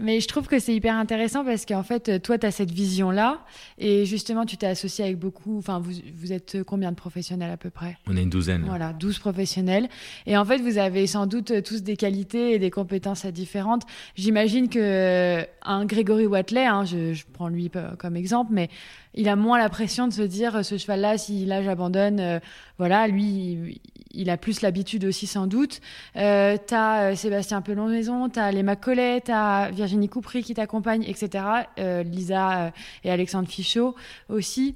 Mais 0.00 0.20
je 0.20 0.28
trouve 0.28 0.46
que 0.46 0.58
c'est 0.58 0.74
hyper 0.74 0.94
intéressant 0.94 1.44
parce 1.44 1.66
qu'en 1.66 1.82
fait, 1.82 2.22
toi, 2.22 2.38
tu 2.38 2.46
as 2.46 2.50
cette 2.50 2.70
vision-là. 2.70 3.40
Et 3.78 4.06
justement, 4.06 4.46
tu 4.46 4.56
t'es 4.56 4.66
associé 4.66 5.04
avec 5.04 5.18
beaucoup. 5.18 5.58
Enfin, 5.58 5.78
vous, 5.78 5.92
vous 6.14 6.32
êtes 6.32 6.62
combien 6.64 6.90
de 6.90 6.96
professionnels 6.96 7.50
à 7.50 7.56
peu 7.56 7.70
près? 7.70 7.96
On 8.06 8.16
est 8.16 8.22
une 8.22 8.30
douzaine. 8.30 8.64
Voilà, 8.66 8.92
12 8.92 9.18
professionnels. 9.18 9.88
Et 10.26 10.36
en 10.36 10.44
fait, 10.44 10.58
vous 10.58 10.78
avez 10.78 11.06
sans 11.06 11.26
doute 11.26 11.62
tous 11.62 11.82
des 11.82 11.96
qualités 11.96 12.54
et 12.54 12.58
des 12.58 12.70
compétences 12.70 13.26
différentes. 13.26 13.82
J'imagine 14.14 14.68
que 14.68 15.44
un 15.62 15.84
Grégory 15.84 16.26
Watley, 16.26 16.66
hein, 16.66 16.84
je, 16.84 17.12
je, 17.12 17.24
prends 17.32 17.48
lui 17.48 17.70
comme 17.98 18.16
exemple, 18.16 18.52
mais 18.52 18.68
il 19.14 19.28
a 19.28 19.36
moins 19.36 19.58
la 19.58 19.68
pression 19.68 20.08
de 20.08 20.12
se 20.12 20.22
dire 20.22 20.64
ce 20.64 20.78
cheval-là, 20.78 21.18
si 21.18 21.44
là 21.44 21.62
j'abandonne, 21.62 22.20
euh, 22.20 22.38
voilà, 22.78 23.08
lui, 23.08 23.80
il, 24.12 24.30
a 24.30 24.36
plus 24.36 24.62
l'habitude 24.62 25.04
aussi 25.04 25.26
sans 25.26 25.46
doute. 25.46 25.80
Euh, 26.16 26.56
t'as 26.64 27.10
euh, 27.10 27.14
Sébastien 27.14 27.60
Pelon-Maison, 27.60 28.28
t'as 28.28 28.50
les 28.52 28.62
Macaulay, 28.62 29.20
t'as 29.20 29.70
Virginie 29.70 30.08
Coupry 30.08 30.42
qui 30.42 30.54
t'accompagne, 30.54 31.02
etc. 31.04 31.44
Euh, 31.78 32.02
Lisa 32.02 32.66
euh, 32.66 32.70
et 33.04 33.10
Alexandre 33.10 33.48
Fichot 33.48 33.94
aussi. 34.28 34.74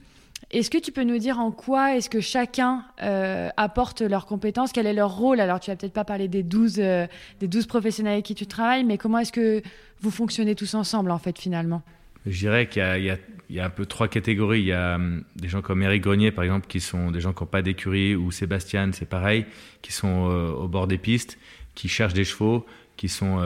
Est-ce 0.50 0.70
que 0.70 0.78
tu 0.78 0.92
peux 0.92 1.02
nous 1.02 1.18
dire 1.18 1.40
en 1.40 1.50
quoi 1.50 1.96
est-ce 1.96 2.10
que 2.10 2.20
chacun 2.20 2.84
euh, 3.02 3.48
apporte 3.56 4.02
leurs 4.02 4.26
compétences? 4.26 4.72
Quel 4.72 4.86
est 4.86 4.92
leur 4.92 5.16
rôle? 5.16 5.40
Alors, 5.40 5.58
tu 5.58 5.70
vas 5.70 5.76
peut-être 5.76 5.92
pas 5.92 6.04
parler 6.04 6.28
des 6.28 6.42
12, 6.42 6.76
euh, 6.78 7.06
des 7.40 7.48
12 7.48 7.66
professionnels 7.66 8.14
avec 8.14 8.24
qui 8.24 8.34
tu 8.34 8.46
travailles, 8.46 8.84
mais 8.84 8.98
comment 8.98 9.18
est-ce 9.18 9.32
que 9.32 9.62
vous 10.00 10.10
fonctionnez 10.10 10.54
tous 10.54 10.74
ensemble, 10.74 11.10
en 11.10 11.18
fait, 11.18 11.38
finalement? 11.38 11.82
Je 12.26 12.38
dirais 12.38 12.68
qu'il 12.68 12.82
y, 12.82 13.06
y, 13.06 13.10
y, 13.50 13.60
a 13.60 13.64
un 13.64 13.70
peu 13.70 13.86
trois 13.86 14.08
catégories. 14.08 14.60
Il 14.60 14.66
y 14.66 14.72
a 14.72 14.94
um, 14.94 15.24
des 15.36 15.48
gens 15.48 15.62
comme 15.62 15.82
Eric 15.82 16.02
Grenier, 16.02 16.30
par 16.30 16.44
exemple, 16.44 16.66
qui 16.66 16.80
sont 16.80 17.10
des 17.10 17.20
gens 17.20 17.32
qui 17.32 17.42
n'ont 17.42 17.48
pas 17.48 17.62
d'écurie, 17.62 18.14
ou 18.16 18.30
Sébastien, 18.30 18.90
c'est 18.92 19.08
pareil, 19.08 19.46
qui 19.82 19.92
sont 19.92 20.30
euh, 20.30 20.50
au 20.50 20.68
bord 20.68 20.86
des 20.86 20.98
pistes, 20.98 21.38
qui 21.74 21.88
cherchent 21.88 22.14
des 22.14 22.24
chevaux, 22.24 22.66
qui 22.96 23.08
sont 23.08 23.40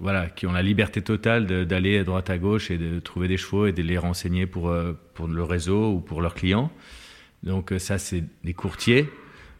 voilà, 0.00 0.28
qui 0.28 0.46
ont 0.46 0.52
la 0.52 0.62
liberté 0.62 1.02
totale 1.02 1.46
d'aller 1.66 1.98
à 1.98 2.04
droite 2.04 2.30
à 2.30 2.38
gauche 2.38 2.70
et 2.70 2.78
de 2.78 3.00
trouver 3.00 3.28
des 3.28 3.36
chevaux 3.36 3.66
et 3.66 3.72
de 3.72 3.82
les 3.82 3.98
renseigner 3.98 4.46
pour, 4.46 4.68
euh, 4.68 4.92
pour 5.14 5.28
le 5.28 5.42
réseau 5.42 5.92
ou 5.92 6.00
pour 6.00 6.20
leurs 6.20 6.34
clients. 6.34 6.70
Donc 7.42 7.72
euh, 7.72 7.78
ça, 7.78 7.98
c'est 7.98 8.24
des 8.42 8.54
courtiers. 8.54 9.08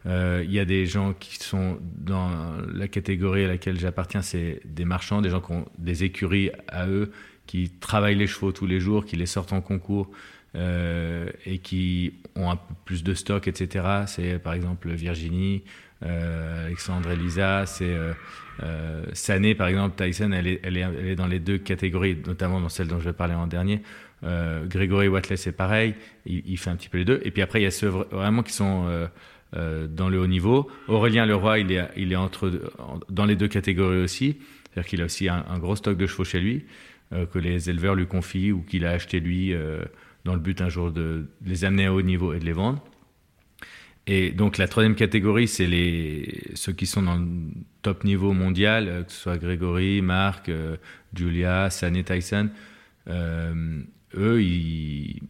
Euh, 0.05 0.43
il 0.45 0.53
y 0.53 0.59
a 0.59 0.65
des 0.65 0.85
gens 0.85 1.13
qui 1.13 1.37
sont 1.37 1.79
dans 1.81 2.29
la 2.71 2.87
catégorie 2.87 3.45
à 3.45 3.47
laquelle 3.47 3.79
j'appartiens, 3.79 4.21
c'est 4.21 4.61
des 4.65 4.85
marchands, 4.85 5.21
des 5.21 5.31
gens 5.31 5.41
qui 5.41 5.51
ont 5.51 5.65
des 5.79 6.03
écuries 6.03 6.51
à 6.67 6.87
eux, 6.87 7.11
qui 7.47 7.69
travaillent 7.69 8.15
les 8.15 8.27
chevaux 8.27 8.51
tous 8.51 8.67
les 8.67 8.79
jours, 8.79 9.05
qui 9.05 9.15
les 9.15 9.25
sortent 9.25 9.53
en 9.53 9.61
concours 9.61 10.09
euh, 10.55 11.29
et 11.45 11.59
qui 11.59 12.13
ont 12.35 12.49
un 12.49 12.55
peu 12.55 12.73
plus 12.85 13.03
de 13.03 13.13
stock, 13.13 13.47
etc. 13.47 13.85
C'est 14.07 14.39
par 14.39 14.53
exemple 14.53 14.89
Virginie, 14.91 15.63
euh, 16.03 16.67
Alexandre 16.67 17.11
Elisa, 17.11 17.65
c'est 17.65 17.85
euh, 17.85 18.13
euh, 18.63 19.05
Sané, 19.13 19.55
par 19.55 19.67
exemple, 19.67 20.01
Tyson, 20.01 20.31
elle 20.31 20.47
est, 20.47 20.59
elle, 20.63 20.77
est, 20.77 20.81
elle 20.81 21.07
est, 21.07 21.15
dans 21.15 21.27
les 21.27 21.39
deux 21.39 21.57
catégories, 21.57 22.17
notamment 22.25 22.61
dans 22.61 22.69
celle 22.69 22.87
dont 22.87 22.99
je 22.99 23.05
vais 23.05 23.13
parler 23.13 23.33
en 23.33 23.47
dernier. 23.47 23.81
Euh, 24.23 24.65
Grégory 24.65 25.07
Watley, 25.07 25.37
c'est 25.37 25.51
pareil, 25.51 25.95
il, 26.25 26.41
il, 26.45 26.57
fait 26.57 26.69
un 26.69 26.75
petit 26.75 26.89
peu 26.89 26.97
les 26.97 27.05
deux. 27.05 27.21
Et 27.23 27.31
puis 27.31 27.41
après, 27.41 27.59
il 27.59 27.63
y 27.63 27.67
a 27.67 27.71
ceux 27.71 27.89
vraiment 27.89 28.43
qui 28.43 28.53
sont 28.53 29.07
euh, 29.55 29.87
dans 29.87 30.09
le 30.09 30.19
haut 30.19 30.27
niveau. 30.27 30.69
Aurélien 30.87 31.25
Leroy, 31.25 31.59
il 31.59 31.71
est, 31.71 31.87
il 31.95 32.11
est 32.11 32.17
entre, 32.17 32.51
dans 33.09 33.25
les 33.25 33.37
deux 33.37 33.47
catégories 33.47 34.01
aussi. 34.01 34.37
C'est-à-dire 34.65 34.89
qu'il 34.89 35.01
a 35.01 35.05
aussi 35.05 35.29
un, 35.29 35.59
gros 35.59 35.77
stock 35.77 35.95
de 35.97 36.05
chevaux 36.07 36.25
chez 36.25 36.41
lui, 36.41 36.65
que 37.11 37.39
les 37.39 37.69
éleveurs 37.69 37.95
lui 37.95 38.07
confient 38.07 38.51
ou 38.51 38.61
qu'il 38.61 38.85
a 38.85 38.91
acheté 38.91 39.19
lui 39.19 39.53
dans 40.25 40.33
le 40.33 40.39
but 40.39 40.61
un 40.61 40.69
jour 40.69 40.91
de 40.91 41.27
les 41.45 41.63
amener 41.65 41.85
à 41.85 41.93
haut 41.93 42.01
niveau 42.01 42.33
et 42.33 42.39
de 42.39 42.45
les 42.45 42.53
vendre. 42.53 42.83
Et 44.07 44.31
donc 44.31 44.57
la 44.57 44.67
troisième 44.67 44.95
catégorie, 44.95 45.47
c'est 45.47 45.65
les 45.65 46.43
ceux 46.53 46.73
qui 46.73 46.85
sont 46.85 47.01
dans 47.01 47.15
le 47.15 47.27
top 47.81 48.03
niveau 48.03 48.33
mondial, 48.33 48.87
euh, 48.87 49.03
que 49.03 49.11
ce 49.11 49.19
soit 49.19 49.37
Grégory, 49.37 50.01
Marc, 50.01 50.49
euh, 50.49 50.77
Julia, 51.13 51.69
Sané, 51.69 52.03
Tyson. 52.03 52.49
Euh, 53.07 53.81
eux, 54.15 54.43
ils, 54.43 55.21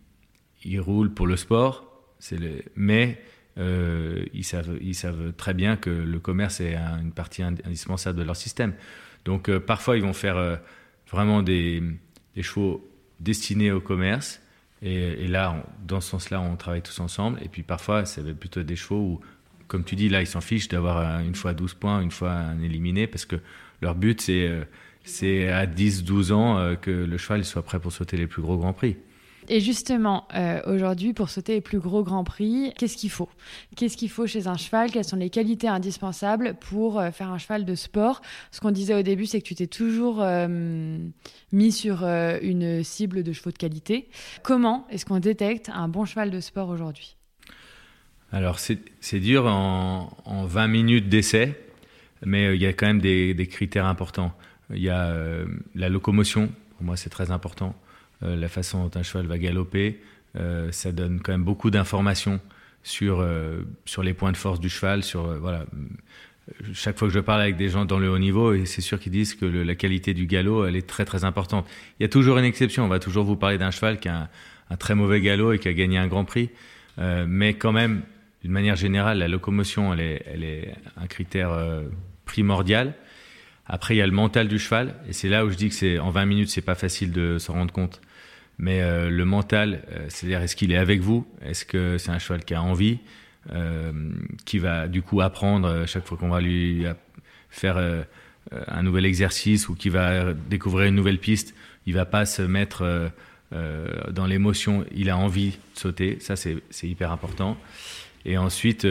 ils, 0.64 0.80
roulent 0.80 1.14
pour 1.14 1.28
le 1.28 1.38
sport, 1.38 1.86
le, 2.32 2.64
mais 2.76 3.22
euh, 3.58 4.26
ils, 4.34 4.44
savent, 4.44 4.78
ils 4.82 4.96
savent 4.96 5.32
très 5.34 5.54
bien 5.54 5.78
que 5.78 5.90
le 5.90 6.20
commerce 6.20 6.60
est 6.60 6.76
un, 6.76 7.00
une 7.00 7.14
partie 7.14 7.44
indispensable 7.44 8.20
de 8.20 8.24
leur 8.24 8.36
système. 8.36 8.74
Donc 9.24 9.50
euh, 9.50 9.60
parfois, 9.60 9.96
ils 9.96 10.04
vont 10.04 10.14
faire 10.14 10.38
euh, 10.38 10.58
vraiment 11.10 11.41
des, 11.41 11.84
chevaux 12.41 12.88
destinés 13.20 13.72
au 13.72 13.82
commerce 13.82 14.41
et, 14.82 15.28
là, 15.28 15.65
dans 15.88 16.02
ce 16.02 16.12
sens-là, 16.12 16.41
on 16.41 16.56
travaille 16.58 16.82
tous 16.82 17.00
ensemble. 17.00 17.39
Et 17.41 17.48
puis 17.48 17.63
parfois, 17.63 18.06
c'est 18.06 18.38
plutôt 18.38 18.62
des 18.62 18.76
chevaux 18.76 19.00
où, 19.00 19.22
comme 19.68 19.84
tu 19.84 19.96
dis, 19.96 20.10
là, 20.10 20.22
ils 20.22 20.28
s'en 20.28 20.41
fichent 20.41 20.68
d'avoir 20.68 21.22
une 21.22 21.34
fois 21.34 21.54
12 21.54 21.74
points, 21.74 22.02
une 22.02 22.12
fois 22.12 22.34
un 22.34 22.62
éliminé, 22.62 23.08
parce 23.08 23.26
que 23.26 23.38
leur 23.82 23.96
but, 23.96 24.22
c'est 24.22 24.52
c'est 25.04 25.50
à 25.50 25.65
10-12 25.65 26.34
ans 26.34 26.76
que 26.82 26.91
le 26.91 27.18
cheval 27.18 27.46
soit 27.46 27.63
prêt 27.63 27.80
pour 27.80 27.91
sauter 27.91 28.18
les 28.18 28.28
plus 28.28 28.41
gros 28.41 28.58
grands 28.58 28.74
prix. 28.74 28.98
Et 29.47 29.60
justement, 29.60 30.27
euh, 30.34 30.60
aujourd'hui, 30.65 31.13
pour 31.13 31.29
sauter 31.29 31.53
les 31.53 31.62
plus 31.62 31.79
gros 31.79 32.03
grands 32.03 32.23
prix, 32.23 32.73
qu'est-ce 32.77 32.97
qu'il 32.97 33.12
faut? 33.12 33.29
Qu'est-ce 33.75 33.95
qu'il 33.95 34.10
faut 34.10 34.25
chez 34.25 34.47
un 34.47 34.58
cheval? 34.58 34.91
Quelles 34.91 35.05
sont 35.05 35.17
les 35.17 35.29
qualités 35.29 35.67
indispensables 35.67 36.55
pour 36.60 36.99
euh, 36.99 37.12
faire 37.12 37.29
un 37.29 37.38
cheval 37.38 37.65
de 37.65 37.75
sport? 37.75 38.21
Ce 38.51 38.60
qu'on 38.60 38.71
disait 38.71 38.95
au 38.95 39.03
début, 39.03 39.25
c'est 39.25 39.41
que 39.41 39.45
tu 39.47 39.55
t'es 39.55 39.67
toujours 39.67 40.21
euh, 40.21 40.97
mis 41.51 41.71
sur 41.71 42.03
une 42.03 42.84
cible 42.84 43.23
de 43.23 43.34
chevaux 43.34 43.51
de 43.51 43.58
qualité. 43.58 44.10
Comment 44.43 44.88
est-ce 44.89 45.05
qu'on 45.05 45.19
détecte 45.19 45.69
un 45.73 45.88
bon 45.88 46.05
cheval 46.05 46.31
de 46.31 46.39
sport 46.39 46.69
aujourd'hui? 46.69 47.15
Alors, 48.31 48.60
c'est 48.60 49.19
dur 49.19 49.45
en, 49.45 50.12
en, 50.25 50.45
20 50.45 50.67
minutes 50.67 51.10
d'essai, 51.10 51.53
mais 52.25 52.55
il 52.55 52.62
y 52.62 52.65
a 52.65 52.73
quand 52.73 52.88
même 52.88 52.99
des, 52.99 53.47
critères 53.49 53.86
importants. 53.86 54.34
Il 54.71 54.81
y 54.81 54.89
a 54.89 55.13
la 55.75 55.89
locomotion, 55.89 56.50
pour 56.77 56.85
moi 56.85 56.98
c'est 56.98 57.12
très 57.12 57.29
important 57.29 57.75
la 58.22 58.48
façon 58.48 58.88
dont 58.88 59.00
un 59.00 59.04
cheval 59.04 59.28
va 59.28 59.38
galoper. 59.38 60.00
Euh, 60.38 60.72
ça 60.72 60.92
donne 60.92 61.22
quand 61.22 61.32
même 61.32 61.44
beaucoup 61.44 61.70
d'informations 61.70 62.40
sur, 62.84 63.20
euh, 63.22 63.62
sur 63.86 64.04
les 64.04 64.13
points 64.13 64.32
de 64.32 64.38
force 64.38 64.60
du 64.60 64.70
cheval. 64.70 65.04
Sur, 65.04 65.24
voilà. 65.40 65.66
Chaque 66.74 66.98
fois 66.98 67.08
que 67.08 67.13
je 67.13 67.20
parle 67.20 67.42
avec 67.42 67.58
des 67.58 67.70
gens 67.70 67.86
dans 67.86 68.00
le 68.00 68.10
haut 68.10 68.20
niveau, 68.20 68.54
et 68.54 68.66
c'est 68.66 68.82
sûr 68.82 69.00
qu'ils 69.00 69.12
disent 69.12 69.34
que 69.34 69.46
la 69.46 69.76
qualité 69.76 70.13
du 70.13 70.28
galop, 70.28 70.66
elle 70.66 70.76
est 70.76 70.88
très 70.88 71.06
très 71.06 71.24
importante. 71.24 71.66
Il 72.00 72.04
y 72.04 72.06
a 72.06 72.10
toujours 72.10 72.38
une 72.38 72.46
exception. 72.46 72.86
On 72.86 72.88
va 72.88 73.00
toujours 73.00 73.26
vous 73.26 73.36
parler 73.36 73.58
d'un 73.58 73.72
cheval 73.72 74.00
qui 74.00 74.10
a 74.10 74.18
un, 74.18 74.30
un, 74.70 74.78
très 74.78 74.94
mauvais 74.94 75.22
galop 75.22 75.54
et 75.54 75.60
qui 75.60 75.68
a 75.68 75.74
gagné 75.74 75.98
un 75.98 76.08
grand 76.08 76.26
prix. 76.26 76.50
Euh, 77.00 77.26
mais 77.28 77.56
quand 77.56 77.72
même, 77.72 78.04
d'une 78.42 78.52
manière 78.52 78.76
générale, 78.76 79.18
la 79.18 79.28
locomotion, 79.28 79.94
elle 79.94 80.00
est, 80.02 80.24
elle 80.32 80.44
est 80.44 80.76
un 80.98 81.08
critère 81.08 81.52
euh, 81.52 81.84
primordial. 82.26 82.94
Après, 83.68 83.96
il 83.96 83.98
y 83.98 84.02
a 84.02 84.06
le 84.06 84.12
mental 84.12 84.48
du 84.48 84.60
cheval, 84.60 84.96
et 85.10 85.13
c'est 85.13 85.30
là 85.30 85.46
où 85.46 85.50
je 85.50 85.56
dis 85.56 85.70
que 85.70 85.76
c'est 85.76 85.98
en 85.98 86.12
20 86.12 86.26
minutes, 86.26 86.50
c'est 86.50 86.62
pas 86.62 86.76
facile 86.76 87.12
de 87.12 87.38
s'en 87.40 87.54
rendre 87.54 87.74
compte. 87.74 88.02
Mais 88.58 88.82
euh, 88.82 89.10
le 89.10 89.26
mental, 89.26 89.84
euh, 89.92 90.06
c'est-à-dire 90.08 90.42
est-ce 90.42 90.56
qu'il 90.56 90.72
est 90.72 90.78
avec 90.78 91.02
vous? 91.02 91.28
Est-ce 91.42 91.66
que 91.66 91.98
c'est 91.98 92.12
un 92.12 92.20
cheval 92.20 92.44
qui 92.46 92.54
a 92.54 92.62
envie? 92.62 93.00
Euh, 93.54 93.92
Qui 94.46 94.60
va 94.60 94.88
du 94.88 95.02
coup 95.02 95.22
apprendre 95.22 95.86
chaque 95.86 96.06
fois 96.06 96.18
qu'on 96.18 96.30
va 96.30 96.42
lui 96.42 96.86
faire 97.50 97.78
euh, 97.78 98.04
un 98.68 98.84
nouvel 98.84 99.06
exercice 99.06 99.70
ou 99.70 99.76
qui 99.76 99.90
va 99.90 100.34
découvrir 100.34 100.88
une 100.88 100.96
nouvelle 100.96 101.20
piste 101.20 101.54
Il 101.86 101.94
va 101.94 102.06
pas 102.06 102.26
se 102.26 102.42
mettre 102.42 103.12
dans 103.52 104.26
l'émotion. 104.26 104.86
Il 104.94 105.10
a 105.10 105.18
envie 105.18 105.52
de 105.52 105.80
sauter. 105.80 106.18
Ça, 106.20 106.36
c'est 106.36 106.62
hyper 106.84 107.12
important. 107.12 107.58
Et 108.26 108.38
ensuite 108.38 108.86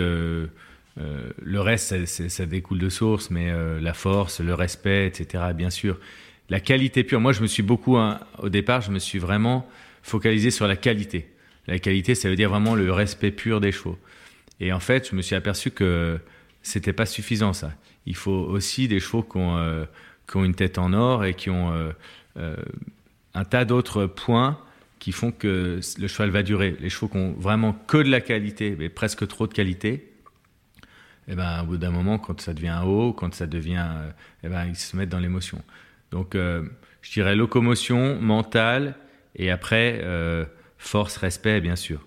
euh, 0.99 1.31
le 1.43 1.61
reste, 1.61 2.07
ça, 2.07 2.47
découle 2.47 2.79
de 2.79 2.89
source, 2.89 3.31
mais 3.31 3.51
euh, 3.51 3.81
la 3.81 3.95
force, 3.95 4.41
le 4.41 4.55
respect, 4.55 5.07
etc., 5.07 5.45
bien 5.55 5.71
sûr. 5.71 5.99
la 6.51 6.61
qualité 6.61 7.05
pure. 7.05 7.21
Moi, 7.21 7.33
je 7.33 7.43
me 7.43 7.47
suis 7.47 7.63
beaucoup, 7.63 7.97
hein, 7.97 8.21
au 8.39 8.49
départ, 8.49 8.81
je 8.81 8.91
me 8.91 8.99
suis 8.99 9.19
vraiment 9.19 9.69
focalisé 10.03 10.51
sur 10.51 10.69
la 10.69 10.77
qualité. 10.77 11.31
La 11.67 11.79
qualité, 11.79 12.15
ça 12.15 12.29
veut 12.29 12.37
dire 12.37 12.51
vraiment 12.51 12.75
le 12.75 12.93
respect 12.93 13.31
pur 13.31 13.61
des 13.61 13.73
chevaux. 13.73 13.99
Et 14.61 14.73
en 14.73 14.81
fait, 14.81 15.09
je 15.11 15.17
me 15.17 15.23
suis 15.23 15.35
aperçu 15.35 15.71
que 15.71 16.19
c'était 16.63 16.93
pas 16.93 17.07
suffisant 17.07 17.53
ça. 17.53 17.73
Il 18.07 18.15
faut 18.15 18.31
aussi 18.31 18.87
des 18.87 19.01
chevaux 19.01 19.23
qui 19.23 19.39
ont, 19.39 19.57
euh, 19.57 19.85
qui 20.31 20.37
ont 20.37 20.45
une 20.45 20.55
tête 20.55 20.79
en 20.79 20.93
or 20.93 21.25
et 21.25 21.35
qui 21.35 21.51
ont 21.51 21.73
un 22.37 23.45
tas 23.45 23.65
d'autres 23.65 24.07
points 24.07 24.59
qui 24.99 25.13
font 25.13 25.33
que 25.33 25.81
le 25.99 26.09
cheval 26.09 26.31
va 26.31 26.43
durer. 26.43 26.77
Les 26.81 26.89
chevaux 26.89 27.09
qui 27.09 27.17
ont 27.17 27.33
vraiment 27.33 27.73
que 27.73 27.99
de 27.99 28.11
la 28.11 28.21
qualité, 28.21 28.77
mais 28.79 28.89
presque 28.89 29.27
trop 29.27 29.47
de 29.47 29.53
qualité, 29.53 30.14
eh 31.29 31.35
ben, 31.35 31.63
au 31.63 31.67
bout 31.67 31.77
d'un 31.77 31.91
moment, 31.91 32.19
quand 32.19 32.41
ça 32.41 32.55
devient 32.55 32.81
haut, 32.85 33.13
quand 33.13 33.35
ça 33.35 33.47
devient, 33.47 33.87
eh 34.43 34.49
ben, 34.49 34.67
ils 34.67 34.77
se 34.77 34.97
mettent 34.97 35.09
dans 35.09 35.21
l'émotion. 35.21 35.63
Donc, 36.11 36.35
je 36.35 37.13
dirais 37.13 37.35
locomotion, 37.35 38.21
mentale, 38.21 38.95
et 39.37 39.51
après, 39.51 40.05
force, 40.79 41.17
respect, 41.17 41.61
bien 41.61 41.77
sûr. 41.77 42.07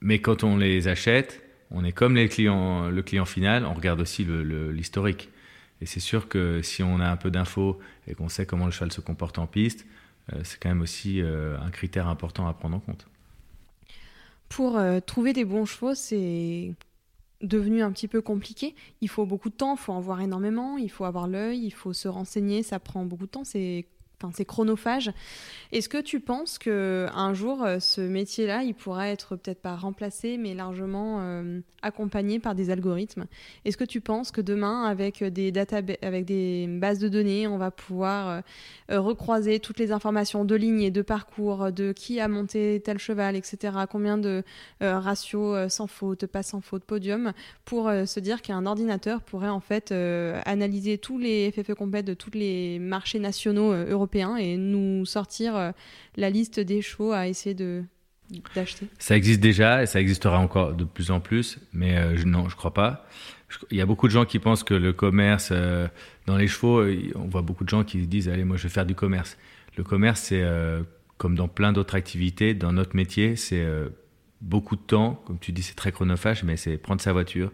mais 0.00 0.20
quand 0.20 0.44
on 0.44 0.56
les 0.56 0.88
achète, 0.88 1.42
on 1.70 1.84
est 1.84 1.92
comme 1.92 2.14
le 2.14 3.00
client 3.02 3.24
final, 3.26 3.66
on 3.66 3.74
regarde 3.74 4.00
aussi 4.00 4.24
l'historique. 4.24 5.28
Et 5.80 5.86
c'est 5.86 6.00
sûr 6.00 6.28
que 6.28 6.62
si 6.62 6.82
on 6.82 7.00
a 7.00 7.06
un 7.06 7.16
peu 7.16 7.30
d'infos 7.30 7.78
et 8.06 8.14
qu'on 8.14 8.28
sait 8.28 8.46
comment 8.46 8.66
le 8.66 8.70
cheval 8.70 8.92
se 8.92 9.00
comporte 9.00 9.38
en 9.38 9.46
piste, 9.46 9.86
euh, 10.32 10.40
c'est 10.42 10.58
quand 10.58 10.68
même 10.68 10.80
aussi 10.80 11.20
euh, 11.20 11.58
un 11.60 11.70
critère 11.70 12.08
important 12.08 12.46
à 12.46 12.54
prendre 12.54 12.76
en 12.76 12.80
compte. 12.80 13.06
Pour 14.48 14.78
euh, 14.78 15.00
trouver 15.00 15.32
des 15.32 15.44
bons 15.44 15.66
chevaux, 15.66 15.94
c'est 15.94 16.72
devenu 17.44 17.82
un 17.82 17.92
petit 17.92 18.08
peu 18.08 18.20
compliqué. 18.20 18.74
Il 19.00 19.08
faut 19.08 19.26
beaucoup 19.26 19.50
de 19.50 19.54
temps, 19.54 19.74
il 19.74 19.78
faut 19.78 19.92
en 19.92 20.00
voir 20.00 20.20
énormément, 20.20 20.78
il 20.78 20.90
faut 20.90 21.04
avoir 21.04 21.28
l'œil, 21.28 21.64
il 21.64 21.72
faut 21.72 21.92
se 21.92 22.08
renseigner, 22.08 22.62
ça 22.62 22.78
prend 22.78 23.04
beaucoup 23.04 23.26
de 23.26 23.30
temps. 23.30 23.44
C'est 23.44 23.86
c'est 24.32 24.44
chronophage. 24.44 25.12
Est-ce 25.74 25.88
que 25.88 26.00
tu 26.00 26.20
penses 26.20 26.58
que 26.58 27.08
un 27.14 27.34
jour 27.34 27.64
euh, 27.64 27.80
ce 27.80 28.00
métier-là, 28.00 28.62
il 28.62 28.74
pourrait 28.74 29.10
être 29.10 29.34
peut-être 29.34 29.60
pas 29.60 29.74
remplacé, 29.74 30.36
mais 30.38 30.54
largement 30.54 31.18
euh, 31.20 31.58
accompagné 31.82 32.38
par 32.38 32.54
des 32.54 32.70
algorithmes? 32.70 33.24
Est-ce 33.64 33.76
que 33.76 33.82
tu 33.82 34.00
penses 34.00 34.30
que 34.30 34.40
demain, 34.40 34.84
avec 34.84 35.24
des 35.24 35.50
data, 35.50 35.80
avec 36.02 36.26
des 36.26 36.68
bases 36.68 37.00
de 37.00 37.08
données, 37.08 37.48
on 37.48 37.58
va 37.58 37.72
pouvoir 37.72 38.42
euh, 38.92 39.00
recroiser 39.00 39.58
toutes 39.58 39.80
les 39.80 39.90
informations 39.90 40.44
de 40.44 40.54
ligne 40.54 40.82
et 40.82 40.92
de 40.92 41.02
parcours, 41.02 41.72
de 41.72 41.90
qui 41.90 42.20
a 42.20 42.28
monté 42.28 42.80
tel 42.84 42.98
cheval, 42.98 43.34
etc. 43.34 43.76
Combien 43.90 44.16
de 44.16 44.44
ratios 44.80 45.72
sans 45.72 45.88
faute, 45.88 46.26
pas 46.26 46.44
sans 46.44 46.60
faute, 46.60 46.84
podium, 46.84 47.32
pour 47.64 47.90
se 47.90 48.20
dire 48.20 48.42
qu'un 48.42 48.66
ordinateur 48.66 49.22
pourrait 49.22 49.48
en 49.48 49.60
fait 49.60 49.92
analyser 49.92 50.98
tous 50.98 51.18
les 51.18 51.50
FFE 51.50 51.74
complets 51.74 52.02
de 52.04 52.14
tous 52.14 52.30
les 52.32 52.78
marchés 52.78 53.18
nationaux 53.18 53.72
européens? 53.72 54.13
Et 54.14 54.56
nous 54.56 55.04
sortir 55.04 55.56
euh, 55.56 55.72
la 56.16 56.30
liste 56.30 56.60
des 56.60 56.82
chevaux 56.82 57.12
à 57.12 57.26
essayer 57.26 57.54
de 57.54 57.82
d'acheter 58.54 58.86
Ça 58.98 59.16
existe 59.16 59.40
déjà 59.40 59.82
et 59.82 59.86
ça 59.86 60.00
existera 60.00 60.38
encore 60.38 60.72
de 60.72 60.84
plus 60.84 61.10
en 61.10 61.20
plus, 61.20 61.58
mais 61.72 61.98
euh, 61.98 62.16
non, 62.24 62.48
je 62.48 62.56
crois 62.56 62.72
pas. 62.72 63.06
Il 63.70 63.76
y 63.76 63.82
a 63.82 63.86
beaucoup 63.86 64.08
de 64.08 64.12
gens 64.12 64.24
qui 64.24 64.38
pensent 64.38 64.64
que 64.64 64.74
le 64.74 64.92
commerce 64.92 65.50
euh, 65.52 65.86
dans 66.26 66.36
les 66.36 66.48
chevaux, 66.48 66.82
on 67.14 67.28
voit 67.28 67.42
beaucoup 67.42 67.64
de 67.64 67.68
gens 67.68 67.84
qui 67.84 68.06
disent 68.06 68.28
allez 68.28 68.44
moi 68.44 68.56
je 68.56 68.64
vais 68.64 68.68
faire 68.70 68.86
du 68.86 68.94
commerce. 68.94 69.36
Le 69.76 69.84
commerce 69.84 70.20
c'est 70.20 70.44
comme 71.18 71.34
dans 71.34 71.48
plein 71.48 71.72
d'autres 71.72 71.94
activités, 71.94 72.54
dans 72.54 72.72
notre 72.72 72.96
métier, 72.96 73.36
c'est 73.36 73.66
beaucoup 74.40 74.76
de 74.76 74.80
temps, 74.80 75.22
comme 75.26 75.38
tu 75.38 75.52
dis 75.52 75.62
c'est 75.62 75.74
très 75.74 75.92
chronophage, 75.92 76.44
mais 76.44 76.56
c'est 76.56 76.78
prendre 76.78 77.00
sa 77.00 77.12
voiture, 77.12 77.52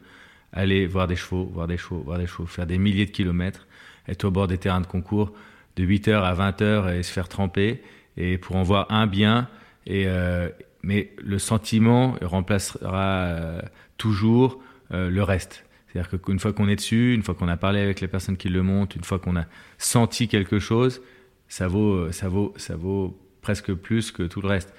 aller 0.53 0.87
voir 0.87 1.09
des 1.09 1.17
chevaux, 1.17 1.47
voir 1.47 1.67
des 1.67 1.77
chevaux, 1.77 2.01
voir 2.01 2.19
des 2.19 2.27
chevaux, 2.27 2.47
faire 2.47 2.67
des 2.67 2.79
milliers 2.79 3.07
de 3.07 3.11
kilomètres, 3.11 3.67
être 4.09 4.25
au 4.25 4.31
bord 4.31 4.47
des 4.47 4.59
terrains 4.59 4.81
de 4.81 4.87
concours 4.87 5.33
de 5.81 5.87
8h 5.87 6.23
à 6.23 6.35
20h 6.35 6.95
et 6.95 7.03
se 7.03 7.13
faire 7.13 7.29
tremper, 7.29 7.83
et 8.17 8.39
pour 8.39 8.57
en 8.57 8.63
voir 8.63 8.87
un 8.91 9.07
bien. 9.07 9.49
Et, 9.87 10.05
euh, 10.07 10.49
mais 10.83 11.13
le 11.23 11.39
sentiment 11.39 12.17
remplacera 12.23 13.25
euh, 13.25 13.63
toujours 13.97 14.63
euh, 14.93 15.11
le 15.11 15.23
reste. 15.23 15.65
C'est-à-dire 15.89 16.21
qu'une 16.21 16.39
fois 16.39 16.53
qu'on 16.53 16.69
est 16.69 16.77
dessus, 16.77 17.15
une 17.15 17.23
fois 17.23 17.35
qu'on 17.35 17.49
a 17.49 17.57
parlé 17.57 17.81
avec 17.81 18.01
les 18.01 18.09
personnes 18.09 18.37
qui 18.37 18.49
le 18.49 18.63
montent, 18.63 18.95
une 18.95 19.05
fois 19.05 19.19
qu'on 19.19 19.37
a 19.37 19.47
senti 19.79 20.29
quelque 20.29 20.59
chose, 20.59 21.03
ça 21.49 21.67
vaut, 21.67 22.13
ça 22.13 22.29
vaut, 22.29 22.55
ça 22.57 22.77
vaut 22.77 23.19
presque 23.43 23.75
plus 23.75 24.13
que 24.13 24.23
tout 24.23 24.41
le 24.41 24.49
reste. 24.49 24.73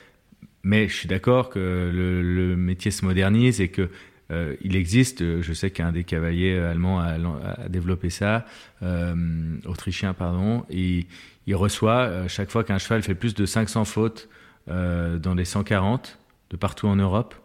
Mais 0.64 0.88
je 0.88 0.96
suis 0.96 1.08
d'accord 1.08 1.50
que 1.50 1.60
le, 1.94 2.22
le, 2.22 2.56
métier 2.56 2.92
se 2.92 3.04
modernise 3.04 3.60
et 3.60 3.70
que 3.70 3.90
euh, 4.32 4.56
il 4.62 4.76
existe, 4.76 5.22
euh, 5.22 5.42
je 5.42 5.52
sais 5.52 5.72
qu'un 5.72 5.92
des 5.92 6.04
cavaliers 6.04 6.58
allemands 6.58 7.00
a, 7.00 7.68
développé 7.68 8.10
ça, 8.10 8.46
euh, 8.82 9.14
autrichien 9.66 10.14
pardon, 10.14 10.64
et 10.70 11.06
il 11.48 11.56
reçoit 11.56 12.28
chaque 12.28 12.50
fois 12.50 12.64
qu'un 12.64 12.78
cheval 12.78 13.02
fait 13.02 13.16
plus 13.16 13.34
de 13.34 13.46
500 13.46 13.86
fautes 13.86 14.30
dans 14.68 15.34
les 15.36 15.44
140 15.44 16.20
de 16.52 16.56
partout 16.56 16.88
en 16.88 16.96
Europe, 16.96 17.36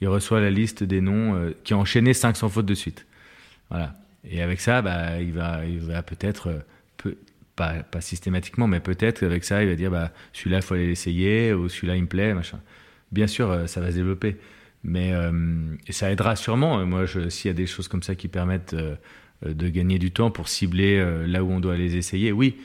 il 0.00 0.08
reçoit 0.08 0.40
la 0.40 0.50
liste 0.50 0.84
des 0.84 1.00
noms 1.00 1.52
qui 1.64 1.74
ont 1.74 1.80
enchaîné 1.80 2.14
500 2.14 2.48
fautes 2.48 2.64
de 2.64 2.74
suite. 2.74 3.06
Voilà. 3.68 3.96
Et 4.24 4.40
avec 4.40 4.60
ça, 4.60 4.80
bah, 4.82 5.20
il 5.20 5.32
va, 5.32 5.66
il 5.66 5.80
va 5.80 6.02
peut-être, 6.02 6.62
pas, 7.56 7.82
pas, 7.82 8.00
systématiquement, 8.00 8.68
mais 8.68 8.78
peut-être 8.78 9.24
avec 9.24 9.44
ça, 9.44 9.62
il 9.64 9.68
va 9.68 9.74
dire 9.74 9.90
bah, 9.90 10.12
celui-là, 10.32 10.58
il 10.58 10.62
faut 10.62 10.74
aller 10.74 10.86
l'essayer, 10.86 11.52
ou 11.52 11.68
celui-là, 11.68 11.96
il 11.96 12.02
me 12.02 12.08
plaît, 12.08 12.32
machin. 12.32 12.60
Bien 13.10 13.26
sûr, 13.26 13.68
ça 13.68 13.80
va 13.80 13.90
se 13.90 13.96
développer. 13.96 14.36
Mais 14.82 15.12
euh, 15.12 15.30
ça 15.90 16.10
aidera 16.10 16.36
sûrement. 16.36 16.84
Moi, 16.86 17.06
s'il 17.28 17.48
y 17.48 17.50
a 17.50 17.54
des 17.54 17.66
choses 17.66 17.88
comme 17.88 18.02
ça 18.02 18.14
qui 18.14 18.28
permettent 18.28 18.74
euh, 18.74 18.96
de 19.44 19.68
gagner 19.68 19.98
du 19.98 20.10
temps 20.10 20.30
pour 20.30 20.48
cibler 20.48 20.96
euh, 20.96 21.26
là 21.26 21.44
où 21.44 21.50
on 21.50 21.60
doit 21.60 21.76
les 21.76 21.96
essayer, 21.96 22.32
oui. 22.32 22.56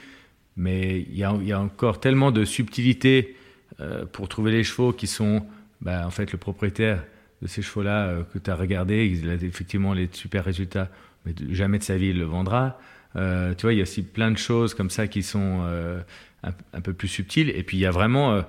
Mais 0.57 1.01
il 1.01 1.17
y 1.17 1.23
a, 1.23 1.59
encore 1.59 1.99
tellement 1.99 2.31
de 2.31 2.45
subtilités 2.45 3.35
pour 4.13 4.29
trouver 4.29 4.53
les 4.53 4.63
chevaux 4.63 4.93
qui 4.93 5.05
sont, 5.05 5.45
bah, 5.81 6.07
en 6.07 6.11
fait, 6.11 6.31
le 6.31 6.37
propriétaire 6.37 7.03
de 7.41 7.47
ces 7.47 7.61
chevaux-là 7.61 8.23
que 8.33 8.39
tu 8.39 8.49
as 8.49 8.55
regardé, 8.55 9.05
il 9.05 9.29
a 9.29 9.33
effectivement 9.33 9.93
les 9.93 10.07
super 10.13 10.45
résultats, 10.45 10.89
mais 11.25 11.33
jamais 11.51 11.77
de 11.77 11.83
sa 11.83 11.97
vie 11.97 12.07
il 12.07 12.19
le 12.19 12.23
vendra. 12.23 12.79
tu 13.15 13.19
vois, 13.63 13.73
il 13.73 13.75
y 13.75 13.79
a 13.79 13.83
aussi 13.83 14.01
plein 14.01 14.31
de 14.31 14.37
choses 14.37 14.73
comme 14.73 14.89
ça 14.89 15.07
qui 15.07 15.23
sont 15.23 15.67
un, 16.41 16.81
peu 16.81 16.93
plus 16.93 17.09
subtiles. 17.09 17.49
Et 17.49 17.63
puis 17.63 17.75
il 17.75 17.81
y 17.81 17.85
a 17.85 17.91
vraiment 17.91 18.41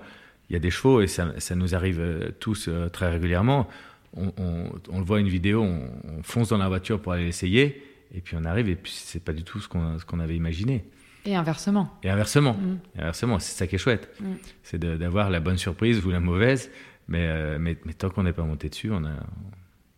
il 0.48 0.52
y 0.52 0.56
a 0.56 0.58
des 0.58 0.70
chevaux, 0.70 1.00
et 1.00 1.06
ça, 1.06 1.54
nous 1.54 1.74
arrive 1.74 2.00
euh, 2.00 2.30
tous 2.38 2.68
euh, 2.68 2.88
très 2.88 3.10
régulièrement. 3.10 3.68
On, 4.14 4.98
le 4.98 5.04
voit 5.04 5.20
une 5.20 5.28
vidéo, 5.28 5.62
on, 5.62 6.22
fonce 6.22 6.48
dans 6.48 6.56
la 6.56 6.68
voiture 6.68 7.00
pour 7.00 7.12
aller 7.12 7.24
l'essayer, 7.24 7.82
et 8.14 8.22
puis 8.22 8.36
on 8.40 8.44
arrive, 8.46 8.68
et 8.68 8.76
puis 8.76 8.92
c'est 8.92 9.22
pas 9.22 9.34
du 9.34 9.42
tout 9.42 9.60
ce 9.60 9.68
qu'on 9.68 10.20
avait 10.20 10.36
imaginé. 10.36 10.84
Et 11.26 11.34
inversement. 11.34 11.92
Et 12.02 12.08
inversement. 12.08 12.54
Mm. 12.54 12.78
inversement, 12.98 13.38
c'est 13.40 13.58
ça 13.58 13.66
qui 13.66 13.74
est 13.74 13.78
chouette. 13.78 14.08
Mm. 14.20 14.34
C'est 14.62 14.78
d'avoir 14.78 15.28
la 15.28 15.40
bonne 15.40 15.58
surprise 15.58 16.04
ou 16.06 16.10
la 16.10 16.20
mauvaise, 16.20 16.70
mais, 17.08 17.26
euh, 17.26 17.58
mais, 17.60 17.76
mais 17.84 17.92
tant 17.92 18.08
qu'on 18.08 18.22
n'est 18.22 18.32
pas 18.32 18.44
monté 18.44 18.68
dessus, 18.68 18.90
on 18.90 19.04
a, 19.04 19.12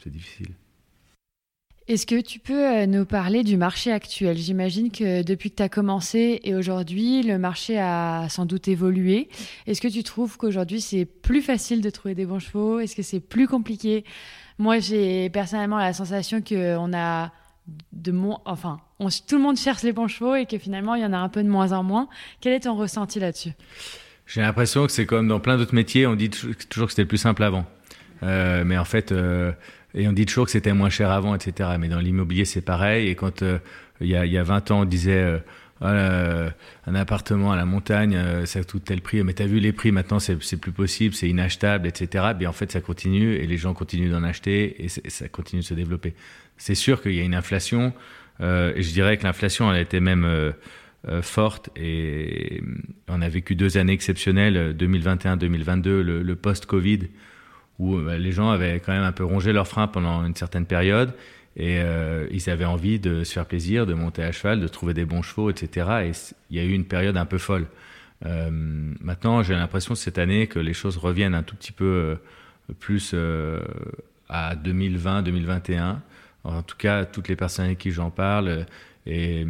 c'est 0.02 0.10
difficile. 0.10 0.54
Est-ce 1.88 2.04
que 2.04 2.20
tu 2.20 2.38
peux 2.38 2.66
euh, 2.66 2.84
nous 2.84 3.06
parler 3.06 3.42
du 3.42 3.56
marché 3.56 3.90
actuel? 3.90 4.36
J'imagine 4.36 4.90
que 4.90 5.22
depuis 5.22 5.50
que 5.50 5.56
tu 5.56 5.62
as 5.62 5.70
commencé 5.70 6.38
et 6.44 6.54
aujourd'hui, 6.54 7.22
le 7.22 7.38
marché 7.38 7.78
a 7.78 8.28
sans 8.28 8.44
doute 8.44 8.68
évolué. 8.68 9.30
Est-ce 9.66 9.80
que 9.80 9.88
tu 9.88 10.02
trouves 10.02 10.36
qu'aujourd'hui, 10.36 10.82
c'est 10.82 11.06
plus 11.06 11.40
facile 11.40 11.80
de 11.80 11.88
trouver 11.88 12.14
des 12.14 12.26
bons 12.26 12.40
chevaux? 12.40 12.78
Est-ce 12.78 12.94
que 12.94 13.00
c'est 13.00 13.20
plus 13.20 13.48
compliqué? 13.48 14.04
Moi, 14.58 14.80
j'ai 14.80 15.30
personnellement 15.30 15.78
la 15.78 15.94
sensation 15.94 16.42
qu'on 16.42 16.92
a 16.92 17.32
de 17.94 18.12
moins... 18.12 18.42
Enfin, 18.44 18.80
tout 19.26 19.36
le 19.36 19.42
monde 19.42 19.56
cherche 19.56 19.82
les 19.82 19.92
bons 19.92 20.08
chevaux 20.08 20.34
et 20.34 20.44
que 20.44 20.58
finalement, 20.58 20.94
il 20.94 21.00
y 21.00 21.06
en 21.06 21.14
a 21.14 21.18
un 21.18 21.30
peu 21.30 21.42
de 21.42 21.48
moins 21.48 21.72
en 21.72 21.82
moins. 21.82 22.10
Quel 22.42 22.52
est 22.52 22.60
ton 22.60 22.76
ressenti 22.76 23.18
là-dessus? 23.18 23.52
J'ai 24.26 24.42
l'impression 24.42 24.84
que 24.84 24.92
c'est 24.92 25.06
comme 25.06 25.26
dans 25.26 25.40
plein 25.40 25.56
d'autres 25.56 25.74
métiers, 25.74 26.06
on 26.06 26.16
dit 26.16 26.28
toujours 26.28 26.88
que 26.88 26.92
c'était 26.92 27.06
plus 27.06 27.16
simple 27.16 27.42
avant. 27.42 27.64
Euh, 28.24 28.62
mais 28.66 28.76
en 28.76 28.84
fait... 28.84 29.10
Euh, 29.10 29.52
et 29.98 30.06
on 30.06 30.12
dit 30.12 30.26
toujours 30.26 30.44
que 30.44 30.52
c'était 30.52 30.72
moins 30.72 30.90
cher 30.90 31.10
avant, 31.10 31.34
etc. 31.34 31.70
Mais 31.78 31.88
dans 31.88 31.98
l'immobilier, 31.98 32.44
c'est 32.44 32.60
pareil. 32.60 33.08
Et 33.08 33.16
quand 33.16 33.42
euh, 33.42 33.58
il 34.00 34.06
y, 34.06 34.16
a, 34.16 34.24
y, 34.24 34.38
a, 34.38 34.44
20 34.44 34.70
ans, 34.70 34.80
on 34.82 34.84
disait 34.84 35.12
euh, 35.12 35.38
ah, 35.80 36.50
un 36.86 36.94
appartement 36.94 37.50
à 37.50 37.56
la 37.56 37.64
montagne, 37.64 38.14
euh, 38.14 38.46
ça 38.46 38.62
coûte 38.62 38.84
tel 38.84 39.00
prix. 39.00 39.24
Mais 39.24 39.34
tu 39.34 39.42
as 39.42 39.46
vu 39.46 39.58
les 39.58 39.72
prix, 39.72 39.90
maintenant, 39.90 40.20
c'est 40.20 40.56
plus 40.56 40.70
possible, 40.70 41.14
c'est 41.14 41.28
inachetable, 41.28 41.88
etc. 41.88 42.26
Bien, 42.38 42.48
en 42.48 42.52
fait, 42.52 42.70
ça 42.70 42.80
continue 42.80 43.34
et 43.34 43.46
les 43.48 43.56
gens 43.56 43.74
continuent 43.74 44.10
d'en 44.10 44.22
acheter 44.22 44.84
et, 44.84 44.88
ça 44.88 45.28
continue 45.28 45.62
de 45.62 45.66
se 45.66 45.74
développer. 45.74 46.14
C'est 46.56 46.76
sûr 46.76 47.02
qu'il 47.02 47.14
y 47.14 47.20
a 47.20 47.24
une 47.24 47.34
inflation. 47.34 47.92
et 48.40 48.82
je 48.82 48.92
dirais 48.92 49.16
que 49.16 49.24
l'inflation, 49.24 49.68
elle 49.70 49.78
a 49.78 49.80
été 49.80 49.98
même 49.98 50.52
forte 51.22 51.70
et 51.76 52.62
on 53.08 53.20
a 53.22 53.28
vécu 53.28 53.54
deux 53.54 53.78
années 53.78 53.92
exceptionnelles, 53.92 54.76
2021-2022, 54.76 55.88
le, 56.00 56.22
le 56.22 56.36
post-Covid 56.36 57.08
où 57.78 57.96
euh, 57.96 58.18
les 58.18 58.32
gens 58.32 58.50
avaient 58.50 58.80
quand 58.80 58.92
même 58.92 59.02
un 59.02 59.12
peu 59.12 59.24
rongé 59.24 59.52
leurs 59.52 59.68
freins 59.68 59.86
pendant 59.86 60.24
une 60.24 60.34
certaine 60.34 60.66
période 60.66 61.12
et 61.56 61.80
euh, 61.80 62.26
ils 62.30 62.50
avaient 62.50 62.64
envie 62.64 62.98
de 62.98 63.24
se 63.24 63.32
faire 63.32 63.46
plaisir, 63.46 63.86
de 63.86 63.94
monter 63.94 64.22
à 64.22 64.32
cheval, 64.32 64.60
de 64.60 64.68
trouver 64.68 64.94
des 64.94 65.04
bons 65.04 65.22
chevaux, 65.22 65.50
etc. 65.50 65.88
Et 66.04 66.12
il 66.50 66.56
y 66.56 66.60
a 66.60 66.64
eu 66.64 66.72
une 66.72 66.84
période 66.84 67.16
un 67.16 67.26
peu 67.26 67.38
folle. 67.38 67.66
Euh, 68.26 68.48
maintenant, 68.50 69.42
j'ai 69.42 69.54
l'impression 69.54 69.94
cette 69.94 70.18
année 70.18 70.46
que 70.46 70.58
les 70.58 70.72
choses 70.72 70.96
reviennent 70.96 71.34
un 71.34 71.42
tout 71.42 71.56
petit 71.56 71.72
peu 71.72 72.16
plus 72.78 73.14
à 74.28 74.54
2020, 74.54 75.22
2021. 75.22 76.02
En 76.44 76.62
tout 76.62 76.76
cas, 76.76 77.04
toutes 77.04 77.28
les 77.28 77.36
personnes 77.36 77.66
avec 77.66 77.78
qui 77.78 77.90
j'en 77.90 78.10
parle 78.10 78.66
et, 79.06 79.44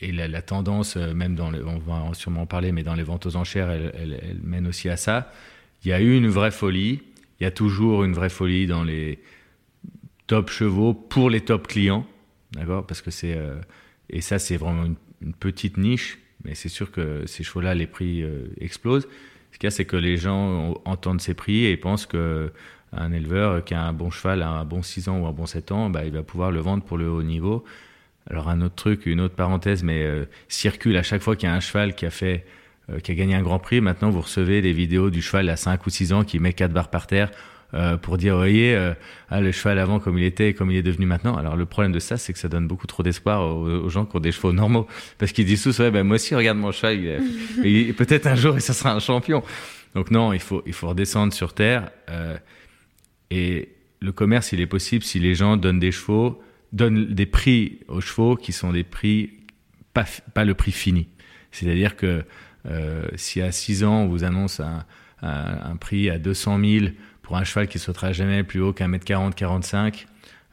la, 0.00 0.42
tendance, 0.42 0.96
même 0.96 1.34
dans 1.34 1.50
les, 1.50 1.62
on 1.62 1.78
va 1.78 2.14
sûrement 2.14 2.42
en 2.42 2.46
parler, 2.46 2.72
mais 2.72 2.82
dans 2.82 2.94
les 2.94 3.02
ventes 3.02 3.26
aux 3.26 3.36
enchères, 3.36 3.70
elle, 3.70 4.40
mène 4.42 4.66
aussi 4.66 4.88
à 4.88 4.96
ça. 4.96 5.30
Il 5.84 5.88
y 5.88 5.92
a 5.92 6.00
eu 6.00 6.16
une 6.16 6.28
vraie 6.28 6.50
folie. 6.50 7.02
Il 7.42 7.44
y 7.44 7.48
a 7.48 7.50
toujours 7.50 8.04
une 8.04 8.12
vraie 8.12 8.28
folie 8.28 8.68
dans 8.68 8.84
les 8.84 9.18
top 10.28 10.48
chevaux 10.48 10.94
pour 10.94 11.28
les 11.28 11.40
top 11.40 11.66
clients, 11.66 12.06
d'accord? 12.52 12.86
Parce 12.86 13.02
que 13.02 13.10
c'est 13.10 13.36
et 14.10 14.20
ça 14.20 14.38
c'est 14.38 14.56
vraiment 14.56 14.84
une, 15.20 15.34
petite 15.34 15.76
niche, 15.76 16.20
mais 16.44 16.54
c'est 16.54 16.68
sûr 16.68 16.92
que 16.92 17.26
ces 17.26 17.42
chevaux-là, 17.42 17.74
les 17.74 17.88
prix 17.88 18.24
explosent. 18.60 19.08
Ce 19.50 19.58
qu'il 19.58 19.66
y 19.66 19.66
a, 19.66 19.70
c'est 19.72 19.86
que 19.86 19.96
les 19.96 20.18
gens 20.18 20.80
entendent 20.84 21.20
ces 21.20 21.34
prix 21.34 21.64
et 21.64 21.76
pensent 21.76 22.06
que 22.06 22.52
un 22.92 23.10
éleveur 23.10 23.64
qui 23.64 23.74
a 23.74 23.82
un 23.82 23.92
bon 23.92 24.10
cheval, 24.10 24.40
un 24.42 24.64
bon 24.64 24.82
6 24.82 25.08
ans 25.08 25.18
ou 25.18 25.26
un 25.26 25.32
bon 25.32 25.46
7 25.46 25.72
ans, 25.72 25.90
bah, 25.90 26.04
il 26.04 26.12
va 26.12 26.22
pouvoir 26.22 26.52
le 26.52 26.60
vendre 26.60 26.84
pour 26.84 26.96
le 26.96 27.10
haut 27.10 27.24
niveau. 27.24 27.64
Alors 28.30 28.50
un 28.50 28.60
autre 28.60 28.76
truc, 28.76 29.06
une 29.06 29.20
autre 29.20 29.34
parenthèse, 29.34 29.82
mais 29.82 30.04
euh, 30.04 30.26
circule 30.46 30.96
à 30.96 31.02
chaque 31.02 31.22
fois 31.22 31.34
qu'il 31.34 31.48
y 31.48 31.52
a 31.52 31.54
un 31.56 31.60
cheval 31.60 31.96
qui 31.96 32.06
a 32.06 32.10
fait, 32.10 32.46
euh, 32.92 32.98
qui 33.00 33.12
a 33.12 33.14
gagné 33.14 33.34
un 33.34 33.42
grand 33.42 33.58
prix. 33.58 33.80
Maintenant, 33.80 34.10
vous 34.10 34.20
recevez 34.20 34.62
des 34.62 34.72
vidéos 34.72 35.10
du 35.10 35.22
cheval 35.22 35.48
à 35.48 35.56
5 35.56 35.86
ou 35.86 35.90
6 35.90 36.12
ans 36.12 36.24
qui 36.24 36.38
met 36.38 36.52
4 36.52 36.72
barres 36.72 36.90
par 36.90 37.06
terre 37.06 37.30
euh, 37.74 37.96
pour 37.96 38.18
dire, 38.18 38.36
voyez, 38.36 38.74
euh, 38.74 38.92
ah, 39.30 39.40
le 39.40 39.52
cheval 39.52 39.78
avant 39.78 39.98
comme 39.98 40.18
il 40.18 40.24
était 40.24 40.50
et 40.50 40.54
comme 40.54 40.70
il 40.70 40.76
est 40.76 40.82
devenu 40.82 41.06
maintenant. 41.06 41.36
Alors 41.36 41.56
le 41.56 41.66
problème 41.66 41.92
de 41.92 41.98
ça, 41.98 42.16
c'est 42.18 42.32
que 42.32 42.38
ça 42.38 42.48
donne 42.48 42.66
beaucoup 42.66 42.86
trop 42.86 43.02
d'espoir 43.02 43.42
aux, 43.42 43.66
aux, 43.66 43.88
gens 43.88 44.04
qui 44.04 44.16
ont 44.16 44.20
des 44.20 44.32
chevaux 44.32 44.52
normaux, 44.52 44.86
parce 45.18 45.32
qu'ils 45.32 45.46
disent 45.46 45.62
tous, 45.62 45.78
ouais, 45.78 45.90
ben 45.90 46.02
moi 46.02 46.16
aussi, 46.16 46.34
regarde 46.34 46.58
mon 46.58 46.72
cheval, 46.72 47.20
il, 47.64 47.64
il, 47.64 47.94
peut-être 47.94 48.26
un 48.26 48.34
jour, 48.34 48.56
et 48.56 48.60
ça 48.60 48.74
sera 48.74 48.92
un 48.92 49.00
champion. 49.00 49.42
Donc 49.94 50.10
non, 50.10 50.32
il 50.32 50.40
faut, 50.40 50.62
il 50.66 50.72
faut 50.72 50.88
redescendre 50.88 51.32
sur 51.32 51.54
terre. 51.54 51.90
Et 53.30 53.70
le 54.00 54.12
commerce, 54.12 54.52
il 54.52 54.60
est 54.60 54.66
possible 54.66 55.04
si 55.04 55.18
les 55.18 55.34
gens 55.34 55.56
donnent 55.56 55.78
des 55.78 55.92
chevaux, 55.92 56.42
donnent 56.72 57.06
des 57.06 57.26
prix 57.26 57.80
aux 57.88 58.00
chevaux 58.00 58.36
qui 58.36 58.52
sont 58.52 58.72
des 58.72 58.84
prix, 58.84 59.30
pas, 59.94 60.04
pas 60.34 60.44
le 60.44 60.54
prix 60.54 60.72
fini. 60.72 61.08
C'est-à-dire 61.50 61.96
que 61.96 62.24
si 63.16 63.40
à 63.40 63.52
6 63.52 63.84
ans, 63.84 64.02
on 64.02 64.08
vous 64.08 64.24
annonce 64.24 64.60
un, 65.22 65.76
prix 65.76 66.10
à 66.10 66.18
200 66.18 66.60
000 66.60 66.86
pour 67.22 67.36
un 67.36 67.44
cheval 67.44 67.68
qui 67.68 67.78
sautera 67.78 68.12
jamais 68.12 68.42
plus 68.42 68.60
haut 68.60 68.72
qu'un 68.72 68.88
mètre 68.88 69.04
40, 69.04 69.34
45, 69.34 70.06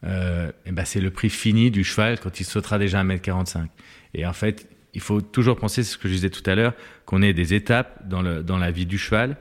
euh, 0.06 0.52
et 0.66 0.72
ben 0.72 0.86
c'est 0.86 1.02
le 1.02 1.12
prix 1.12 1.30
fini 1.30 1.72
du 1.72 1.84
cheval 1.84 2.20
quand 2.20 2.40
il 2.40 2.46
sautera 2.46 2.80
déjà 2.80 3.00
un 3.00 3.04
mètre 3.04 3.22
45. 3.22 3.70
Et 4.14 4.26
en 4.26 4.34
fait, 4.34 4.70
il 4.94 5.02
faut 5.02 5.22
toujours 5.22 5.58
penser, 5.58 5.84
c'est 5.84 5.94
ce 5.94 5.98
que 5.98 6.08
je 6.08 6.14
disais 6.14 6.30
tout 6.30 6.48
à 6.50 6.56
l'heure, 6.56 6.74
qu'on 7.06 7.22
ait 7.22 7.34
des 7.34 7.54
étapes 7.54 8.08
dans, 8.08 8.22
la 8.22 8.72
vie 8.72 8.86
du 8.86 8.98
cheval 8.98 9.38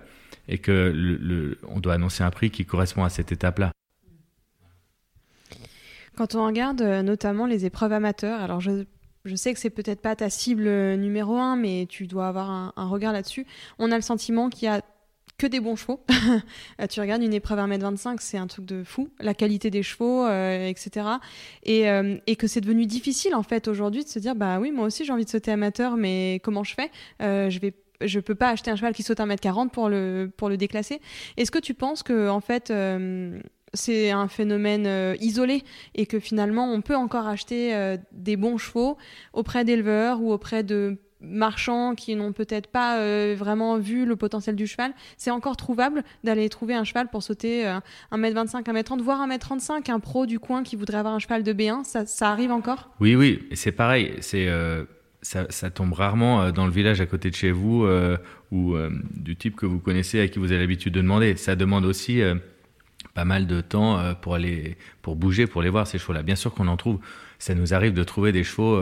et 0.48 0.58
que 0.58 1.56
on 1.68 1.80
doit 1.80 1.94
annoncer 1.94 2.24
un 2.24 2.30
prix 2.30 2.50
qui 2.50 2.64
correspond 2.64 3.04
à 3.04 3.08
cette 3.08 3.32
étape-là. 3.32 3.70
Quand 6.16 6.34
on 6.34 6.44
regarde 6.44 6.82
euh, 6.82 7.02
notamment 7.02 7.46
les 7.46 7.64
épreuves 7.64 7.92
amateurs, 7.92 8.40
alors 8.40 8.60
je, 8.60 8.84
je 9.24 9.34
sais 9.34 9.52
que 9.52 9.60
c'est 9.60 9.70
peut-être 9.70 10.00
pas 10.00 10.16
ta 10.16 10.30
cible 10.30 10.66
euh, 10.66 10.96
numéro 10.96 11.36
un, 11.36 11.56
mais 11.56 11.86
tu 11.88 12.06
dois 12.06 12.28
avoir 12.28 12.50
un, 12.50 12.88
regard 12.88 13.12
là-dessus. 13.12 13.46
On 13.78 13.92
a 13.92 13.96
le 13.96 14.02
sentiment 14.02 14.48
qu'il 14.48 14.66
y 14.66 14.68
a 14.68 14.82
que 15.36 15.46
des 15.46 15.60
bons 15.60 15.76
chevaux. 15.76 16.04
tu 16.90 17.00
regardes 17.00 17.22
une 17.22 17.34
épreuve 17.34 17.58
1m25, 17.60 18.16
c'est 18.20 18.38
un 18.38 18.46
truc 18.46 18.64
de 18.64 18.82
fou. 18.82 19.10
La 19.20 19.34
qualité 19.34 19.70
des 19.70 19.82
chevaux, 19.82 20.26
euh, 20.26 20.66
etc. 20.66 21.06
Et, 21.62 21.88
euh, 21.88 22.16
et 22.26 22.34
que 22.34 22.46
c'est 22.46 22.60
devenu 22.60 22.86
difficile, 22.86 23.34
en 23.34 23.44
fait, 23.44 23.68
aujourd'hui, 23.68 24.02
de 24.02 24.08
se 24.08 24.18
dire, 24.18 24.34
bah 24.34 24.58
oui, 24.58 24.72
moi 24.72 24.86
aussi, 24.86 25.04
j'ai 25.04 25.12
envie 25.12 25.24
de 25.24 25.30
sauter 25.30 25.52
amateur, 25.52 25.96
mais 25.96 26.40
comment 26.42 26.64
je 26.64 26.74
fais? 26.74 26.90
Je 27.20 27.58
vais 27.60 27.74
je 28.00 28.20
peux 28.20 28.36
pas 28.36 28.50
acheter 28.50 28.70
un 28.70 28.76
cheval 28.76 28.94
qui 28.94 29.02
saute 29.02 29.18
1m40 29.18 29.70
pour 29.70 29.88
le, 29.88 30.30
pour 30.36 30.48
le 30.48 30.56
déclasser. 30.56 31.00
Est-ce 31.36 31.50
que 31.50 31.58
tu 31.58 31.74
penses 31.74 32.04
que, 32.04 32.28
en 32.28 32.38
fait, 32.38 32.72
c'est 33.74 34.10
un 34.10 34.28
phénomène 34.28 34.86
euh, 34.86 35.16
isolé 35.20 35.62
et 35.94 36.06
que 36.06 36.18
finalement, 36.18 36.72
on 36.72 36.80
peut 36.80 36.96
encore 36.96 37.26
acheter 37.26 37.74
euh, 37.74 37.96
des 38.12 38.36
bons 38.36 38.58
chevaux 38.58 38.96
auprès 39.32 39.64
d'éleveurs 39.64 40.20
ou 40.20 40.32
auprès 40.32 40.62
de 40.62 40.98
marchands 41.20 41.96
qui 41.96 42.14
n'ont 42.14 42.32
peut-être 42.32 42.68
pas 42.68 42.98
euh, 42.98 43.34
vraiment 43.36 43.76
vu 43.76 44.06
le 44.06 44.14
potentiel 44.14 44.54
du 44.54 44.68
cheval, 44.68 44.92
c'est 45.16 45.32
encore 45.32 45.56
trouvable 45.56 46.04
d'aller 46.22 46.48
trouver 46.48 46.74
un 46.74 46.84
cheval 46.84 47.08
pour 47.08 47.24
sauter 47.24 47.66
euh, 47.66 47.80
1m25, 48.12 48.62
1m30, 48.62 49.02
voire 49.02 49.26
1m35, 49.26 49.90
un 49.90 49.98
pro 49.98 50.26
du 50.26 50.38
coin 50.38 50.62
qui 50.62 50.76
voudrait 50.76 50.98
avoir 50.98 51.14
un 51.14 51.18
cheval 51.18 51.42
de 51.42 51.52
B1, 51.52 51.82
ça, 51.82 52.30
arrive 52.30 52.52
encore? 52.52 52.90
Oui, 53.00 53.16
oui, 53.16 53.48
c'est 53.52 53.72
pareil, 53.72 54.14
c'est... 54.20 54.48
Ça, 55.20 55.46
ça, 55.50 55.68
tombe 55.68 55.94
rarement 55.94 56.52
dans 56.52 56.64
le 56.64 56.70
village 56.70 57.00
à 57.00 57.06
côté 57.06 57.28
de 57.28 57.34
chez 57.34 57.50
vous 57.50 57.84
ou 58.52 58.76
du 59.16 59.34
type 59.34 59.56
que 59.56 59.66
vous 59.66 59.80
connaissez 59.80 60.20
à 60.20 60.28
qui 60.28 60.38
vous 60.38 60.52
avez 60.52 60.60
l'habitude 60.60 60.94
de 60.94 61.00
demander. 61.00 61.34
Ça 61.34 61.56
demande 61.56 61.84
aussi 61.84 62.22
pas 63.18 63.24
mal 63.24 63.48
de 63.48 63.60
temps 63.60 64.14
pour 64.22 64.36
aller 64.36 64.76
pour 65.02 65.16
bouger, 65.16 65.48
pour 65.48 65.60
les 65.60 65.70
voir 65.70 65.88
ces 65.88 65.98
chevaux-là. 65.98 66.22
Bien 66.22 66.36
sûr 66.36 66.54
qu'on 66.54 66.68
en 66.68 66.76
trouve. 66.76 67.00
Ça 67.40 67.52
nous 67.56 67.74
arrive 67.74 67.92
de 67.92 68.04
trouver 68.04 68.30
des 68.30 68.44
chevaux 68.44 68.80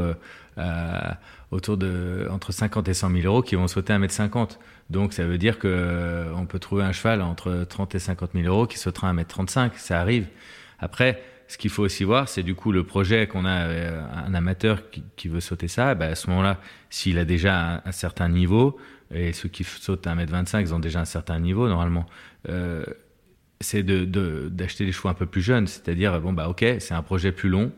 autour 1.50 1.78
de 1.78 2.28
entre 2.30 2.52
50 2.52 2.86
et 2.86 2.92
100 2.92 3.12
000 3.12 3.22
euros 3.24 3.40
qui 3.40 3.54
vont 3.54 3.66
sauter 3.66 3.94
1m50. 3.94 4.58
Donc 4.90 5.14
ça 5.14 5.24
veut 5.24 5.38
dire 5.38 5.58
que 5.58 6.26
on 6.36 6.44
peut 6.44 6.58
trouver 6.58 6.84
un 6.84 6.92
cheval 6.92 7.22
entre 7.22 7.64
30 7.66 7.94
et 7.94 7.98
50 7.98 8.32
000 8.34 8.46
euros 8.46 8.66
qui 8.66 8.78
sautera 8.78 9.10
1m35. 9.14 9.70
Ça 9.76 10.00
arrive. 10.02 10.26
Après 10.80 11.22
ce 11.48 11.56
qu'il 11.56 11.70
faut 11.70 11.84
aussi 11.84 12.04
voir, 12.04 12.28
c'est 12.28 12.42
du 12.42 12.54
coup 12.54 12.72
le 12.72 12.84
projet 12.84 13.26
qu'on 13.26 13.44
a 13.44 13.68
euh, 13.68 14.02
un 14.26 14.34
amateur 14.34 14.82
qui, 14.90 15.28
veut 15.28 15.40
sauter 15.40 15.68
ça. 15.68 15.94
Ben 15.94 16.12
à 16.12 16.14
ce 16.14 16.28
moment-là, 16.30 16.58
s'il 16.90 17.18
a 17.18 17.24
déjà 17.24 17.82
un, 17.84 17.92
certain 17.92 18.28
niveau, 18.28 18.76
et 19.14 19.32
ceux 19.32 19.48
qui 19.48 19.62
sautent 19.64 20.06
à 20.06 20.14
1m25, 20.14 20.60
ils 20.60 20.74
ont 20.74 20.80
déjà 20.80 21.00
un 21.00 21.04
certain 21.04 21.38
niveau 21.38 21.68
normalement, 21.68 22.06
euh, 22.48 22.84
c'est 23.60 23.82
d'acheter 23.82 24.06
de, 24.06 24.50
de, 24.50 24.84
des 24.84 24.92
chevaux 24.92 25.08
un 25.08 25.14
peu 25.14 25.26
plus 25.26 25.42
jeunes. 25.42 25.66
C'est-à-dire, 25.66 26.20
bon, 26.20 26.32
bah 26.32 26.48
ok, 26.48 26.64
c'est 26.78 26.94
un 26.94 27.02
projet 27.02 27.32
plus 27.32 27.48
long. 27.48 27.72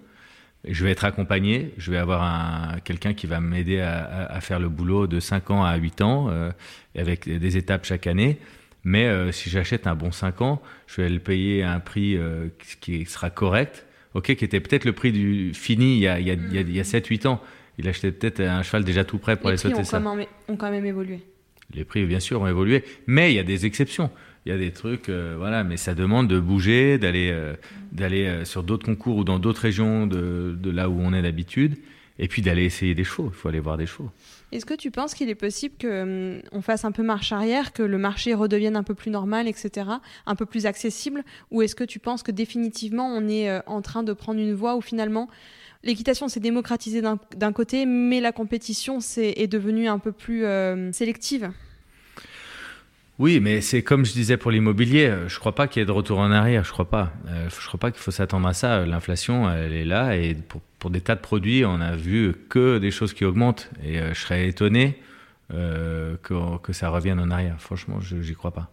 Je 0.66 0.84
vais 0.84 0.90
être 0.90 1.04
accompagné, 1.04 1.72
je 1.78 1.92
vais 1.92 1.98
avoir 1.98 2.82
quelqu'un 2.82 3.14
qui 3.14 3.26
va 3.26 3.40
m'aider 3.40 3.80
à, 3.80 4.02
à, 4.02 4.36
à, 4.36 4.40
faire 4.40 4.58
le 4.58 4.68
boulot 4.68 5.06
de 5.06 5.20
5 5.20 5.50
ans 5.50 5.64
à 5.64 5.76
8 5.76 6.02
ans, 6.02 6.28
euh, 6.30 6.50
avec 6.96 7.28
des 7.28 7.56
étapes 7.56 7.84
chaque 7.84 8.08
année. 8.08 8.38
Mais 8.84 9.06
euh, 9.06 9.32
si 9.32 9.50
j'achète 9.50 9.86
un 9.86 9.94
bon 9.94 10.10
5 10.10 10.42
ans, 10.42 10.60
je 10.86 11.02
vais 11.02 11.08
le 11.08 11.20
payer 11.20 11.62
à 11.62 11.72
un 11.72 11.80
prix 11.80 12.16
euh, 12.16 12.48
qui 12.80 13.04
sera 13.06 13.30
correct, 13.30 13.86
ok, 14.14 14.34
qui 14.34 14.44
était 14.44 14.60
peut-être 14.60 14.84
le 14.84 14.92
prix 14.92 15.12
du 15.12 15.52
fini 15.54 15.96
il 15.96 16.00
y 16.00 16.08
a, 16.08 16.18
il 16.18 16.26
y 16.26 16.30
a, 16.30 16.36
mmh. 16.36 16.50
il 16.52 16.76
y 16.76 16.80
a 16.80 16.84
7-8 16.84 17.28
ans. 17.28 17.40
Il 17.78 17.86
achetait 17.86 18.10
peut-être 18.10 18.40
un 18.40 18.62
cheval 18.62 18.82
déjà 18.82 19.04
tout 19.04 19.18
prêt 19.18 19.36
pour 19.36 19.50
les 19.50 19.64
aller 19.64 19.74
sauter 19.74 19.84
ça. 19.84 19.98
Les 19.98 20.04
prix 20.04 20.28
ont 20.48 20.56
quand 20.56 20.70
même 20.70 20.86
évolué. 20.86 21.20
Les 21.74 21.84
prix, 21.84 22.04
bien 22.06 22.18
sûr, 22.18 22.40
ont 22.40 22.48
évolué, 22.48 22.82
mais 23.06 23.32
il 23.32 23.36
y 23.36 23.38
a 23.38 23.44
des 23.44 23.66
exceptions. 23.66 24.10
Il 24.46 24.52
y 24.52 24.54
a 24.54 24.58
des 24.58 24.72
trucs, 24.72 25.08
euh, 25.08 25.34
voilà, 25.36 25.64
mais 25.64 25.76
ça 25.76 25.94
demande 25.94 26.28
de 26.28 26.38
bouger, 26.38 26.98
d'aller 26.98 27.30
euh, 27.32 27.54
d'aller 27.92 28.26
euh, 28.26 28.44
sur 28.44 28.62
d'autres 28.62 28.86
concours 28.86 29.16
ou 29.16 29.24
dans 29.24 29.38
d'autres 29.38 29.60
régions 29.60 30.06
de, 30.06 30.56
là 30.70 30.88
où 30.88 30.98
on 31.00 31.12
est 31.12 31.22
d'habitude, 31.22 31.76
et 32.18 32.28
puis 32.28 32.42
d'aller 32.42 32.64
essayer 32.64 32.94
des 32.94 33.04
chevaux. 33.04 33.30
Il 33.30 33.36
faut 33.36 33.48
aller 33.48 33.60
voir 33.60 33.76
des 33.76 33.86
chevaux. 33.86 34.10
Est-ce 34.50 34.64
que 34.64 34.74
tu 34.74 34.90
penses 34.90 35.14
qu'il 35.14 35.28
est 35.28 35.34
possible 35.34 35.74
qu'on 35.80 36.40
hum, 36.52 36.62
fasse 36.62 36.84
un 36.84 36.92
peu 36.92 37.02
marche 37.02 37.32
arrière, 37.32 37.72
que 37.72 37.82
le 37.82 37.98
marché 37.98 38.34
redevienne 38.34 38.76
un 38.76 38.82
peu 38.82 38.94
plus 38.94 39.10
normal, 39.10 39.48
etc., 39.48 39.86
un 40.26 40.34
peu 40.34 40.46
plus 40.46 40.66
accessible 40.66 41.24
Ou 41.50 41.62
est-ce 41.62 41.74
que 41.74 41.84
tu 41.84 41.98
penses 41.98 42.22
que 42.22 42.32
définitivement 42.32 43.06
on 43.06 43.28
est 43.28 43.60
en 43.66 43.82
train 43.82 44.02
de 44.02 44.12
prendre 44.12 44.40
une 44.40 44.54
voie 44.54 44.76
où 44.76 44.80
finalement 44.80 45.28
l'équitation 45.84 46.28
s'est 46.28 46.40
démocratisée 46.40 47.02
d'un 47.02 47.52
côté, 47.52 47.86
mais 47.86 48.20
la 48.20 48.32
compétition 48.32 48.98
est, 48.98 49.40
est 49.40 49.46
devenue 49.46 49.88
un 49.88 49.98
peu 49.98 50.12
plus 50.12 50.44
sélective? 50.92 51.50
Oui, 53.18 53.40
mais 53.40 53.60
c'est 53.60 53.82
comme 53.82 54.04
je 54.04 54.12
disais 54.12 54.36
pour 54.36 54.52
l'immobilier. 54.52 55.12
Je 55.26 55.38
crois 55.40 55.54
pas 55.54 55.66
qu'il 55.66 55.80
y 55.80 55.82
ait 55.82 55.86
de 55.86 55.90
retour 55.92 56.20
en 56.20 56.30
arrière. 56.30 56.62
Je 56.62 56.70
crois 56.70 56.88
pas. 56.88 57.12
Euh, 57.26 57.48
je 57.50 57.66
crois 57.66 57.80
pas 57.80 57.90
qu'il 57.90 58.00
faut 58.00 58.12
s'attendre 58.12 58.46
à 58.46 58.54
ça. 58.54 58.86
L'inflation, 58.86 59.50
elle 59.50 59.72
est 59.72 59.84
là 59.84 60.16
et 60.16 60.36
pour, 60.78 60.90
des 60.90 61.00
tas 61.00 61.16
de 61.16 61.20
produits, 61.20 61.64
on 61.64 61.80
a 61.80 61.96
vu 61.96 62.34
que 62.48 62.78
des 62.78 62.92
choses 62.92 63.14
qui 63.14 63.24
augmentent. 63.24 63.70
Et 63.82 63.98
euh, 63.98 64.14
je 64.14 64.20
serais 64.20 64.48
étonné 64.48 65.00
euh, 65.52 66.16
que, 66.22 66.58
que 66.58 66.72
ça 66.72 66.90
revienne 66.90 67.18
en 67.18 67.30
arrière. 67.32 67.56
Franchement, 67.60 68.00
je 68.00 68.20
j'y 68.20 68.34
crois 68.34 68.52
pas. 68.52 68.70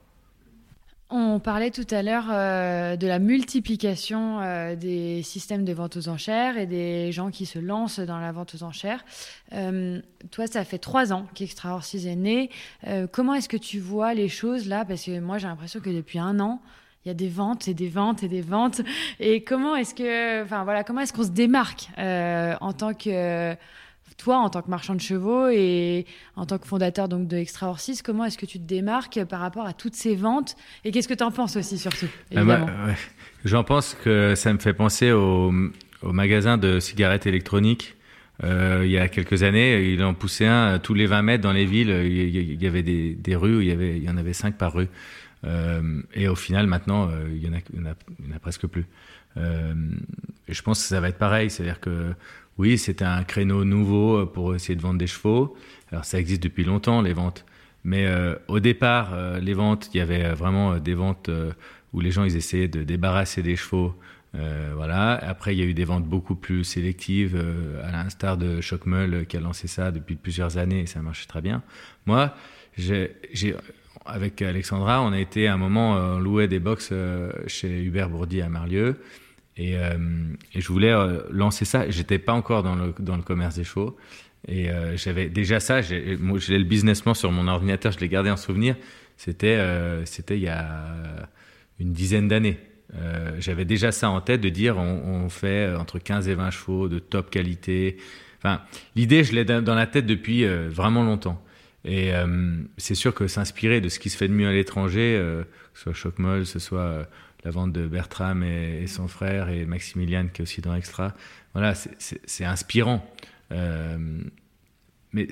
On 1.17 1.39
parlait 1.39 1.71
tout 1.71 1.87
à 1.91 2.01
l'heure 2.01 2.25
euh, 2.29 2.97
de 2.97 3.07
la 3.07 3.19
multiplication 3.19 4.41
euh, 4.41 4.75
des 4.75 5.23
systèmes 5.23 5.63
de 5.63 5.71
vente 5.71 5.95
aux 5.95 6.09
enchères 6.09 6.57
et 6.57 6.65
des 6.65 7.13
gens 7.13 7.31
qui 7.31 7.45
se 7.45 7.57
lancent 7.57 8.01
dans 8.01 8.19
la 8.19 8.33
vente 8.33 8.53
aux 8.55 8.63
enchères. 8.63 9.05
Euh, 9.53 10.01
toi, 10.31 10.45
ça 10.45 10.65
fait 10.65 10.77
trois 10.77 11.13
ans 11.13 11.25
qu'Extra 11.33 11.79
est 11.93 12.15
né. 12.17 12.49
Comment 13.13 13.33
est-ce 13.33 13.47
que 13.47 13.55
tu 13.55 13.79
vois 13.79 14.13
les 14.13 14.27
choses 14.27 14.67
là? 14.67 14.83
Parce 14.83 15.05
que 15.05 15.17
moi, 15.21 15.37
j'ai 15.37 15.47
l'impression 15.47 15.79
que 15.79 15.89
depuis 15.89 16.19
un 16.19 16.37
an, 16.41 16.59
il 17.05 17.07
y 17.07 17.11
a 17.11 17.13
des 17.13 17.29
ventes 17.29 17.69
et 17.69 17.73
des 17.73 17.87
ventes 17.87 18.23
et 18.23 18.27
des 18.27 18.41
ventes. 18.41 18.81
Et 19.21 19.41
comment 19.41 19.77
est-ce 19.77 19.95
que, 19.95 20.43
enfin 20.43 20.65
voilà, 20.65 20.83
comment 20.83 20.99
est-ce 20.99 21.13
qu'on 21.13 21.23
se 21.23 21.29
démarque 21.29 21.87
en 21.97 22.73
tant 22.73 22.93
que 22.93 23.55
toi, 24.17 24.37
en 24.37 24.49
tant 24.49 24.61
que 24.61 24.69
marchand 24.69 24.95
de 24.95 25.01
chevaux 25.01 25.47
et 25.49 26.05
en 26.35 26.45
tant 26.45 26.57
que 26.57 26.67
fondateur 26.67 27.07
donc 27.07 27.27
de 27.27 27.37
Extra 27.37 27.69
Horses, 27.69 28.01
comment 28.03 28.25
est-ce 28.25 28.37
que 28.37 28.45
tu 28.45 28.59
te 28.59 28.63
démarques 28.63 29.23
par 29.25 29.39
rapport 29.39 29.65
à 29.65 29.73
toutes 29.73 29.95
ces 29.95 30.15
ventes 30.15 30.55
Et 30.83 30.91
qu'est-ce 30.91 31.07
que 31.07 31.13
tu 31.13 31.23
en 31.23 31.31
penses 31.31 31.55
aussi, 31.55 31.77
surtout 31.77 32.07
évidemment 32.31 32.65
ah 32.67 32.71
bah, 32.71 32.87
ouais. 32.87 32.95
J'en 33.43 33.63
pense 33.63 33.95
que 34.03 34.33
ça 34.35 34.53
me 34.53 34.59
fait 34.59 34.73
penser 34.73 35.11
au, 35.11 35.53
au 36.01 36.13
magasin 36.13 36.57
de 36.57 36.79
cigarettes 36.79 37.27
électroniques. 37.27 37.95
Euh, 38.43 38.81
il 38.83 38.91
y 38.91 38.97
a 38.97 39.07
quelques 39.07 39.43
années, 39.43 39.91
il 39.91 40.03
en 40.03 40.13
poussait 40.13 40.47
un 40.47 40.79
tous 40.79 40.93
les 40.93 41.05
20 41.05 41.21
mètres 41.21 41.43
dans 41.43 41.53
les 41.53 41.65
villes. 41.65 41.89
Il 41.89 42.61
y 42.61 42.67
avait 42.67 42.83
des, 42.83 43.15
des 43.15 43.35
rues 43.35 43.57
où 43.57 43.61
il 43.61 43.67
y, 43.67 43.71
avait, 43.71 43.97
il 43.97 44.03
y 44.03 44.09
en 44.09 44.17
avait 44.17 44.33
5 44.33 44.57
par 44.57 44.73
rue. 44.73 44.87
et 46.13 46.27
au 46.27 46.35
final, 46.35 46.67
maintenant, 46.67 47.09
il 47.29 47.43
y, 47.43 47.47
en 47.47 47.53
a, 47.53 47.59
il, 47.73 47.79
y 47.79 48.33
en 48.33 48.35
a, 48.35 48.39
presque 48.39 48.67
plus. 48.67 48.85
et 49.37 50.53
je 50.53 50.61
pense 50.61 50.81
que 50.81 50.87
ça 50.87 50.99
va 50.99 51.09
être 51.09 51.17
pareil, 51.17 51.49
c'est-à-dire 51.49 51.79
que 51.79 52.13
oui, 52.57 52.77
c'est 52.77 53.01
un 53.01 53.23
créneau 53.23 53.63
nouveau 53.63 54.25
pour 54.25 54.55
essayer 54.55 54.75
de 54.75 54.81
vendre 54.81 54.99
des 54.99 55.07
chevaux. 55.07 55.55
Alors 55.91 56.05
ça 56.05 56.19
existe 56.19 56.43
depuis 56.43 56.63
longtemps, 56.63 57.01
les 57.01 57.13
ventes. 57.13 57.45
Mais 57.83 58.07
au 58.47 58.59
départ, 58.59 59.39
les 59.39 59.53
ventes, 59.53 59.89
il 59.93 59.97
y 59.97 60.01
avait 60.01 60.33
vraiment 60.33 60.79
des 60.79 60.95
ventes 60.95 61.29
où 61.93 61.99
les 61.99 62.09
gens 62.09 62.23
ils 62.23 62.35
essayaient 62.35 62.67
de 62.67 62.83
débarrasser 62.83 63.43
des 63.43 63.55
chevaux 63.55 63.95
euh, 64.37 64.71
voilà. 64.75 65.13
Après, 65.13 65.55
il 65.55 65.59
y 65.59 65.61
a 65.61 65.65
eu 65.65 65.73
des 65.73 65.85
ventes 65.85 66.05
beaucoup 66.05 66.35
plus 66.35 66.63
sélectives, 66.63 67.35
euh, 67.35 67.81
à 67.87 67.91
l'instar 67.91 68.37
de 68.37 68.61
Chockmull 68.61 69.13
euh, 69.13 69.23
qui 69.23 69.37
a 69.37 69.39
lancé 69.39 69.67
ça 69.67 69.91
depuis 69.91 70.15
plusieurs 70.15 70.57
années 70.57 70.81
et 70.81 70.85
ça 70.85 71.01
marche 71.01 71.27
très 71.27 71.41
bien. 71.41 71.63
Moi, 72.05 72.33
j'ai, 72.77 73.15
avec 74.05 74.41
Alexandra, 74.41 75.01
on 75.01 75.13
a 75.13 75.19
été 75.19 75.47
à 75.47 75.53
un 75.53 75.57
moment, 75.57 75.93
on 75.93 76.19
louait 76.19 76.47
des 76.47 76.59
box 76.59 76.91
chez 77.47 77.83
Hubert 77.83 78.09
Bourdi 78.09 78.41
à 78.41 78.49
Marlieu 78.49 78.97
et, 79.57 79.73
et 79.73 80.61
je 80.61 80.67
voulais 80.67 80.93
lancer 81.29 81.65
ça. 81.65 81.89
J'étais 81.89 82.19
pas 82.19 82.33
encore 82.33 82.61
dans 82.61 82.75
le, 82.75 82.93
dans 82.99 83.15
le 83.15 83.23
commerce 83.23 83.55
des 83.55 83.63
chevaux. 83.63 83.95
Et 84.47 84.69
j'avais 84.95 85.29
déjà 85.29 85.59
ça, 85.59 85.81
j'ai, 85.81 86.17
le 86.17 86.63
business 86.63 87.01
plan 87.01 87.13
sur 87.13 87.31
mon 87.31 87.47
ordinateur, 87.47 87.91
je 87.91 87.99
l'ai 87.99 88.09
gardé 88.09 88.29
en 88.29 88.37
souvenir. 88.37 88.75
C'était, 89.17 89.57
c'était 90.05 90.37
il 90.37 90.43
y 90.43 90.49
a 90.49 91.29
une 91.79 91.93
dizaine 91.93 92.27
d'années. 92.27 92.59
Euh, 92.93 93.31
j'avais 93.39 93.65
déjà 93.65 93.91
ça 93.91 94.09
en 94.09 94.21
tête 94.21 94.41
de 94.41 94.49
dire 94.49 94.77
on, 94.77 95.27
fait 95.29 95.73
entre 95.75 95.99
15 95.99 96.27
et 96.29 96.35
20 96.35 96.51
chevaux 96.51 96.87
de 96.87 96.99
top 96.99 97.29
qualité. 97.29 97.97
Enfin, 98.37 98.61
l'idée, 98.95 99.23
je 99.23 99.33
l'ai 99.33 99.43
dans 99.45 99.75
la 99.75 99.87
tête 99.87 100.05
depuis 100.05 100.45
euh, 100.45 100.69
vraiment 100.69 101.03
longtemps. 101.03 101.43
Et 101.83 102.13
euh, 102.13 102.57
c'est 102.77 102.95
sûr 102.95 103.13
que 103.13 103.27
s'inspirer 103.27 103.81
de 103.81 103.89
ce 103.89 103.99
qui 103.99 104.09
se 104.09 104.17
fait 104.17 104.27
de 104.27 104.33
mieux 104.33 104.47
à 104.47 104.53
l'étranger, 104.53 105.19
que 105.73 105.79
ce 105.79 105.83
soit 105.83 105.93
Choc-Moll, 105.93 106.39
que 106.39 106.45
ce 106.45 106.59
soit 106.59 107.07
la 107.45 107.51
vente 107.51 107.71
de 107.71 107.87
Bertram 107.87 108.43
et, 108.43 108.87
son 108.87 109.07
frère 109.07 109.47
et 109.49 109.65
Maximilian 109.65 110.27
qui 110.33 110.41
est 110.41 110.43
aussi 110.43 110.59
dans 110.59 110.75
Extra, 110.75 111.13
voilà, 111.53 111.73
c'est 111.75 112.43
inspirant. 112.43 113.09
mais 113.51 115.27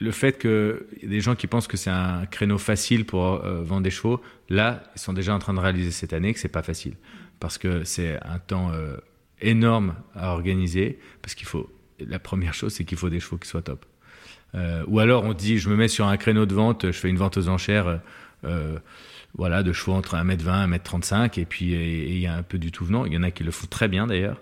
le 0.00 0.10
fait 0.12 0.38
qu'il 0.38 0.80
y 1.02 1.06
des 1.06 1.20
gens 1.20 1.36
qui 1.36 1.46
pensent 1.46 1.68
que 1.68 1.76
c'est 1.76 1.90
un 1.90 2.24
créneau 2.26 2.58
facile 2.58 3.04
pour 3.04 3.44
euh, 3.44 3.62
vendre 3.62 3.82
des 3.82 3.90
chevaux, 3.90 4.20
là, 4.48 4.82
ils 4.96 4.98
sont 4.98 5.12
déjà 5.12 5.34
en 5.34 5.38
train 5.38 5.52
de 5.52 5.60
réaliser 5.60 5.90
cette 5.90 6.14
année 6.14 6.32
que 6.32 6.40
c'est 6.40 6.48
pas 6.48 6.62
facile. 6.62 6.94
Parce 7.38 7.58
que 7.58 7.84
c'est 7.84 8.18
un 8.22 8.38
temps 8.38 8.72
euh, 8.72 8.96
énorme 9.40 9.94
à 10.14 10.32
organiser. 10.32 10.98
Parce 11.22 11.34
qu'il 11.34 11.46
faut. 11.46 11.70
La 11.98 12.18
première 12.18 12.54
chose, 12.54 12.72
c'est 12.72 12.84
qu'il 12.84 12.96
faut 12.96 13.10
des 13.10 13.20
chevaux 13.20 13.36
qui 13.36 13.46
soient 13.46 13.60
top. 13.60 13.84
Euh, 14.54 14.84
ou 14.88 15.00
alors, 15.00 15.24
on 15.24 15.34
dit, 15.34 15.58
je 15.58 15.68
me 15.68 15.76
mets 15.76 15.88
sur 15.88 16.06
un 16.06 16.16
créneau 16.16 16.46
de 16.46 16.54
vente, 16.54 16.86
je 16.86 16.98
fais 16.98 17.10
une 17.10 17.18
vente 17.18 17.36
aux 17.36 17.48
enchères. 17.48 18.00
Voilà, 19.36 19.62
de 19.62 19.72
chevaux 19.72 19.92
entre 19.92 20.16
1m20 20.16 20.74
et 20.74 20.78
1m35, 20.78 21.40
et 21.40 21.44
puis 21.44 21.72
il 21.72 22.18
y 22.18 22.26
a 22.26 22.34
un 22.34 22.42
peu 22.42 22.58
du 22.58 22.72
tout 22.72 22.84
venant. 22.84 23.04
Il 23.04 23.12
y 23.12 23.16
en 23.16 23.22
a 23.22 23.30
qui 23.30 23.44
le 23.44 23.50
font 23.50 23.66
très 23.66 23.88
bien 23.88 24.06
d'ailleurs. 24.06 24.40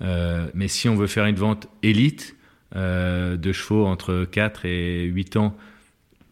mais 0.00 0.68
si 0.68 0.88
on 0.88 0.96
veut 0.96 1.06
faire 1.06 1.26
une 1.26 1.36
vente 1.36 1.68
élite, 1.82 2.36
euh, 2.76 3.36
de 3.36 3.50
chevaux 3.50 3.84
entre 3.84 4.24
4 4.30 4.64
et 4.64 5.02
8 5.02 5.36
ans, 5.36 5.56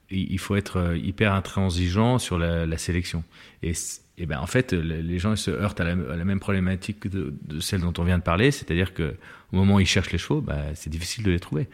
il 0.09 0.39
faut 0.39 0.55
être 0.55 0.77
euh, 0.77 0.97
hyper 0.97 1.35
intransigeant 1.35 2.21
sur 2.21 2.39
la, 2.39 2.79
sélection. 2.79 3.25
Et, 3.65 3.73
et, 4.19 4.25
ben 4.25 4.39
en 4.39 4.47
fait, 4.47 4.73
les 4.73 5.19
gens 5.19 5.35
se 5.35 5.51
heurtent 5.51 5.81
à 5.81 5.85
la, 5.85 5.97
même 5.97 6.39
problématique 6.39 7.09
de, 7.09 7.35
celle 7.59 7.81
dont 7.81 7.93
on 7.99 8.05
vient 8.05 8.19
de 8.19 8.23
parler, 8.23 8.53
c'est-à-dire 8.53 8.95
que 8.95 9.17
au 9.53 9.57
moment 9.57 9.75
où 9.75 9.81
ils 9.81 9.87
cherchent 9.87 10.13
les 10.13 10.19
chevaux, 10.19 10.41
bah, 10.41 10.63
c'est 10.75 10.91
difficile 10.91 11.25
de 11.25 11.33
les 11.33 11.41
trouver. 11.41 11.67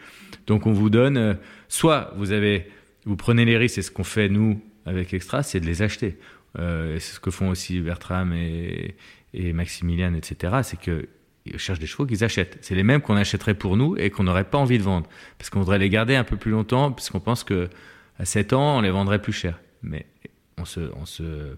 Donc 0.47 0.65
on 0.65 0.73
vous 0.73 0.89
donne, 0.89 1.17
euh, 1.17 1.33
soit 1.69 2.11
vous 2.17 2.31
avez, 2.31 2.67
vous 3.05 3.15
prenez 3.15 3.45
les 3.45 3.57
risques, 3.57 3.77
et 3.77 3.83
ce 3.83 3.91
qu'on 3.91 4.03
fait 4.03 4.29
nous 4.29 4.59
avec 4.85 5.13
Extra, 5.13 5.43
c'est 5.43 5.59
de 5.59 5.65
les 5.65 5.81
acheter. 5.81 6.17
c'est 6.55 6.99
ce 6.99 7.19
que 7.19 7.31
font 7.31 7.49
aussi 7.49 7.79
Bertram 7.81 8.33
et, 8.33 8.95
et 9.33 9.53
Maximilian, 9.53 10.13
etc. 10.13 10.57
C'est 10.63 10.79
que 10.79 11.07
ils 11.45 11.59
cherchent 11.59 11.79
des 11.79 11.87
chevaux 11.87 12.05
qu'ils 12.05 12.23
achètent. 12.23 12.57
C'est 12.61 12.75
les 12.75 12.83
mêmes 12.83 13.01
qu'on 13.01 13.15
achèterait 13.15 13.53
pour 13.53 13.77
nous 13.77 13.95
et 13.97 14.09
qu'on 14.09 14.23
n'aurait 14.23 14.45
pas 14.45 14.57
envie 14.57 14.77
de 14.77 14.83
vendre. 14.83 15.07
Parce 15.37 15.49
qu'on 15.49 15.59
voudrait 15.59 15.77
les 15.77 15.89
garder 15.89 16.15
un 16.15 16.23
peu 16.23 16.37
plus 16.37 16.51
longtemps, 16.51 16.91
puisqu'on 16.91 17.19
pense 17.19 17.43
que 17.43 17.69
à 18.17 18.25
7 18.25 18.53
ans, 18.53 18.77
on 18.77 18.81
les 18.81 18.89
vendrait 18.89 19.21
plus 19.21 19.33
cher. 19.33 19.59
Mais 19.83 20.05
on 20.57 20.65
se, 20.65 20.79
on 20.95 21.05
se, 21.05 21.55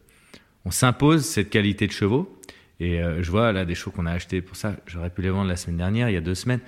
on 0.66 0.72
s'impose 0.72 1.26
cette 1.26 1.50
qualité 1.50 1.88
de 1.88 1.94
chevaux. 1.94 2.38
Et 2.80 3.02
euh, 3.02 3.24
je 3.24 3.32
vois 3.32 3.52
là 3.54 3.64
des 3.66 3.76
chevaux 3.76 3.92
qu'on 3.92 4.06
a 4.06 4.12
achetés 4.12 4.42
pour 4.42 4.58
ça. 4.58 4.76
J'aurais 4.86 5.10
pu 5.10 5.22
les 5.22 5.30
vendre 5.30 5.48
la 5.48 5.56
semaine 5.56 5.78
dernière, 5.78 6.10
il 6.10 6.14
y 6.14 6.18
a 6.18 6.22
deux 6.22 6.36
semaines, 6.36 6.60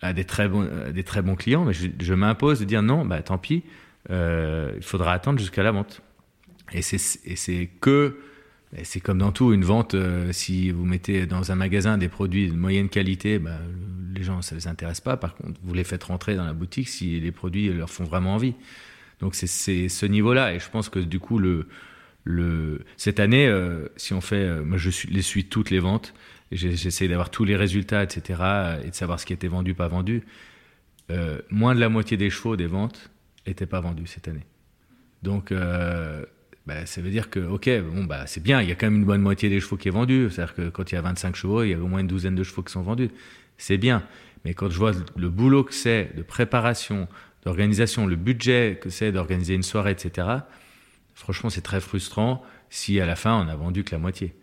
à 0.00 0.12
des 0.12 0.24
très 0.24 0.48
bons, 0.48 0.68
des 0.92 1.04
très 1.04 1.22
bons 1.22 1.34
clients. 1.34 1.64
Mais 1.64 1.72
je, 1.74 2.14
m'impose 2.14 2.60
de 2.60 2.64
dire 2.64 2.82
non, 2.82 3.04
bah 3.04 3.20
tant 3.22 3.38
pis, 3.38 3.64
euh, 4.10 4.72
il 4.76 4.82
faudra 4.82 5.12
attendre 5.12 5.38
jusqu'à 5.38 5.62
la 5.62 5.72
vente. 5.72 6.02
Et 6.72 6.82
c'est 6.82 7.70
que 7.80 8.18
c'est 8.82 9.00
comme 9.00 9.18
dans 9.18 9.32
tout, 9.32 9.52
une 9.52 9.64
vente, 9.64 9.94
euh, 9.94 10.32
si 10.32 10.70
vous 10.70 10.86
mettez 10.86 11.26
dans 11.26 11.52
un 11.52 11.54
magasin 11.54 11.98
des 11.98 12.08
produits 12.08 12.48
de 12.48 12.56
moyenne 12.56 12.88
qualité, 12.88 13.38
bah, 13.38 13.58
les 14.14 14.22
gens, 14.22 14.40
ça 14.40 14.54
ne 14.54 14.60
les 14.60 14.66
intéresse 14.66 15.00
pas. 15.00 15.16
Par 15.16 15.34
contre, 15.34 15.60
vous 15.62 15.74
les 15.74 15.84
faites 15.84 16.04
rentrer 16.04 16.36
dans 16.36 16.44
la 16.44 16.54
boutique 16.54 16.88
si 16.88 17.20
les 17.20 17.32
produits 17.32 17.68
leur 17.68 17.90
font 17.90 18.04
vraiment 18.04 18.34
envie. 18.34 18.54
Donc 19.20 19.34
c'est 19.34 19.46
ce 19.88 20.06
niveau-là. 20.06 20.54
Et 20.54 20.58
je 20.58 20.68
pense 20.70 20.88
que 20.88 20.98
du 20.98 21.20
coup, 21.20 21.40
cette 22.96 23.20
année, 23.20 23.46
euh, 23.46 23.88
si 23.96 24.14
on 24.14 24.20
fait, 24.20 24.62
moi 24.62 24.78
je 24.78 24.90
suis, 24.90 25.10
les 25.10 25.22
suis 25.22 25.44
toutes 25.44 25.70
les 25.70 25.78
ventes, 25.78 26.14
j'essaie 26.50 27.08
d'avoir 27.08 27.30
tous 27.30 27.44
les 27.44 27.56
résultats, 27.56 28.02
etc., 28.02 28.42
et 28.84 28.90
de 28.90 28.94
savoir 28.94 29.20
ce 29.20 29.26
qui 29.26 29.32
était 29.32 29.48
vendu, 29.48 29.74
pas 29.74 29.88
vendu. 29.88 30.22
moins 31.50 31.74
de 31.74 31.80
la 31.80 31.90
moitié 31.90 32.16
des 32.16 32.30
chevaux 32.30 32.56
des 32.56 32.66
ventes 32.66 33.11
n'étaient 33.46 33.66
pas 33.66 33.80
vendus 33.80 34.06
cette 34.06 34.28
année. 34.28 34.46
Donc 35.22 35.52
bah, 36.66 36.86
ça 36.86 37.00
veut 37.00 37.10
dire 37.10 37.28
que, 37.28 37.40
ok, 37.40 37.68
bon, 37.92 38.04
bah, 38.04 38.26
c'est 38.26 38.42
bien, 38.42 38.62
il 38.62 38.68
y 38.68 38.72
a 38.72 38.76
quand 38.76 38.86
même 38.86 39.00
une 39.00 39.04
bonne 39.04 39.20
moitié 39.20 39.48
des 39.48 39.60
chevaux 39.60 39.76
qui 39.76 39.88
est 39.88 39.92
vendu. 39.92 40.28
C'est-à-dire 40.30 40.54
que 40.54 40.68
quand 40.68 40.92
il 40.92 40.94
y 40.94 40.98
a 40.98 41.02
25 41.02 41.34
chevaux, 41.34 41.64
il 41.64 41.70
y 41.70 41.74
a 41.74 41.78
au 41.78 41.86
moins 41.86 42.00
une 42.00 42.06
douzaine 42.06 42.36
de 42.36 42.44
chevaux 42.44 42.62
qui 42.62 42.72
sont 42.72 42.82
vendus. 42.82 43.10
C'est 43.58 43.78
bien. 43.78 44.04
Mais 44.44 44.54
quand 44.54 44.70
je 44.70 44.78
vois 44.78 44.92
le 45.16 45.28
boulot 45.28 45.64
que 45.64 45.74
c'est 45.74 46.14
de 46.16 46.22
préparation, 46.22 47.08
d'organisation, 47.44 48.06
le 48.06 48.16
budget 48.16 48.78
que 48.80 48.90
c'est 48.90 49.10
d'organiser 49.10 49.54
une 49.54 49.62
soirée, 49.64 49.92
etc., 49.92 50.28
franchement, 51.14 51.50
c'est 51.50 51.62
très 51.62 51.80
frustrant 51.80 52.44
si 52.70 53.00
à 53.00 53.06
la 53.06 53.16
fin, 53.16 53.44
on 53.44 53.48
a 53.48 53.56
vendu 53.56 53.82
que 53.84 53.92
la 53.92 53.98
moitié. 53.98 54.34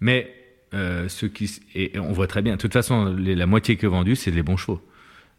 Mais 0.00 0.32
euh, 0.72 1.08
qui, 1.08 1.60
et 1.74 1.98
on 1.98 2.12
voit 2.12 2.26
très 2.26 2.42
bien, 2.42 2.56
de 2.56 2.60
toute 2.60 2.72
façon, 2.72 3.14
la 3.16 3.46
moitié 3.46 3.76
qui 3.76 3.86
est 3.86 3.88
vendue, 3.88 4.16
c'est 4.16 4.30
les 4.30 4.42
bons 4.42 4.56
chevaux. 4.56 4.80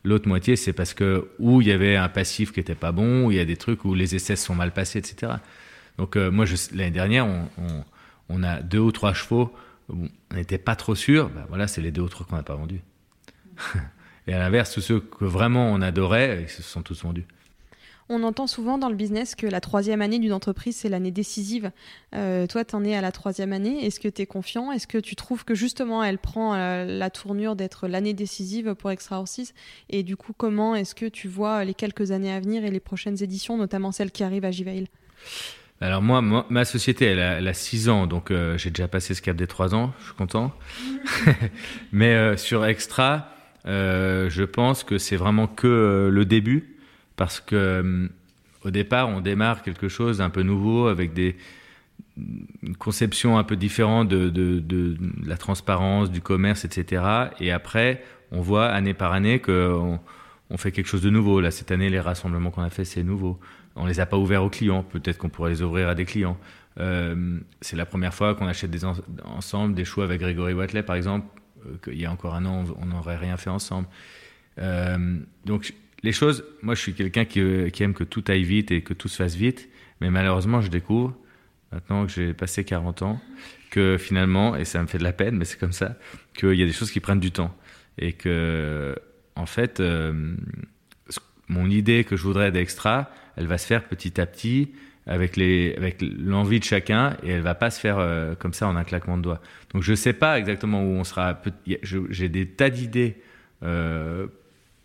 L'autre 0.04 0.28
moitié, 0.28 0.56
c'est 0.56 0.74
parce 0.74 0.94
que 0.94 1.28
où 1.40 1.62
il 1.62 1.68
y 1.68 1.72
avait 1.72 1.96
un 1.96 2.10
passif 2.10 2.52
qui 2.52 2.60
n'était 2.60 2.76
pas 2.76 2.92
bon, 2.92 3.26
où 3.26 3.32
il 3.32 3.38
y 3.38 3.40
a 3.40 3.46
des 3.46 3.58
trucs 3.58 3.84
où 3.84 3.94
les 3.94 4.16
essais 4.16 4.36
sont 4.36 4.56
mal 4.56 4.72
passés, 4.72 5.00
etc. 5.00 5.34
Donc 5.98 6.16
euh, 6.16 6.32
moi, 6.32 6.46
l'année 6.74 6.92
dernière, 6.92 7.26
on, 7.26 7.50
on, 8.30 8.44
a 8.44 8.62
deux 8.62 8.80
ou 8.80 8.92
trois 8.92 9.14
chevaux, 9.14 9.54
on 9.90 10.08
n'était 10.34 10.58
pas 10.58 10.76
trop 10.76 10.96
sûr, 10.96 11.30
ben 11.30 11.46
voilà, 11.50 11.68
c'est 11.68 11.82
les 11.82 11.92
deux 11.92 12.02
ou 12.02 12.10
trois 12.10 12.26
qu'on 12.26 12.36
n'a 12.36 12.44
pas 12.44 12.56
vendus. 12.56 12.82
Et 14.28 14.34
à 14.34 14.40
l'inverse, 14.40 14.74
tous 14.74 14.82
ceux 14.82 15.00
que 15.00 15.26
vraiment 15.26 15.72
on 15.72 15.82
adorait, 15.82 16.44
ils 16.44 16.50
se 16.50 16.62
sont 16.62 16.84
tous 16.84 17.04
vendus. 17.04 17.26
On 18.10 18.24
entend 18.24 18.48
souvent 18.48 18.78
dans 18.78 18.90
le 18.90 18.96
business 18.96 19.36
que 19.36 19.48
la 19.48 19.60
troisième 19.60 20.02
année 20.02 20.20
d'une 20.20 20.34
entreprise, 20.34 20.78
c'est 20.78 20.90
l'année 20.90 21.12
décisive. 21.12 21.72
Euh, 22.16 22.48
toi, 22.48 22.64
tu 22.64 22.76
en 22.76 22.84
es 22.84 22.96
à 22.96 23.02
la 23.02 23.12
troisième 23.12 23.52
année. 23.52 23.86
Est-ce 23.86 24.00
que 24.00 24.08
tu 24.08 24.22
es 24.22 24.26
confiant? 24.26 24.72
Est-ce 24.72 24.88
que 24.88 24.98
tu 24.98 25.16
trouves 25.16 25.44
que 25.44 25.56
justement, 25.56 26.04
elle 26.04 26.18
prend 26.18 26.56
euh, 26.56 26.86
la 26.86 27.10
tournure 27.10 27.56
d'être 27.56 27.88
l'année 27.88 28.14
décisive 28.14 28.76
pour 28.76 28.92
Extra 28.92 29.20
Horses? 29.20 29.54
Et 29.90 30.04
du 30.04 30.16
coup, 30.16 30.34
comment 30.36 30.76
est-ce 30.76 30.96
que 30.96 31.06
tu 31.06 31.28
vois 31.28 31.66
les 31.66 31.74
quelques 31.74 32.12
années 32.12 32.32
à 32.32 32.40
venir 32.40 32.64
et 32.64 32.72
les 32.72 32.80
prochaines 32.80 33.22
éditions, 33.22 33.58
notamment 33.58 33.92
celles 33.92 34.12
qui 34.12 34.24
arrivent 34.24 34.46
à 34.46 34.52
Givail 34.52 34.88
alors 35.80 36.02
moi, 36.02 36.46
ma 36.50 36.66
société, 36.66 37.06
elle 37.06 37.20
a, 37.20 37.38
elle 37.38 37.54
6 37.54 37.90
ans, 37.90 38.08
donc 38.08 38.32
euh, 38.32 38.58
j'ai 38.58 38.72
déjà 38.72 38.88
passé 38.88 39.14
ce 39.14 39.22
cap 39.22 39.36
des 39.36 39.46
3 39.46 39.76
ans, 39.76 39.94
je 40.00 40.06
suis 40.06 40.14
content. 40.16 40.52
Mais 41.92 42.16
euh, 42.16 42.36
sur 42.36 42.66
Extra, 42.66 43.30
euh, 43.68 44.28
je 44.30 44.44
pense 44.44 44.84
que 44.84 44.98
c'est 44.98 45.18
vraiment 45.18 45.46
que 45.46 46.10
le 46.12 46.26
début, 46.26 46.77
parce 47.18 47.42
que 47.42 48.10
au 48.64 48.72
départ, 48.72 49.10
on 49.10 49.22
démarre 49.22 49.62
quelque 49.62 49.90
chose 49.90 50.20
d'un 50.20 50.30
peu 50.30 50.44
nouveau, 50.44 50.88
avec 50.88 51.14
des 51.14 51.36
une 52.64 52.76
conception 52.78 53.38
un 53.38 53.44
peu 53.44 53.56
différente 53.56 54.08
de, 54.08 54.98
la 55.26 55.38
transparence, 55.38 56.12
du 56.12 56.22
commerce, 56.22 56.66
etc. 56.66 57.04
Et 57.40 57.52
après, 57.52 58.04
on 58.32 58.42
voit 58.42 58.68
année 58.68 58.94
par 58.94 59.14
année 59.14 59.40
qu'on 59.40 60.00
on 60.50 60.58
fait 60.58 60.72
quelque 60.72 60.88
chose 60.88 61.02
de 61.02 61.10
nouveau. 61.10 61.42
Là, 61.42 61.52
cette 61.52 61.72
année, 61.72 61.90
les 61.90 62.00
rassemblements 62.00 62.52
qu'on 62.52 62.64
a 62.64 62.70
fait, 62.70 62.86
c'est 62.86 63.04
nouveau. 63.04 63.40
On 63.76 63.86
les 63.86 64.00
a 64.00 64.06
pas 64.06 64.18
ouverts 64.18 64.44
aux 64.44 64.50
clients. 64.50 64.84
Peut-être 64.84 65.18
qu'on 65.18 65.30
pourrait 65.30 65.52
les 65.52 65.62
ouvrir 65.62 65.88
à 65.90 65.96
des 65.96 66.06
clients. 66.06 66.38
Euh, 66.80 67.40
c'est 67.62 67.76
la 67.76 67.86
première 67.86 68.14
fois 68.14 68.36
qu'on 68.36 68.48
achète 68.48 68.76
ensemble 69.24 69.76
des 69.76 69.86
choux 69.86 70.02
avec 70.02 70.20
Grégory 70.20 70.54
Watley, 70.54 70.84
par 70.84 70.96
exemple. 70.96 71.28
Euh, 71.66 71.78
qu'il 71.84 72.00
y 72.00 72.06
a 72.06 72.12
encore 72.12 72.36
un 72.36 72.46
an, 72.46 72.64
on 72.82 72.86
n'aurait 72.88 73.18
rien 73.18 73.38
fait 73.38 73.50
ensemble. 73.50 73.88
Euh, 74.60 75.20
donc, 75.46 75.74
les 76.04 76.12
choses, 76.12 76.46
moi, 76.62 76.76
je 76.76 76.82
suis 76.82 76.94
quelqu'un 76.94 77.26
qui, 77.26 77.72
qui, 77.72 77.84
aime 77.84 77.94
que 77.94 78.04
tout 78.04 78.24
aille 78.28 78.44
vite 78.44 78.72
et 78.72 78.82
que 78.82 78.94
tout 78.94 79.08
se 79.08 79.18
fasse 79.18 79.36
vite. 79.36 79.70
Mais 80.02 80.10
malheureusement, 80.10 80.62
je 80.62 80.70
découvre, 80.70 81.16
maintenant 81.72 82.06
que 82.06 82.12
j'ai 82.12 82.34
passé 82.34 82.64
40 82.64 83.02
ans, 83.02 83.22
que 83.72 83.98
finalement, 83.98 84.56
et 84.56 84.66
ça 84.66 84.82
me 84.82 84.88
fait 84.88 85.00
de 85.00 85.04
la 85.04 85.14
peine, 85.14 85.38
mais 85.38 85.46
c'est 85.46 85.60
comme 85.60 85.72
ça, 85.72 85.98
qu'il 86.38 86.54
y 86.54 86.64
a 86.64 86.66
des 86.66 86.74
choses 86.74 86.92
qui 86.92 87.00
prennent 87.00 87.20
du 87.20 87.32
temps. 87.32 87.56
Et 87.98 88.14
que, 88.14 88.96
en 89.36 89.48
fait, 89.48 89.82
mon 91.48 91.70
idée 91.70 92.04
que 92.04 92.16
je 92.16 92.24
voudrais 92.24 92.52
d'extra, 92.52 93.10
elle 93.36 93.48
va 93.48 93.58
se 93.58 93.66
faire 93.66 93.86
petit 93.86 94.20
à 94.20 94.26
petit. 94.26 94.72
avec 95.06 95.38
les 95.38 95.74
avec 95.78 96.02
l'envie 96.02 96.60
de 96.60 96.66
chacun 96.66 97.16
et 97.24 97.30
elle 97.30 97.42
va 97.42 97.56
pas 97.56 97.70
se 97.70 97.80
faire 97.80 97.98
euh, 97.98 98.36
comme 98.36 98.52
ça 98.52 98.68
en 98.68 98.76
un 98.76 98.84
claquement 98.84 99.18
de 99.18 99.22
doigts. 99.22 99.42
Donc 99.74 99.82
je 99.82 99.96
sais 99.96 100.12
pas 100.12 100.38
exactement 100.38 100.84
où 100.84 100.90
on 101.00 101.06
sera. 101.06 101.42
J'ai 101.66 102.28
des 102.28 102.46
tas 102.46 102.70
d'idées 102.70 103.16
euh, 103.64 104.28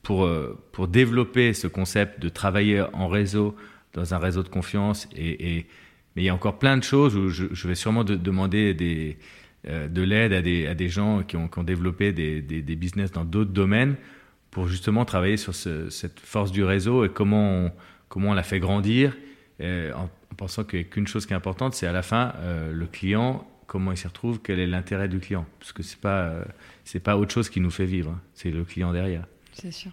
pour 0.02 0.24
euh, 0.24 0.58
pour 0.72 0.88
développer 0.88 1.52
ce 1.52 1.66
concept 1.66 2.20
de 2.20 2.28
travailler 2.28 2.82
en 2.92 3.08
réseau 3.08 3.56
dans 3.94 4.14
un 4.14 4.18
réseau 4.18 4.42
de 4.42 4.48
confiance 4.48 5.08
et, 5.16 5.66
mais 6.14 6.22
il 6.22 6.24
y 6.24 6.28
a 6.28 6.34
encore 6.34 6.58
plein 6.58 6.76
de 6.76 6.82
choses 6.82 7.16
où 7.16 7.28
je, 7.28 7.68
vais 7.68 7.74
sûrement 7.74 8.04
de, 8.04 8.16
demander 8.16 8.74
des 8.74 9.18
de 9.64 10.02
l'aide 10.02 10.32
à 10.32 10.42
des, 10.42 10.88
gens 10.88 11.22
qui 11.22 11.36
ont, 11.36 11.48
développé 11.62 12.12
des, 12.12 12.76
business 12.76 13.12
dans 13.12 13.24
d'autres 13.24 13.52
domaines 13.52 13.94
pour 14.50 14.66
justement 14.66 15.04
travailler 15.04 15.36
sur 15.36 15.54
ce, 15.54 15.88
cette 15.88 16.18
force 16.18 16.50
du 16.50 16.64
réseau 16.64 17.04
et 17.04 17.08
comment 17.08 17.66
on, 17.66 17.72
comment 18.08 18.30
on 18.30 18.34
la 18.34 18.42
fait 18.42 18.60
grandir 18.60 19.16
euh, 19.62 19.92
en, 19.94 20.10
pensant 20.36 20.64
qu'une 20.64 21.06
chose 21.06 21.26
qui 21.26 21.32
est 21.32 21.36
importante, 21.36 21.74
c'est 21.74 21.86
à 21.86 21.92
la 21.92 22.02
fin, 22.02 22.32
euh, 22.38 22.72
le 22.72 22.86
client, 22.86 23.46
comment 23.66 23.92
il 23.92 23.96
s'y 23.96 24.06
retrouve, 24.06 24.40
quel 24.42 24.58
est 24.58 24.66
l'intérêt 24.66 25.08
du 25.08 25.18
client. 25.18 25.46
Parce 25.60 25.72
que 25.72 25.82
ce 25.82 25.94
n'est 25.94 26.00
pas, 26.00 26.22
euh, 26.24 26.44
pas 27.04 27.16
autre 27.16 27.32
chose 27.32 27.48
qui 27.48 27.60
nous 27.60 27.70
fait 27.70 27.84
vivre, 27.84 28.10
hein. 28.10 28.20
c'est 28.34 28.50
le 28.50 28.64
client 28.64 28.92
derrière. 28.92 29.26
C'est 29.52 29.72
sûr. 29.72 29.92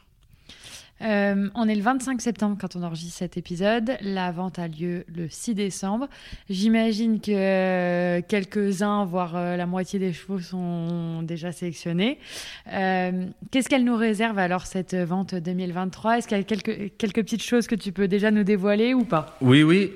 Euh, 1.02 1.48
on 1.56 1.68
est 1.68 1.76
le 1.76 1.82
25 1.82 2.22
septembre 2.22 2.58
quand 2.60 2.76
on 2.76 2.84
enregistre 2.84 3.18
cet 3.18 3.38
épisode. 3.38 3.98
La 4.02 4.32
vente 4.32 4.60
a 4.60 4.68
lieu 4.68 5.06
le 5.16 5.28
6 5.30 5.56
décembre. 5.56 6.10
J'imagine 6.50 7.22
que 7.22 7.32
euh, 7.32 8.22
quelques-uns, 8.28 9.06
voire 9.06 9.36
euh, 9.36 9.56
la 9.56 9.66
moitié 9.66 10.00
des 10.00 10.12
chevaux 10.12 10.40
sont 10.40 11.22
déjà 11.24 11.52
sélectionnés. 11.52 12.20
Qu'est-ce 12.66 13.70
qu'elle 13.70 13.86
nous 13.86 13.96
réserve 13.96 14.38
alors 14.40 14.66
cette 14.66 14.96
vente 14.96 15.36
2023 15.36 16.18
Est-ce 16.18 16.28
qu'il 16.28 16.38
y 16.38 16.42
a 16.42 16.44
quelques, 16.44 17.14
petites 17.14 17.44
choses 17.44 17.68
que 17.68 17.76
tu 17.76 17.92
peux 17.92 18.08
déjà 18.08 18.32
nous 18.32 18.44
dévoiler 18.44 18.94
ou 18.94 19.04
pas? 19.04 19.38
Oui, 19.42 19.64
oui. 19.64 19.92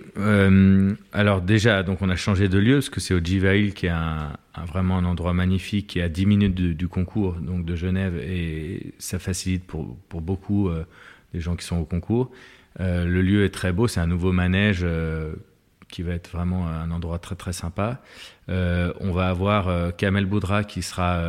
alors 1.12 1.42
déjà, 1.42 1.84
donc 1.84 2.02
on 2.02 2.10
a 2.10 2.16
changé 2.16 2.48
de 2.48 2.58
lieu 2.58 2.76
parce 2.76 2.90
que 2.90 3.00
c'est 3.00 3.14
au 3.14 3.24
Jivail 3.24 3.74
qui 3.74 3.88
est 3.88 3.90
un, 3.90 4.32
vraiment 4.62 4.98
un 4.98 5.06
endroit 5.06 5.34
magnifique 5.34 5.88
qui 5.88 6.00
est 6.00 6.04
à 6.04 6.10
10 6.10 6.26
minutes 6.26 6.56
du 6.56 6.88
concours 6.88 7.34
donc 7.34 7.66
de 7.66 7.76
Genève 7.76 8.18
et 8.18 8.94
ça 9.00 9.20
facilite 9.20 9.66
pour, 9.66 9.98
pour 10.10 10.22
beaucoup 10.22 10.70
euh, 10.70 10.86
gens 11.34 11.56
qui 11.56 11.66
sont 11.66 11.78
au 11.78 11.86
concours. 11.86 12.32
Euh, 12.80 13.06
le 13.06 13.22
lieu 13.22 13.44
est 13.46 13.50
très 13.50 13.72
beau, 13.72 13.88
c'est 13.88 14.00
un 14.00 14.08
nouveau 14.08 14.32
manège 14.32 14.82
euh, 14.84 15.34
qui 15.90 16.04
va 16.04 16.14
être 16.14 16.30
vraiment 16.32 16.68
un 16.68 16.92
endroit 16.92 17.20
très 17.20 17.36
très 17.36 17.54
sympa. 17.54 18.02
on 18.48 19.12
va 19.12 19.30
avoir 19.30 19.96
Kamel 19.96 20.26
Boudra 20.26 20.64
qui 20.64 20.82
sera 20.82 21.22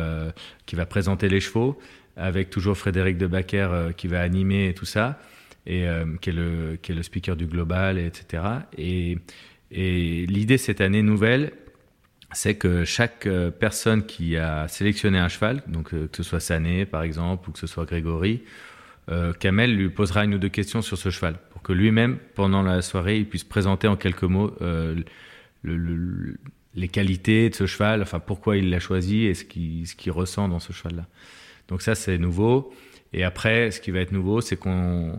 qui 0.65 0.75
va 0.75 0.87
présenter 0.87 1.29
les 1.29 1.39
chevaux 1.39 1.77
avec 2.17 2.49
toujours 2.49 2.75
Frédéric 2.75 3.17
de 3.19 3.27
Backer 3.27 3.93
qui 3.95 4.07
va 4.07 4.21
animer 4.21 4.73
tout 4.73 4.85
ça 4.85 5.19
et 5.67 5.85
qui 6.19 6.29
est 6.31 6.33
le 6.33 6.79
qui 6.81 6.93
est 6.93 6.95
le 6.95 7.03
speaker 7.03 7.35
du 7.35 7.45
global 7.45 7.99
etc. 7.99 8.41
Et 8.75 9.19
et 9.69 10.25
l'idée 10.25 10.57
cette 10.57 10.81
année 10.81 11.03
nouvelle, 11.03 11.51
c'est 12.33 12.55
que 12.55 12.85
chaque 12.85 13.27
euh, 13.27 13.51
personne 13.51 14.05
qui 14.05 14.37
a 14.37 14.67
sélectionné 14.67 15.19
un 15.19 15.29
cheval, 15.29 15.61
donc 15.67 15.93
euh, 15.93 16.07
que 16.07 16.17
ce 16.17 16.23
soit 16.23 16.39
Sané 16.39 16.85
par 16.85 17.03
exemple 17.03 17.49
ou 17.49 17.53
que 17.53 17.59
ce 17.59 17.67
soit 17.67 17.85
Grégory, 17.85 18.43
euh, 19.09 19.33
Kamel 19.33 19.75
lui 19.75 19.89
posera 19.89 20.25
une 20.25 20.35
ou 20.35 20.37
deux 20.37 20.49
questions 20.49 20.81
sur 20.81 20.97
ce 20.97 21.09
cheval 21.09 21.35
pour 21.51 21.61
que 21.61 21.73
lui-même, 21.73 22.17
pendant 22.33 22.63
la 22.63 22.81
soirée, 22.81 23.17
il 23.17 23.27
puisse 23.27 23.43
présenter 23.43 23.87
en 23.87 23.95
quelques 23.95 24.23
mots 24.23 24.55
les 25.63 26.87
qualités 26.89 27.49
de 27.49 27.55
ce 27.55 27.65
cheval, 27.65 28.01
enfin 28.01 28.19
pourquoi 28.19 28.57
il 28.57 28.69
l'a 28.69 28.79
choisi 28.79 29.25
et 29.25 29.33
ce 29.33 29.45
qu'il 29.45 30.11
ressent 30.11 30.49
dans 30.49 30.59
ce 30.59 30.73
cheval-là. 30.73 31.05
Donc 31.67 31.81
ça 31.81 31.95
c'est 31.95 32.17
nouveau. 32.17 32.73
Et 33.13 33.23
après, 33.23 33.71
ce 33.71 33.79
qui 33.79 33.91
va 33.91 33.99
être 33.99 34.11
nouveau, 34.11 34.41
c'est 34.41 34.57
qu'on 34.57 35.17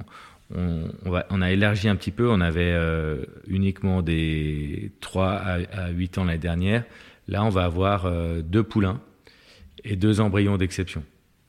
on, 0.55 1.42
a 1.42 1.51
élargi 1.51 1.88
un 1.88 1.97
petit 1.97 2.11
peu. 2.11 2.30
On 2.30 2.40
avait 2.40 2.72
euh, 2.72 3.24
uniquement 3.47 4.03
des 4.03 4.92
3 5.01 5.28
à, 5.28 5.90
8 5.90 6.18
ans 6.18 6.24
l'année 6.24 6.38
dernière. 6.38 6.84
Là, 7.28 7.44
on 7.44 7.49
va 7.49 7.64
avoir 7.64 8.07
euh, 8.07 8.42
deux 8.42 8.62
poulains 8.62 9.01
et 9.84 9.97
deux 9.97 10.20
embryons 10.20 10.57
d'exception. 10.57 11.03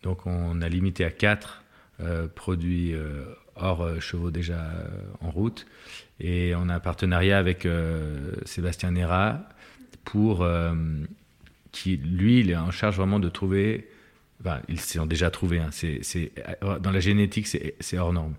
Donc, 0.04 0.26
on 0.26 0.62
a 0.62 0.70
limité 0.70 1.06
à 1.06 1.12
4 1.12 1.64
euh, 2.00 2.28
produits 2.28 2.96
hors 3.56 4.02
chevaux 4.02 4.32
déjà 4.32 4.72
en 5.22 5.30
route. 5.30 5.66
Et 6.20 6.54
on 6.56 6.70
a 6.70 6.76
un 6.76 6.80
partenariat 6.80 7.38
avec 7.38 7.68
Sébastien 8.46 8.92
Nera 8.92 9.42
pour 10.04 10.48
qui, 11.72 11.98
lui, 11.98 12.40
il 12.40 12.50
est 12.50 12.56
en 12.56 12.72
charge 12.72 12.98
vraiment 12.98 13.20
de 13.20 13.30
trouver. 13.30 13.88
Enfin, 14.40 14.62
ils 14.68 14.80
s'en 14.80 15.06
déjà 15.06 15.30
trouvé. 15.32 15.60
Hein. 15.60 15.70
dans 16.80 16.92
la 16.92 17.00
génétique, 17.00 17.48
c'est 17.48 17.98
hors 17.98 18.14
norme 18.14 18.36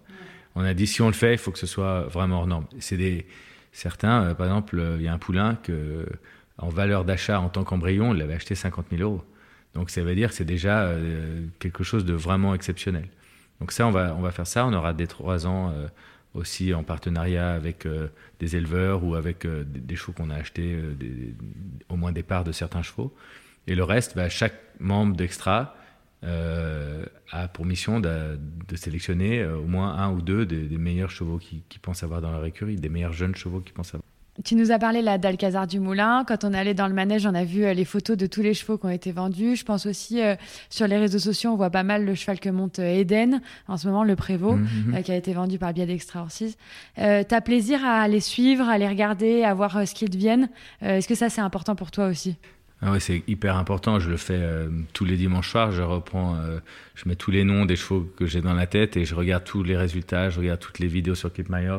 on 0.55 0.63
a 0.65 0.75
dit 0.75 0.87
si 0.87 1.03
on 1.03 1.07
le 1.07 1.13
fait, 1.13 1.33
il 1.33 1.39
faut 1.39 1.53
que 1.53 1.59
ce 1.59 1.67
soit 1.67 2.03
vraiment 2.03 2.41
hors 2.41 2.47
norme. 2.47 2.67
C'est 2.79 2.97
des 2.97 3.27
certains, 3.73 4.25
euh, 4.25 4.35
par 4.35 4.47
exemple, 4.47 4.83
il 4.97 5.03
y 5.03 5.09
a 5.09 5.13
un 5.13 5.19
poulain 5.19 5.57
que 5.63 6.07
en 6.59 6.69
valeur 6.69 7.05
d'achat 7.05 7.41
en 7.41 7.49
tant 7.49 7.65
qu'embryon, 7.65 8.13
il 8.13 8.19
l'avait 8.19 8.35
acheté 8.35 8.55
50 8.55 8.87
000 8.91 9.03
euros. 9.03 9.25
Donc 9.75 9.91
ça 9.91 10.03
veut 10.03 10.15
dire 10.15 10.31
que 10.31 10.35
c'est 10.35 10.45
déjà 10.45 10.83
euh, 10.83 11.47
quelque 11.61 11.85
chose 11.85 12.05
de 12.05 12.15
vraiment 12.15 12.55
exceptionnel. 12.55 13.09
Donc 13.61 13.73
ça, 13.73 13.87
on 13.87 13.91
va, 13.91 14.15
on 14.17 14.21
va 14.21 14.33
faire 14.33 14.47
ça. 14.47 14.67
On 14.67 14.73
aura 14.73 14.93
des 14.93 15.07
trois 15.07 15.47
ans 15.47 15.71
euh, 15.71 15.87
aussi 16.35 16.75
en 16.75 16.83
partenariat 16.83 17.53
avec 17.53 17.87
des 18.39 18.57
éleveurs 18.57 19.03
ou 19.05 19.15
avec 19.15 19.47
des, 19.47 19.97
chevaux 19.97 20.13
qu'on 20.13 20.31
a 20.31 20.37
achetés, 20.37 20.79
au 21.89 21.97
moins 21.97 22.13
des 22.13 22.23
parts 22.23 22.45
de 22.45 22.53
certains 22.53 22.83
chevaux. 22.83 23.15
Et 23.67 23.75
le 23.75 23.83
reste, 23.83 24.15
bah, 24.15 24.29
chaque 24.29 24.55
membre 24.79 25.17
d'Extra 25.17 25.75
euh, 26.25 27.05
a 27.31 27.47
pour 27.47 27.65
mission 27.65 28.01
de, 28.01 28.39
sélectionner 28.75 29.41
euh, 29.41 29.57
au 29.57 29.67
moins 29.67 29.97
un 29.97 30.11
ou 30.11 30.21
deux 30.21 30.47
des, 30.47 30.77
meilleurs 30.77 31.11
chevaux 31.11 31.39
qui, 31.39 31.63
pensent 31.81 32.03
avoir 32.03 32.21
dans 32.21 32.33
leur 32.33 32.45
écurie, 32.45 32.77
des 32.77 32.89
meilleurs 32.89 33.13
jeunes 33.13 33.37
chevaux 33.37 33.61
qui 33.61 33.73
pensent 33.73 33.95
avoir. 33.95 34.03
Tu 34.45 34.55
nous 34.55 34.71
as 34.71 34.79
parlé 34.79 35.03
là 35.03 35.19
d'Alcazar 35.19 35.67
du 35.67 35.81
Moulin. 35.81 36.25
Quand 36.25 36.45
on 36.45 36.53
est 36.53 36.59
allé 36.59 36.73
dans 36.73 36.87
le 36.87 36.95
manège, 36.95 37.27
on 37.27 37.35
a 37.35 37.43
vu 37.43 37.65
euh, 37.65 37.73
les 37.73 37.85
photos 37.85 38.17
de 38.17 38.27
tous 38.27 38.41
les 38.41 38.55
chevaux 38.55 38.79
qui 38.79 38.87
ont 38.87 38.91
été 38.91 39.11
vendus. 39.11 39.57
Je 39.57 39.65
pense 39.65 39.87
aussi 39.87 40.21
sur 40.71 40.87
les 40.89 40.97
réseaux 40.97 41.19
sociaux, 41.19 41.51
on 41.51 41.57
voit 41.57 41.71
pas 41.71 41.83
mal 41.83 42.05
le 42.05 42.15
cheval 42.15 42.41
que 42.41 42.49
monte 42.49 42.79
Eden, 42.79 43.41
en 43.69 43.77
ce 43.77 43.87
moment 43.87 44.03
le 44.05 44.17
Prévost, 44.17 44.59
mhm, 44.59 44.95
mhm. 44.95 45.03
qui 45.03 45.13
a 45.13 45.17
été 45.17 45.33
vendu 45.33 45.59
par 45.59 45.73
biais 45.73 45.87
d'Extra 45.87 46.23
Horses. 46.23 46.57
T'as 46.97 47.41
plaisir 47.41 47.85
à 47.85 48.07
les 48.09 48.21
suivre, 48.21 48.69
à 48.69 48.79
les 48.79 48.89
regarder, 48.89 49.45
à 49.45 49.55
voir 49.55 49.87
ce 49.87 49.95
qu'ils 49.95 50.11
deviennent. 50.11 50.49
Est-ce 50.83 51.09
que 51.09 51.15
ça 51.15 51.31
c'est 51.31 51.41
important 51.41 51.77
pour 51.77 51.91
toi 51.91 52.07
aussi? 52.07 52.37
Ah 52.81 52.93
ouais, 52.93 53.01
c'est 53.01 53.25
hyper 53.27 53.57
important. 53.57 53.99
Je 53.99 54.09
le 54.09 54.17
fais 54.17 54.39
euh, 54.39 54.69
tous 54.93 55.05
les 55.05 55.17
dimanches 55.17 55.51
soirs. 55.51 55.73
Je 55.73 55.83
reprends, 55.83 56.37
euh, 56.37 56.61
je 56.95 57.09
mets 57.09 57.17
tous 57.17 57.33
les 57.33 57.43
noms 57.43 57.65
des 57.65 57.75
chevaux 57.75 58.09
que 58.17 58.25
j'ai 58.27 58.41
dans 58.41 58.55
la 58.55 58.69
tête 58.69 58.97
et 58.97 59.05
je 59.05 59.17
regarde 59.17 59.43
tous 59.43 59.65
les 59.65 59.77
résultats. 59.77 60.31
Je 60.31 60.39
regarde 60.39 60.61
toutes 60.61 60.79
les 60.79 60.87
vidéos 60.87 61.17
sur 61.17 61.33
Kip 61.33 61.49
Myers 61.49 61.79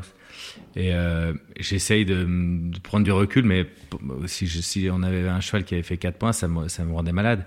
et 0.75 0.93
euh, 0.93 1.33
j'essaye 1.57 2.03
de, 2.03 2.25
de, 2.25 2.79
prendre 2.79 3.05
du 3.05 3.13
recul. 3.13 3.45
Mais 3.45 3.65
si, 4.25 4.45
je, 4.45 4.59
si 4.59 4.89
on 4.91 5.01
avait 5.01 5.27
un 5.29 5.39
cheval 5.39 5.63
qui 5.63 5.73
avait 5.75 5.83
fait 5.83 5.97
4 5.97 6.17
points, 6.17 6.33
ça 6.33 6.49
me, 6.49 6.67
ça 6.67 6.83
me 6.83 6.91
rendait 6.91 7.13
malade. 7.13 7.45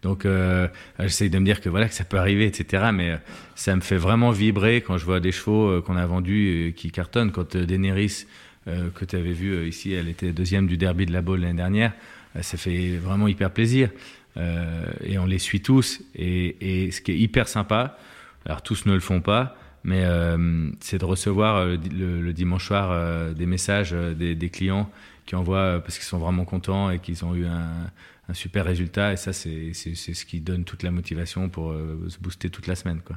Donc 0.00 0.24
euh, 0.24 0.66
j'essaye 0.98 1.28
de 1.28 1.38
me 1.38 1.44
dire 1.44 1.60
que 1.60 1.68
voilà 1.68 1.88
que 1.88 1.94
ça 1.94 2.04
peut 2.04 2.18
arriver, 2.18 2.46
etc. 2.46 2.84
Mais 2.94 3.18
ça 3.54 3.76
me 3.76 3.82
fait 3.82 3.98
vraiment 3.98 4.30
vibrer 4.30 4.80
quand 4.80 4.96
je 4.96 5.04
vois 5.04 5.20
des 5.20 5.32
chevaux 5.32 5.82
qu'on 5.82 5.96
a 5.96 6.06
vendus 6.06 6.72
qui 6.74 6.90
cartonnent. 6.90 7.32
Quand 7.32 7.54
Daenerys 7.54 8.24
que 8.66 9.04
tu 9.04 9.16
avais 9.16 9.32
vu 9.32 9.66
ici, 9.68 9.92
elle 9.92 10.08
était 10.08 10.32
deuxième 10.32 10.66
du 10.66 10.78
derby 10.78 11.04
de 11.04 11.12
la 11.12 11.20
Baule 11.20 11.40
l'année 11.40 11.54
dernière. 11.54 11.92
Euh, 12.36 12.42
ça 12.42 12.56
fait 12.56 12.96
vraiment 12.96 13.28
hyper 13.28 13.50
plaisir. 13.50 13.90
Euh, 14.36 14.86
et 15.02 15.18
on 15.18 15.26
les 15.26 15.38
suit 15.38 15.60
tous. 15.60 16.02
Et, 16.14 16.90
ce 16.90 17.00
qui 17.00 17.12
est 17.12 17.18
hyper 17.18 17.48
sympa, 17.48 17.98
alors 18.46 18.62
tous 18.62 18.86
ne 18.86 18.92
le 18.92 19.00
font 19.00 19.20
pas, 19.20 19.56
mais 19.84 20.04
euh, 20.04 20.70
c'est 20.80 20.98
de 20.98 21.04
recevoir 21.04 21.66
le, 21.66 22.32
dimanche 22.32 22.66
soir 22.66 23.34
des 23.34 23.46
messages 23.46 23.92
des, 23.92 24.50
clients 24.50 24.90
qui 25.26 25.36
envoient 25.36 25.80
parce 25.80 25.96
qu'ils 25.96 26.06
sont 26.06 26.18
vraiment 26.18 26.44
contents 26.44 26.90
et 26.90 26.98
qu'ils 26.98 27.24
ont 27.24 27.34
eu 27.34 27.46
un, 27.46 27.90
un, 28.28 28.34
super 28.34 28.64
résultat. 28.64 29.12
Et 29.12 29.16
ça, 29.16 29.32
c'est 29.32 29.72
ce 29.72 30.24
qui 30.24 30.40
donne 30.40 30.64
toute 30.64 30.82
la 30.82 30.90
motivation 30.90 31.48
pour 31.48 31.72
se 32.08 32.18
booster 32.18 32.50
toute 32.50 32.66
la 32.66 32.74
semaine. 32.74 33.00
Quoi. 33.04 33.16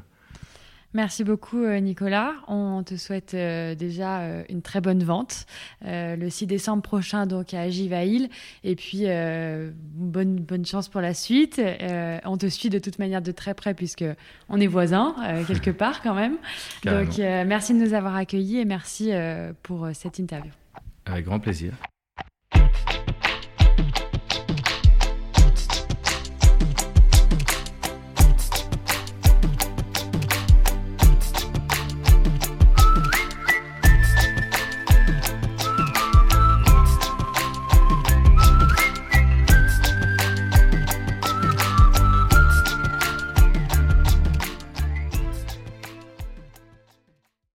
Merci 0.94 1.24
beaucoup 1.24 1.64
euh, 1.64 1.80
Nicolas. 1.80 2.34
On 2.48 2.82
te 2.84 2.96
souhaite 2.96 3.34
euh, 3.34 3.76
déjà 3.76 4.22
euh, 4.22 4.44
une 4.50 4.62
très 4.62 4.82
bonne 4.82 5.04
vente 5.04 5.46
le 5.84 6.30
6 6.30 6.48
décembre 6.48 6.82
prochain 6.82 7.26
donc 7.26 7.54
à 7.54 7.70
Givail 7.70 8.30
et 8.64 8.76
puis 8.76 9.06
bonne 9.96 10.36
bonne 10.38 10.66
chance 10.66 10.90
pour 10.90 11.02
la 11.02 11.14
suite. 11.14 11.62
on 12.26 12.38
te 12.38 12.48
suit 12.48 12.70
de 12.70 12.80
toute 12.80 13.00
manière 13.00 13.22
de 13.22 13.32
très 13.32 13.54
près 13.54 13.74
puisque 13.74 14.06
on 14.50 14.60
est 14.60 14.68
voisins 14.68 15.16
quelque 15.48 15.72
part 15.84 16.02
quand 16.02 16.16
même. 16.16 16.38
donc 16.84 17.18
merci 17.18 17.74
de 17.74 17.80
nous 17.80 17.94
avoir 17.94 18.16
accueillis 18.16 18.60
et 18.60 18.66
merci 18.66 19.12
pour 19.64 19.88
cette 19.94 20.20
interview. 20.20 20.52
Avec 21.06 21.26
grand 21.26 21.40
plaisir. 21.40 21.74